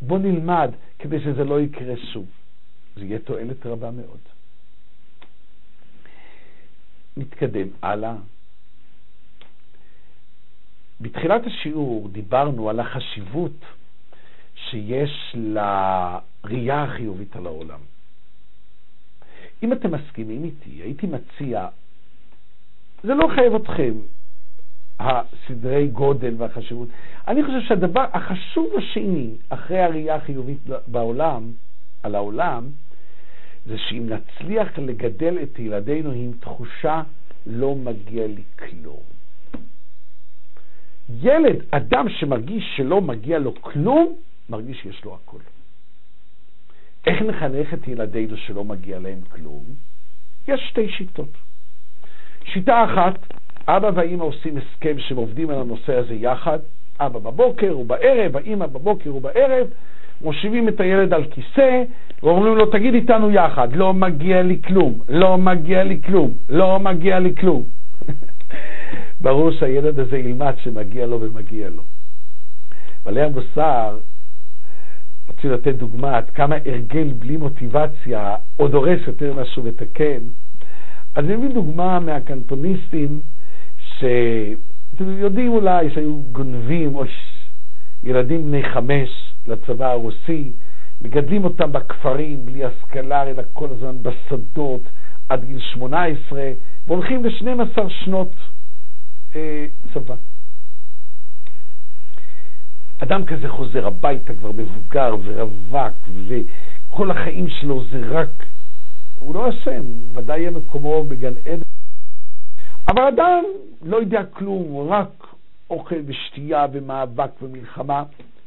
בוא 0.01 0.19
נלמד 0.19 0.71
כדי 0.99 1.19
שזה 1.19 1.43
לא 1.43 1.61
יקרה 1.61 1.93
שוב. 2.13 2.25
זה 2.95 3.05
יהיה 3.05 3.19
תועלת 3.19 3.65
רבה 3.65 3.91
מאוד. 3.91 4.19
נתקדם 7.17 7.67
הלאה. 7.81 8.15
בתחילת 11.01 11.41
השיעור 11.45 12.09
דיברנו 12.11 12.69
על 12.69 12.79
החשיבות 12.79 13.65
שיש 14.55 15.35
לראייה 15.35 16.83
החיובית 16.83 17.35
על 17.35 17.45
העולם. 17.45 17.79
אם 19.63 19.73
אתם 19.73 19.91
מסכימים 19.91 20.43
איתי, 20.43 20.69
הייתי 20.69 21.07
מציע, 21.07 21.67
זה 23.03 23.13
לא 23.13 23.27
חייב 23.35 23.55
אתכם, 23.55 23.93
הסדרי 24.99 25.87
גודל 25.87 26.35
והחשיבות. 26.37 26.87
אני 27.27 27.43
חושב 27.43 27.61
שהדבר 27.67 28.05
החשוב 28.13 28.69
השני, 28.77 29.29
אחרי 29.49 29.79
הראייה 29.79 30.15
החיובית 30.15 30.59
בעולם, 30.87 31.51
על 32.03 32.15
העולם, 32.15 32.69
זה 33.65 33.77
שאם 33.77 34.09
נצליח 34.09 34.79
לגדל 34.79 35.37
את 35.43 35.59
ילדינו 35.59 36.11
עם 36.11 36.31
תחושה 36.39 37.01
לא 37.45 37.75
מגיע 37.75 38.27
לי 38.27 38.43
כלום. 38.59 39.03
ילד, 41.09 41.55
אדם 41.71 42.09
שמרגיש 42.09 42.63
שלא 42.77 43.01
מגיע 43.01 43.39
לו 43.39 43.61
כלום, 43.61 44.15
מרגיש 44.49 44.81
שיש 44.81 45.05
לו 45.05 45.15
הכל. 45.15 45.37
איך 47.07 47.21
נחנך 47.21 47.73
את 47.73 47.87
ילדינו 47.87 48.37
שלא 48.37 48.63
מגיע 48.63 48.99
להם 48.99 49.21
כלום? 49.21 49.63
יש 50.47 50.61
שתי 50.69 50.89
שיטות. 50.89 51.37
שיטה 52.45 52.85
אחת, 52.85 53.19
אבא 53.67 53.91
והאימא 53.95 54.23
עושים 54.23 54.57
הסכם 54.57 54.99
שהם 54.99 55.17
עובדים 55.17 55.49
על 55.49 55.59
הנושא 55.59 55.95
הזה 55.95 56.13
יחד, 56.13 56.59
אבא 56.99 57.19
בבוקר 57.19 57.77
ובערב, 57.77 58.37
האימא 58.37 58.65
בבוקר 58.65 59.15
ובערב, 59.15 59.67
מושיבים 60.23 60.67
את 60.67 60.79
הילד 60.79 61.13
על 61.13 61.23
כיסא 61.23 61.83
ואומרים 62.23 62.55
לו, 62.55 62.65
תגיד 62.65 62.93
איתנו 62.93 63.31
יחד, 63.31 63.75
לא 63.75 63.93
מגיע 63.93 64.41
לי 64.41 64.61
כלום, 64.61 64.99
לא 65.09 65.37
מגיע 65.37 65.83
לי 65.83 66.01
כלום, 66.01 66.33
לא 66.49 66.79
מגיע 66.79 67.19
לי 67.19 67.35
כלום. 67.35 67.63
ברור 69.21 69.51
שהילד 69.51 69.99
הזה 69.99 70.17
ילמד 70.17 70.53
שמגיע 70.63 71.05
לו 71.05 71.21
ומגיע 71.21 71.69
לו. 71.69 71.83
בעלי 73.05 73.21
המוסר 73.21 73.97
רצו 75.29 75.49
לתת 75.49 75.75
דוגמה 75.75 76.17
עד 76.17 76.29
כמה 76.29 76.55
הרגל 76.65 77.13
בלי 77.19 77.37
מוטיבציה 77.37 78.35
עוד 78.57 78.73
הורס 78.73 78.99
יותר 79.07 79.33
משהו 79.33 79.63
מתקן. 79.63 80.19
אז 81.15 81.25
אני 81.25 81.35
מביא 81.35 81.49
דוגמה 81.53 81.99
מהקנטוניסטים, 81.99 83.19
שאתם 83.77 85.17
יודעים 85.17 85.51
אולי 85.51 85.89
שהיו 85.89 86.17
גונבים 86.31 86.95
או 86.95 87.03
ילדים 88.03 88.45
בני 88.45 88.63
חמש 88.63 89.30
לצבא 89.47 89.91
הרוסי, 89.91 90.51
מגדלים 91.01 91.43
אותם 91.43 91.71
בכפרים 91.71 92.45
בלי 92.45 92.65
השכלה, 92.65 93.23
אלא 93.23 93.43
כל 93.53 93.67
הזמן 93.71 93.97
בשדות 94.03 94.81
עד 95.29 95.45
גיל 95.45 95.59
18, 95.59 96.51
והולכים 96.87 97.25
ל-12 97.25 97.89
שנות 97.89 98.35
אה, 99.35 99.65
צבא. 99.93 100.15
אדם 103.03 103.25
כזה 103.25 103.49
חוזר 103.49 103.87
הביתה 103.87 104.35
כבר 104.35 104.51
מבוגר 104.51 105.15
ורווק, 105.23 106.09
וכל 106.27 107.11
החיים 107.11 107.49
שלו 107.49 107.83
זה 107.91 108.01
רק, 108.09 108.45
הוא 109.19 109.35
לא 109.35 109.49
אשם, 109.49 109.83
ודאי 110.13 110.39
יהיה 110.39 110.51
מקומו 110.51 111.03
בגן 111.03 111.33
עדן. 111.45 111.61
אבל 112.87 113.01
אדם 113.01 113.43
לא 113.81 113.97
יודע 113.97 114.23
כלום, 114.25 114.89
רק 114.89 115.27
אוכל 115.69 115.95
ושתייה 116.05 116.65
ומאבק 116.73 117.31
ומלחמה, 117.41 118.03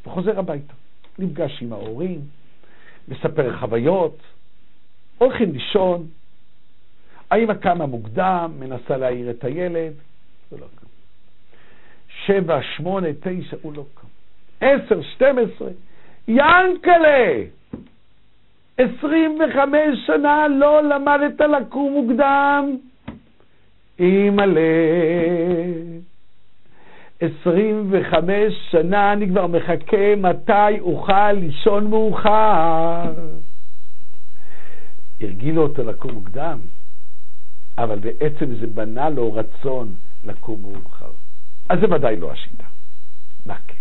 וחוזר 0.06 0.38
הביתה. 0.38 0.74
נפגש 1.18 1.62
עם 1.62 1.72
ההורים, 1.72 2.20
מספר 3.08 3.58
חוויות, 3.58 4.18
הולכים 5.18 5.52
לישון, 5.52 6.06
האמא 7.30 7.54
קמה 7.54 7.86
מוקדם, 7.86 8.52
מנסה 8.58 8.96
להעיר 8.96 9.30
את 9.30 9.44
הילד, 9.44 9.92
זה 10.50 10.56
לא 10.56 10.66
קם. 10.74 10.86
שבע, 12.26 12.58
שמונה, 12.76 13.08
תשע, 13.20 13.56
הוא 13.62 13.72
לא 13.76 13.84
קם. 13.94 14.06
עשר, 14.60 15.02
שתים 15.02 15.38
עשרה, 15.38 15.70
ינקלה! 16.28 17.42
עשרים 18.78 19.38
וחמש 19.40 20.06
שנה 20.06 20.48
לא 20.48 20.82
למדת 20.82 21.40
לקום 21.40 21.92
מוקדם. 21.92 22.76
אימא'לה, 23.98 24.60
עשרים 27.20 27.90
וחמש 27.90 28.54
שנה 28.70 29.12
אני 29.12 29.28
כבר 29.28 29.46
מחכה 29.46 30.16
מתי 30.16 30.80
אוכל 30.80 31.32
לישון 31.32 31.90
מאוחר. 31.90 33.12
הרגילו 35.20 35.62
אותו 35.62 35.82
לקום 35.82 36.10
מוקדם, 36.14 36.58
אבל 37.78 37.98
בעצם 37.98 38.54
זה 38.60 38.66
בנה 38.66 39.10
לו 39.10 39.32
רצון 39.32 39.94
לקום 40.24 40.62
מאוחר. 40.62 41.10
אז 41.68 41.78
זה 41.80 41.94
ודאי 41.94 42.16
לא 42.16 42.32
השיטה. 42.32 42.64
מה 43.46 43.54
כן? 43.66 43.74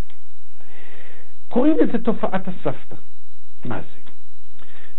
קוראים 1.49 1.77
לזה 1.77 2.03
תופעת 2.03 2.47
הסבתא. 2.47 2.95
מה 3.65 3.81
זה? 3.81 4.11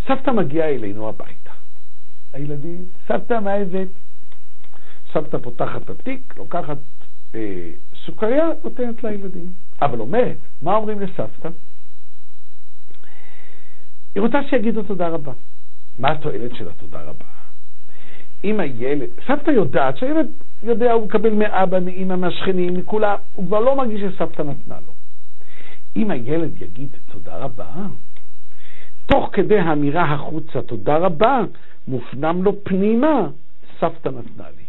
סבתא 0.06 0.30
מגיעה 0.30 0.68
אלינו 0.68 1.08
הביתה. 1.08 1.50
הילדים, 2.32 2.84
סבתא, 3.08 3.40
מה 3.40 3.52
הבאת? 3.52 3.88
סבתא 5.12 5.38
פותחת 5.38 5.82
את 5.82 5.90
התיק, 5.90 6.34
לוקחת 6.36 6.78
אה, 7.34 7.70
סוכריה, 8.06 8.48
נותנת 8.64 9.04
לילדים. 9.04 9.46
אבל 9.82 10.00
אומרת, 10.00 10.36
מה 10.62 10.76
אומרים 10.76 11.00
לסבתא? 11.00 11.48
היא 14.14 14.22
רוצה 14.22 14.38
שיגידו 14.50 14.82
תודה 14.82 15.08
רבה. 15.08 15.32
מה 15.98 16.10
התועלת 16.10 16.54
של 16.54 16.68
התודה 16.68 17.02
רבה? 17.02 17.24
אם 18.44 18.60
הילד, 18.60 19.08
סבתא 19.26 19.50
יודעת 19.50 19.96
שהילד 19.96 20.26
יודע, 20.62 20.92
הוא 20.92 21.06
מקבל 21.06 21.32
מאבא, 21.32 21.80
מאמא, 21.80 22.16
מהשכנים, 22.16 22.74
מכולם, 22.74 23.16
הוא 23.32 23.46
כבר 23.46 23.60
לא 23.60 23.76
מרגיש 23.76 24.00
שסבתא 24.00 24.42
נתנה 24.42 24.78
לו. 24.86 24.92
אם 25.96 26.10
הילד 26.10 26.62
יגיד 26.62 26.88
תודה 27.12 27.36
רבה, 27.36 27.66
תוך 29.06 29.30
כדי 29.32 29.58
האמירה 29.58 30.14
החוצה 30.14 30.62
תודה 30.62 30.96
רבה, 30.96 31.40
מופנם 31.88 32.42
לו 32.42 32.64
פנימה, 32.64 33.28
סבתא 33.80 34.08
נתנה 34.08 34.46
לי. 34.56 34.64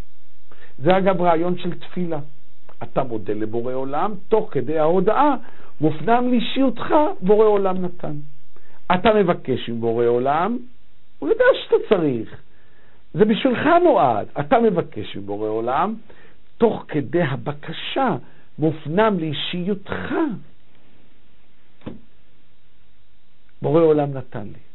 זה 0.78 0.98
אגב 0.98 1.22
רעיון 1.22 1.58
של 1.58 1.78
תפילה. 1.78 2.18
אתה 2.82 3.02
מודה 3.02 3.34
לבורא 3.34 3.74
עולם, 3.74 4.14
תוך 4.28 4.48
כדי 4.52 4.78
ההודעה 4.78 5.36
מופנם 5.80 6.30
לאישיותך, 6.30 6.94
בורא 7.20 7.46
עולם 7.46 7.84
נתן. 7.84 8.14
אתה 8.94 9.14
מבקש 9.14 9.68
עם 9.68 9.80
בורא 9.80 10.06
עולם, 10.06 10.58
הוא 11.18 11.28
יודע 11.28 11.44
שאתה 11.62 11.76
צריך. 11.88 12.40
זה 13.14 13.24
בשבילך 13.24 13.66
נועד. 13.84 14.26
אתה 14.40 14.58
מבקש 14.60 15.16
עם 15.16 15.26
בורא 15.26 15.48
עולם, 15.48 15.94
תוך 16.58 16.84
כדי 16.88 17.22
הבקשה 17.22 18.16
מופנם 18.58 19.18
לאישיותך. 19.18 20.14
בורא 23.62 23.80
עולם 23.80 24.12
נתן 24.12 24.44
לי. 24.44 24.65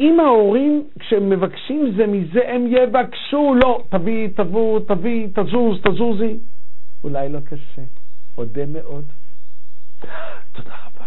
אם 0.00 0.20
ההורים, 0.20 0.84
כשהם 0.98 1.30
מבקשים 1.30 1.92
זה 1.96 2.06
מזה, 2.06 2.40
הם 2.48 2.66
יבקשו, 2.68 3.54
לא, 3.62 3.84
תביא, 3.88 4.28
תבוא, 4.36 4.80
תביא, 4.80 5.28
תזוז, 5.34 5.80
תזוזי. 5.82 6.38
אולי 7.04 7.28
לא 7.28 7.38
קשה, 7.40 7.82
אודה 8.38 8.66
מאוד. 8.66 9.04
תודה 10.52 10.74
רבה. 10.86 11.06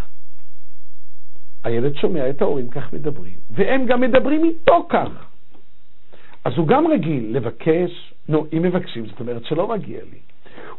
הילד 1.63 1.95
שומע 1.95 2.29
את 2.29 2.41
ההורים 2.41 2.69
כך 2.69 2.93
מדברים, 2.93 3.33
והם 3.51 3.85
גם 3.85 4.01
מדברים 4.01 4.43
איתו 4.43 4.87
כך. 4.89 5.25
אז 6.45 6.53
הוא 6.57 6.67
גם 6.67 6.87
רגיל 6.87 7.37
לבקש, 7.37 8.13
נו, 8.29 8.45
אם 8.53 8.61
מבקשים, 8.61 9.05
זאת 9.05 9.19
אומרת 9.19 9.45
שלא 9.45 9.67
מגיע 9.67 9.99
לי. 10.11 10.19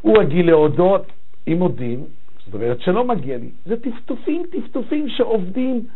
הוא 0.00 0.18
רגיל 0.18 0.46
להודות, 0.46 1.06
אם 1.48 1.56
מודים, 1.58 2.04
זאת 2.44 2.54
אומרת 2.54 2.80
שלא 2.80 3.04
מגיע 3.04 3.36
לי. 3.36 3.50
זה 3.66 3.80
טפטופים, 3.80 4.42
טפטופים 4.50 5.08
שעובדים, 5.08 5.86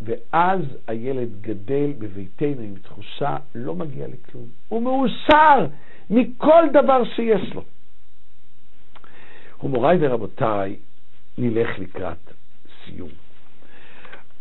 ואז 0.00 0.60
הילד 0.86 1.40
גדל 1.40 1.92
בביתנו 1.98 2.60
עם 2.60 2.74
תחושה, 2.82 3.36
לא 3.54 3.74
מגיע 3.74 4.06
לי 4.06 4.16
כלום. 4.30 4.46
הוא 4.68 4.82
מאושר 4.82 5.66
מכל 6.10 6.64
דבר 6.72 7.02
שיש 7.16 7.54
לו. 7.54 7.64
ומוריי 9.62 9.98
ורבותיי, 10.00 10.76
נלך 11.38 11.78
לקראת 11.78 12.32
סיום. 12.84 13.08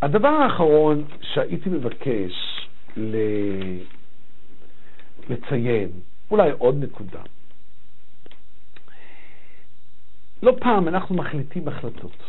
הדבר 0.01 0.27
האחרון 0.27 1.05
שהייתי 1.21 1.69
מבקש 1.69 2.31
ל... 2.97 3.15
לציין, 5.29 5.89
אולי 6.31 6.51
עוד 6.57 6.83
נקודה. 6.83 7.21
לא 10.43 10.55
פעם 10.59 10.87
אנחנו 10.87 11.15
מחליטים 11.15 11.67
החלטות 11.67 12.23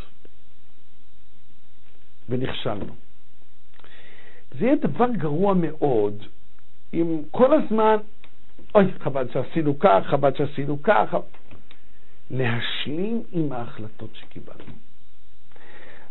ונכשלנו. 2.29 2.95
זה 4.59 4.65
יהיה 4.67 4.77
דבר 4.77 5.07
גרוע 5.11 5.55
מאוד 5.55 6.23
אם 6.95 7.23
כל 7.31 7.55
הזמן, 7.55 7.97
אוי, 8.75 8.85
חבל 8.99 9.27
שעשינו 9.33 9.79
כך, 9.79 10.03
חבל 10.07 10.31
שעשינו 10.39 10.83
כך, 10.83 11.15
להשלים 12.31 13.23
עם 13.33 13.53
ההחלטות 13.53 14.11
שקיבלנו. 14.15 14.73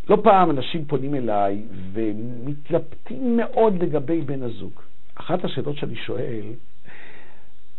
לא 0.10 0.18
פעם 0.24 0.52
אנשים 0.52 0.86
פונים 0.86 1.16
אליי 1.16 1.64
ומתלבטים 1.94 3.38
מאוד 3.38 3.84
לגבי 3.84 4.22
בן 4.22 4.44
הזוג. 4.44 4.74
אחת 5.16 5.46
השאלות 5.46 5.78
שאני 5.78 5.96
שואל, 5.96 6.46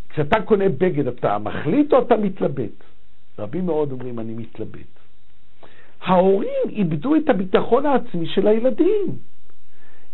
כשאתה 0.08 0.42
קונה 0.42 0.68
בגד, 0.68 1.06
אתה 1.06 1.38
מחליט 1.38 1.92
או 1.92 2.02
אתה 2.02 2.16
מתלבט? 2.16 2.84
רבים 3.38 3.66
מאוד 3.66 3.92
אומרים, 3.92 4.18
אני 4.18 4.34
מתלבט. 4.34 5.00
ההורים 6.00 6.68
איבדו 6.68 7.16
את 7.16 7.28
הביטחון 7.28 7.86
העצמי 7.86 8.26
של 8.26 8.46
הילדים. 8.46 9.06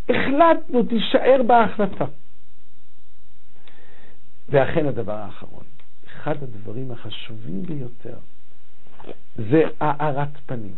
החלטנו, 0.08 0.82
תישאר 0.82 1.42
בהחלטה. 1.46 2.04
ואכן 4.48 4.86
הדבר 4.86 5.12
האחרון, 5.12 5.64
אחד 6.06 6.42
הדברים 6.42 6.90
החשובים 6.92 7.62
ביותר 7.62 8.16
זה 9.36 9.62
הארת 9.80 10.28
פנים. 10.46 10.74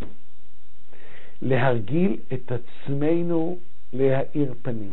להרגיל 1.43 2.17
את 2.33 2.53
עצמנו 2.53 3.59
להאיר 3.93 4.55
פנים. 4.63 4.91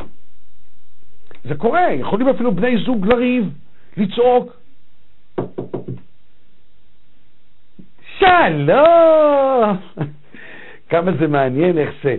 זה 1.43 1.55
קורה, 1.55 1.93
יכולים 1.93 2.27
אפילו 2.29 2.55
בני 2.55 2.77
זוג 2.85 3.05
לריב, 3.05 3.53
לצעוק. 3.97 4.57
שלום! 8.19 9.77
כמה 10.89 11.11
זה 11.19 11.27
מעניין 11.27 11.77
איך 11.77 11.89
זה 12.03 12.15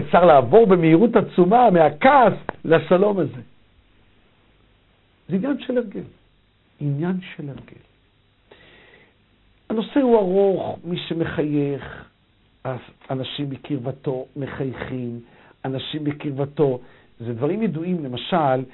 אפשר 0.00 0.24
לעבור 0.24 0.66
במהירות 0.66 1.10
עצומה 1.16 1.70
מהכעס 1.70 2.32
לשלום 2.64 3.18
הזה. 3.18 3.40
זה 5.28 5.36
עניין 5.36 5.56
של 5.60 5.78
הרגל. 5.78 6.02
עניין 6.80 7.20
של 7.36 7.48
הרגל. 7.48 7.82
הנושא 9.70 10.00
הוא 10.00 10.18
ארוך, 10.18 10.78
מי 10.84 10.98
שמחייך, 11.08 12.04
אנשים 13.10 13.50
בקרבתו 13.50 14.26
מחייכים, 14.36 15.20
אנשים 15.64 16.04
בקרבתו, 16.04 16.80
זה 17.20 17.32
דברים 17.34 17.62
ידועים, 17.62 18.04
למשל, 18.04 18.64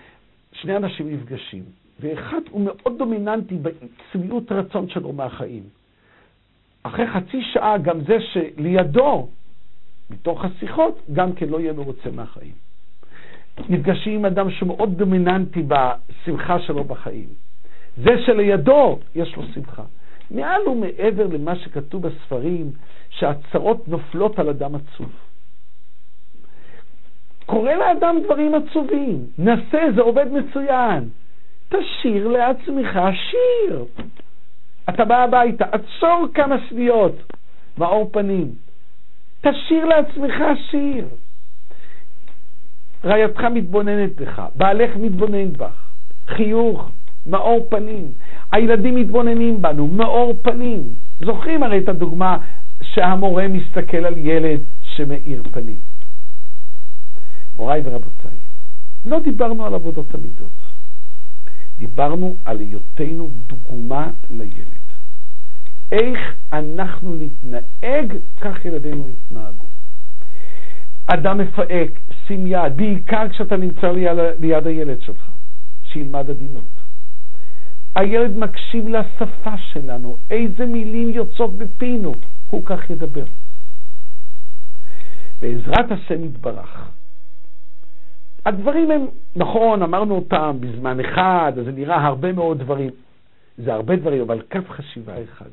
שני 0.52 0.76
אנשים 0.76 1.10
נפגשים, 1.14 1.62
ואחד 2.00 2.40
הוא 2.50 2.60
מאוד 2.64 2.98
דומיננטי 2.98 3.56
בצביעות 3.56 4.52
רצון 4.52 4.88
שלו 4.88 5.12
מהחיים. 5.12 5.62
אחרי 6.82 7.06
חצי 7.06 7.42
שעה 7.52 7.78
גם 7.78 8.00
זה 8.00 8.16
שלידו, 8.32 9.28
מתוך 10.11 10.44
השיחות, 10.44 11.00
גם 11.12 11.32
כן 11.32 11.48
לא 11.48 11.61
יהיה 11.61 11.72
מרוצה 11.72 12.11
מהחיים. 12.12 12.52
נפגשים 13.68 14.12
עם 14.12 14.24
אדם 14.24 14.50
שמאוד 14.50 14.98
דומיננטי 14.98 15.62
בשמחה 15.62 16.61
שלו 16.61 16.84
בחיים. 16.84 17.26
זה 17.96 18.11
שלידו 18.26 18.98
יש 19.14 19.36
לו 19.36 19.42
שמחה. 19.54 19.82
מעל 20.30 20.68
ומעבר 20.68 21.26
למה 21.26 21.57
שכתוב 21.57 22.07
בספרים, 22.07 22.70
שהצרות 23.11 23.88
נופלות 23.88 24.38
על 24.38 24.48
אדם 24.48 24.74
עצוב. 24.74 25.11
קורה 27.46 27.76
לאדם 27.76 28.16
דברים 28.24 28.52
עצובים, 28.54 29.26
נסה, 29.38 29.82
זה 29.94 30.00
עובד 30.02 30.26
מצוין. 30.32 31.09
תשאיר 31.68 32.28
לעצמך 32.28 32.98
שיר. 33.30 33.84
אתה 34.88 35.04
בא 35.04 35.16
הביתה, 35.24 35.64
עצור 35.64 36.26
כמה 36.34 36.57
שניות, 36.68 37.32
מאור 37.78 38.11
פנים. 38.12 38.65
תשאיר 39.51 39.84
לעצמך 39.84 40.34
שיר. 40.70 41.09
רעייתך 43.05 43.40
מתבוננת 43.40 44.20
בך, 44.20 44.42
בעלך 44.55 44.97
מתבונן 44.97 45.53
בך, 45.53 45.90
חיוך, 46.26 46.90
מאור 47.26 47.66
פנים. 47.70 48.12
הילדים 48.53 48.94
מתבוננים 48.94 49.62
בנו, 49.62 49.86
מאור 49.86 50.34
פנים. 50.42 50.94
זוכרים 51.20 51.62
הרי 51.62 51.78
את 51.78 51.88
הדוגמה 51.88 52.38
שהמורה 52.82 53.49
מסתכל 53.49 54.05
על 54.05 54.18
ילד 54.18 54.61
שמאיר 54.80 55.42
פנים. 55.51 55.78
מוריי 57.57 57.80
ורבותיי, 57.84 58.36
לא 59.05 59.20
דיברנו 59.20 59.66
על 59.66 59.74
עבודות 59.74 60.14
המידות, 60.14 60.53
דיברנו 61.78 62.36
על 62.44 62.59
היותנו 62.59 63.30
דוגמה 63.47 64.11
לילד. 64.30 64.75
איך 65.93 66.18
אנחנו 66.53 67.14
נתנהג, 67.14 68.16
כך 68.41 68.64
ילדינו 68.64 69.09
יתנהגו. 69.09 69.66
אדם 71.07 71.39
מפהק, 71.39 71.91
שים 72.26 72.47
יד, 72.47 72.76
בעיקר 72.76 73.28
כשאתה 73.28 73.57
נמצא 73.57 73.93
ליד, 73.93 74.18
ליד 74.41 74.66
הילד 74.66 75.01
שלך, 75.01 75.30
שילמד 75.82 76.30
עדינות. 76.30 76.64
הילד 77.95 78.37
מקשיב 78.37 78.89
לשפה 78.89 79.59
שלנו, 79.72 80.18
איזה 80.30 80.66
מילים 80.66 81.09
יוצאות 81.11 81.59
בפינו, 81.59 82.14
הוא 82.51 82.62
כך 82.64 82.91
ידבר. 82.91 83.24
בעזרת 85.41 85.91
השם 85.91 86.24
יתברך. 86.24 86.91
הדברים 88.47 88.91
הם, 88.91 89.07
נכון, 89.37 89.82
אמרנו 89.82 90.14
אותם 90.14 90.57
בזמן 90.61 91.01
אחד, 91.01 91.53
אז 91.59 91.64
זה 91.64 91.72
נראה 91.72 92.07
הרבה 92.07 92.32
מאוד 92.32 92.59
דברים. 92.59 92.91
זה 93.59 93.74
הרבה 93.74 93.97
דברים, 93.97 94.22
אבל 94.22 94.43
קו 94.53 94.59
חשיבה 94.68 95.12
אחד. 95.24 95.51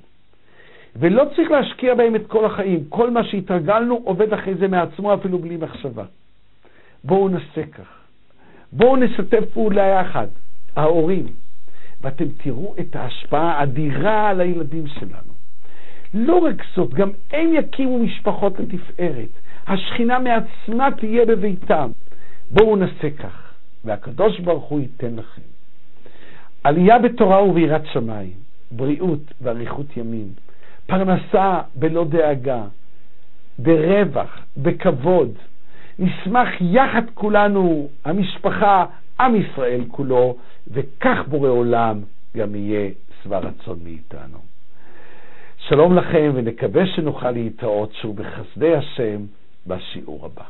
ולא 0.96 1.24
צריך 1.36 1.52
להשקיע 1.52 1.96
בהם 1.96 2.16
את 2.16 2.28
כל 2.28 2.46
החיים. 2.46 2.84
כל 2.90 3.12
מה 3.12 3.24
שהתרגלנו 3.24 4.02
עובד 4.04 4.34
אחרי 4.34 4.56
זה 4.56 4.68
מעצמו 4.68 5.14
אפילו 5.14 5.40
בלי 5.40 5.58
מחשבה. 5.58 6.04
בואו 7.04 7.30
נעשה 7.30 7.66
כך. 7.72 7.88
בואו 8.72 8.96
נשתף 8.96 9.44
פעולה 9.54 9.88
יחד, 9.88 10.28
ההורים, 10.76 11.26
ואתם 12.02 12.26
תראו 12.44 12.76
את 12.80 12.96
ההשפעה 12.96 13.52
האדירה 13.52 14.30
על 14.30 14.42
הילדים 14.42 14.88
שלנו. 14.88 15.34
לא 16.14 16.38
רק 16.38 16.56
זאת, 16.76 16.94
גם 16.94 17.10
הם 17.32 17.54
יקימו 17.54 18.00
משפחות 18.00 18.60
לתפארת. 18.60 19.30
השכינה 19.68 20.20
מעצמה 20.20 20.90
תהיה 20.98 21.26
בביתם. 21.26 21.92
בואו 22.52 22.76
נעשה 22.76 23.10
כך, 23.20 23.54
והקדוש 23.86 24.40
ברוך 24.40 24.64
הוא 24.64 24.80
ייתן 24.80 25.16
לכם. 25.16 25.42
עלייה 26.64 27.00
בתורה 27.00 27.44
וביראת 27.44 27.86
שמיים, 27.94 28.34
בריאות 28.72 29.34
ואריכות 29.42 29.98
ימים, 29.98 30.28
פרנסה 30.88 31.62
בלא 31.76 32.06
דאגה, 32.10 32.64
ברווח, 33.60 34.38
בכבוד. 34.58 35.30
נשמח 36.00 36.48
יחד 36.62 37.02
כולנו, 37.14 37.90
המשפחה, 38.06 38.86
עם 39.20 39.36
ישראל 39.36 39.82
כולו, 39.92 40.38
וכך 40.68 41.18
בורא 41.28 41.50
עולם 41.50 42.02
גם 42.38 42.56
יהיה 42.56 42.90
שבע 43.24 43.40
רצון 43.40 43.80
מאיתנו. 43.84 44.38
שלום 45.58 45.96
לכם, 45.96 46.32
ונקווה 46.36 46.86
שנוכל 46.88 47.32
להתראות 47.32 47.94
שוב 48.02 48.16
בחסדי 48.22 48.76
השם 48.76 49.22
בשיעור 49.68 50.26
הבא. 50.26 50.44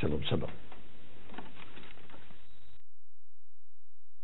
שלום 0.00 0.20
שלום. 0.22 0.65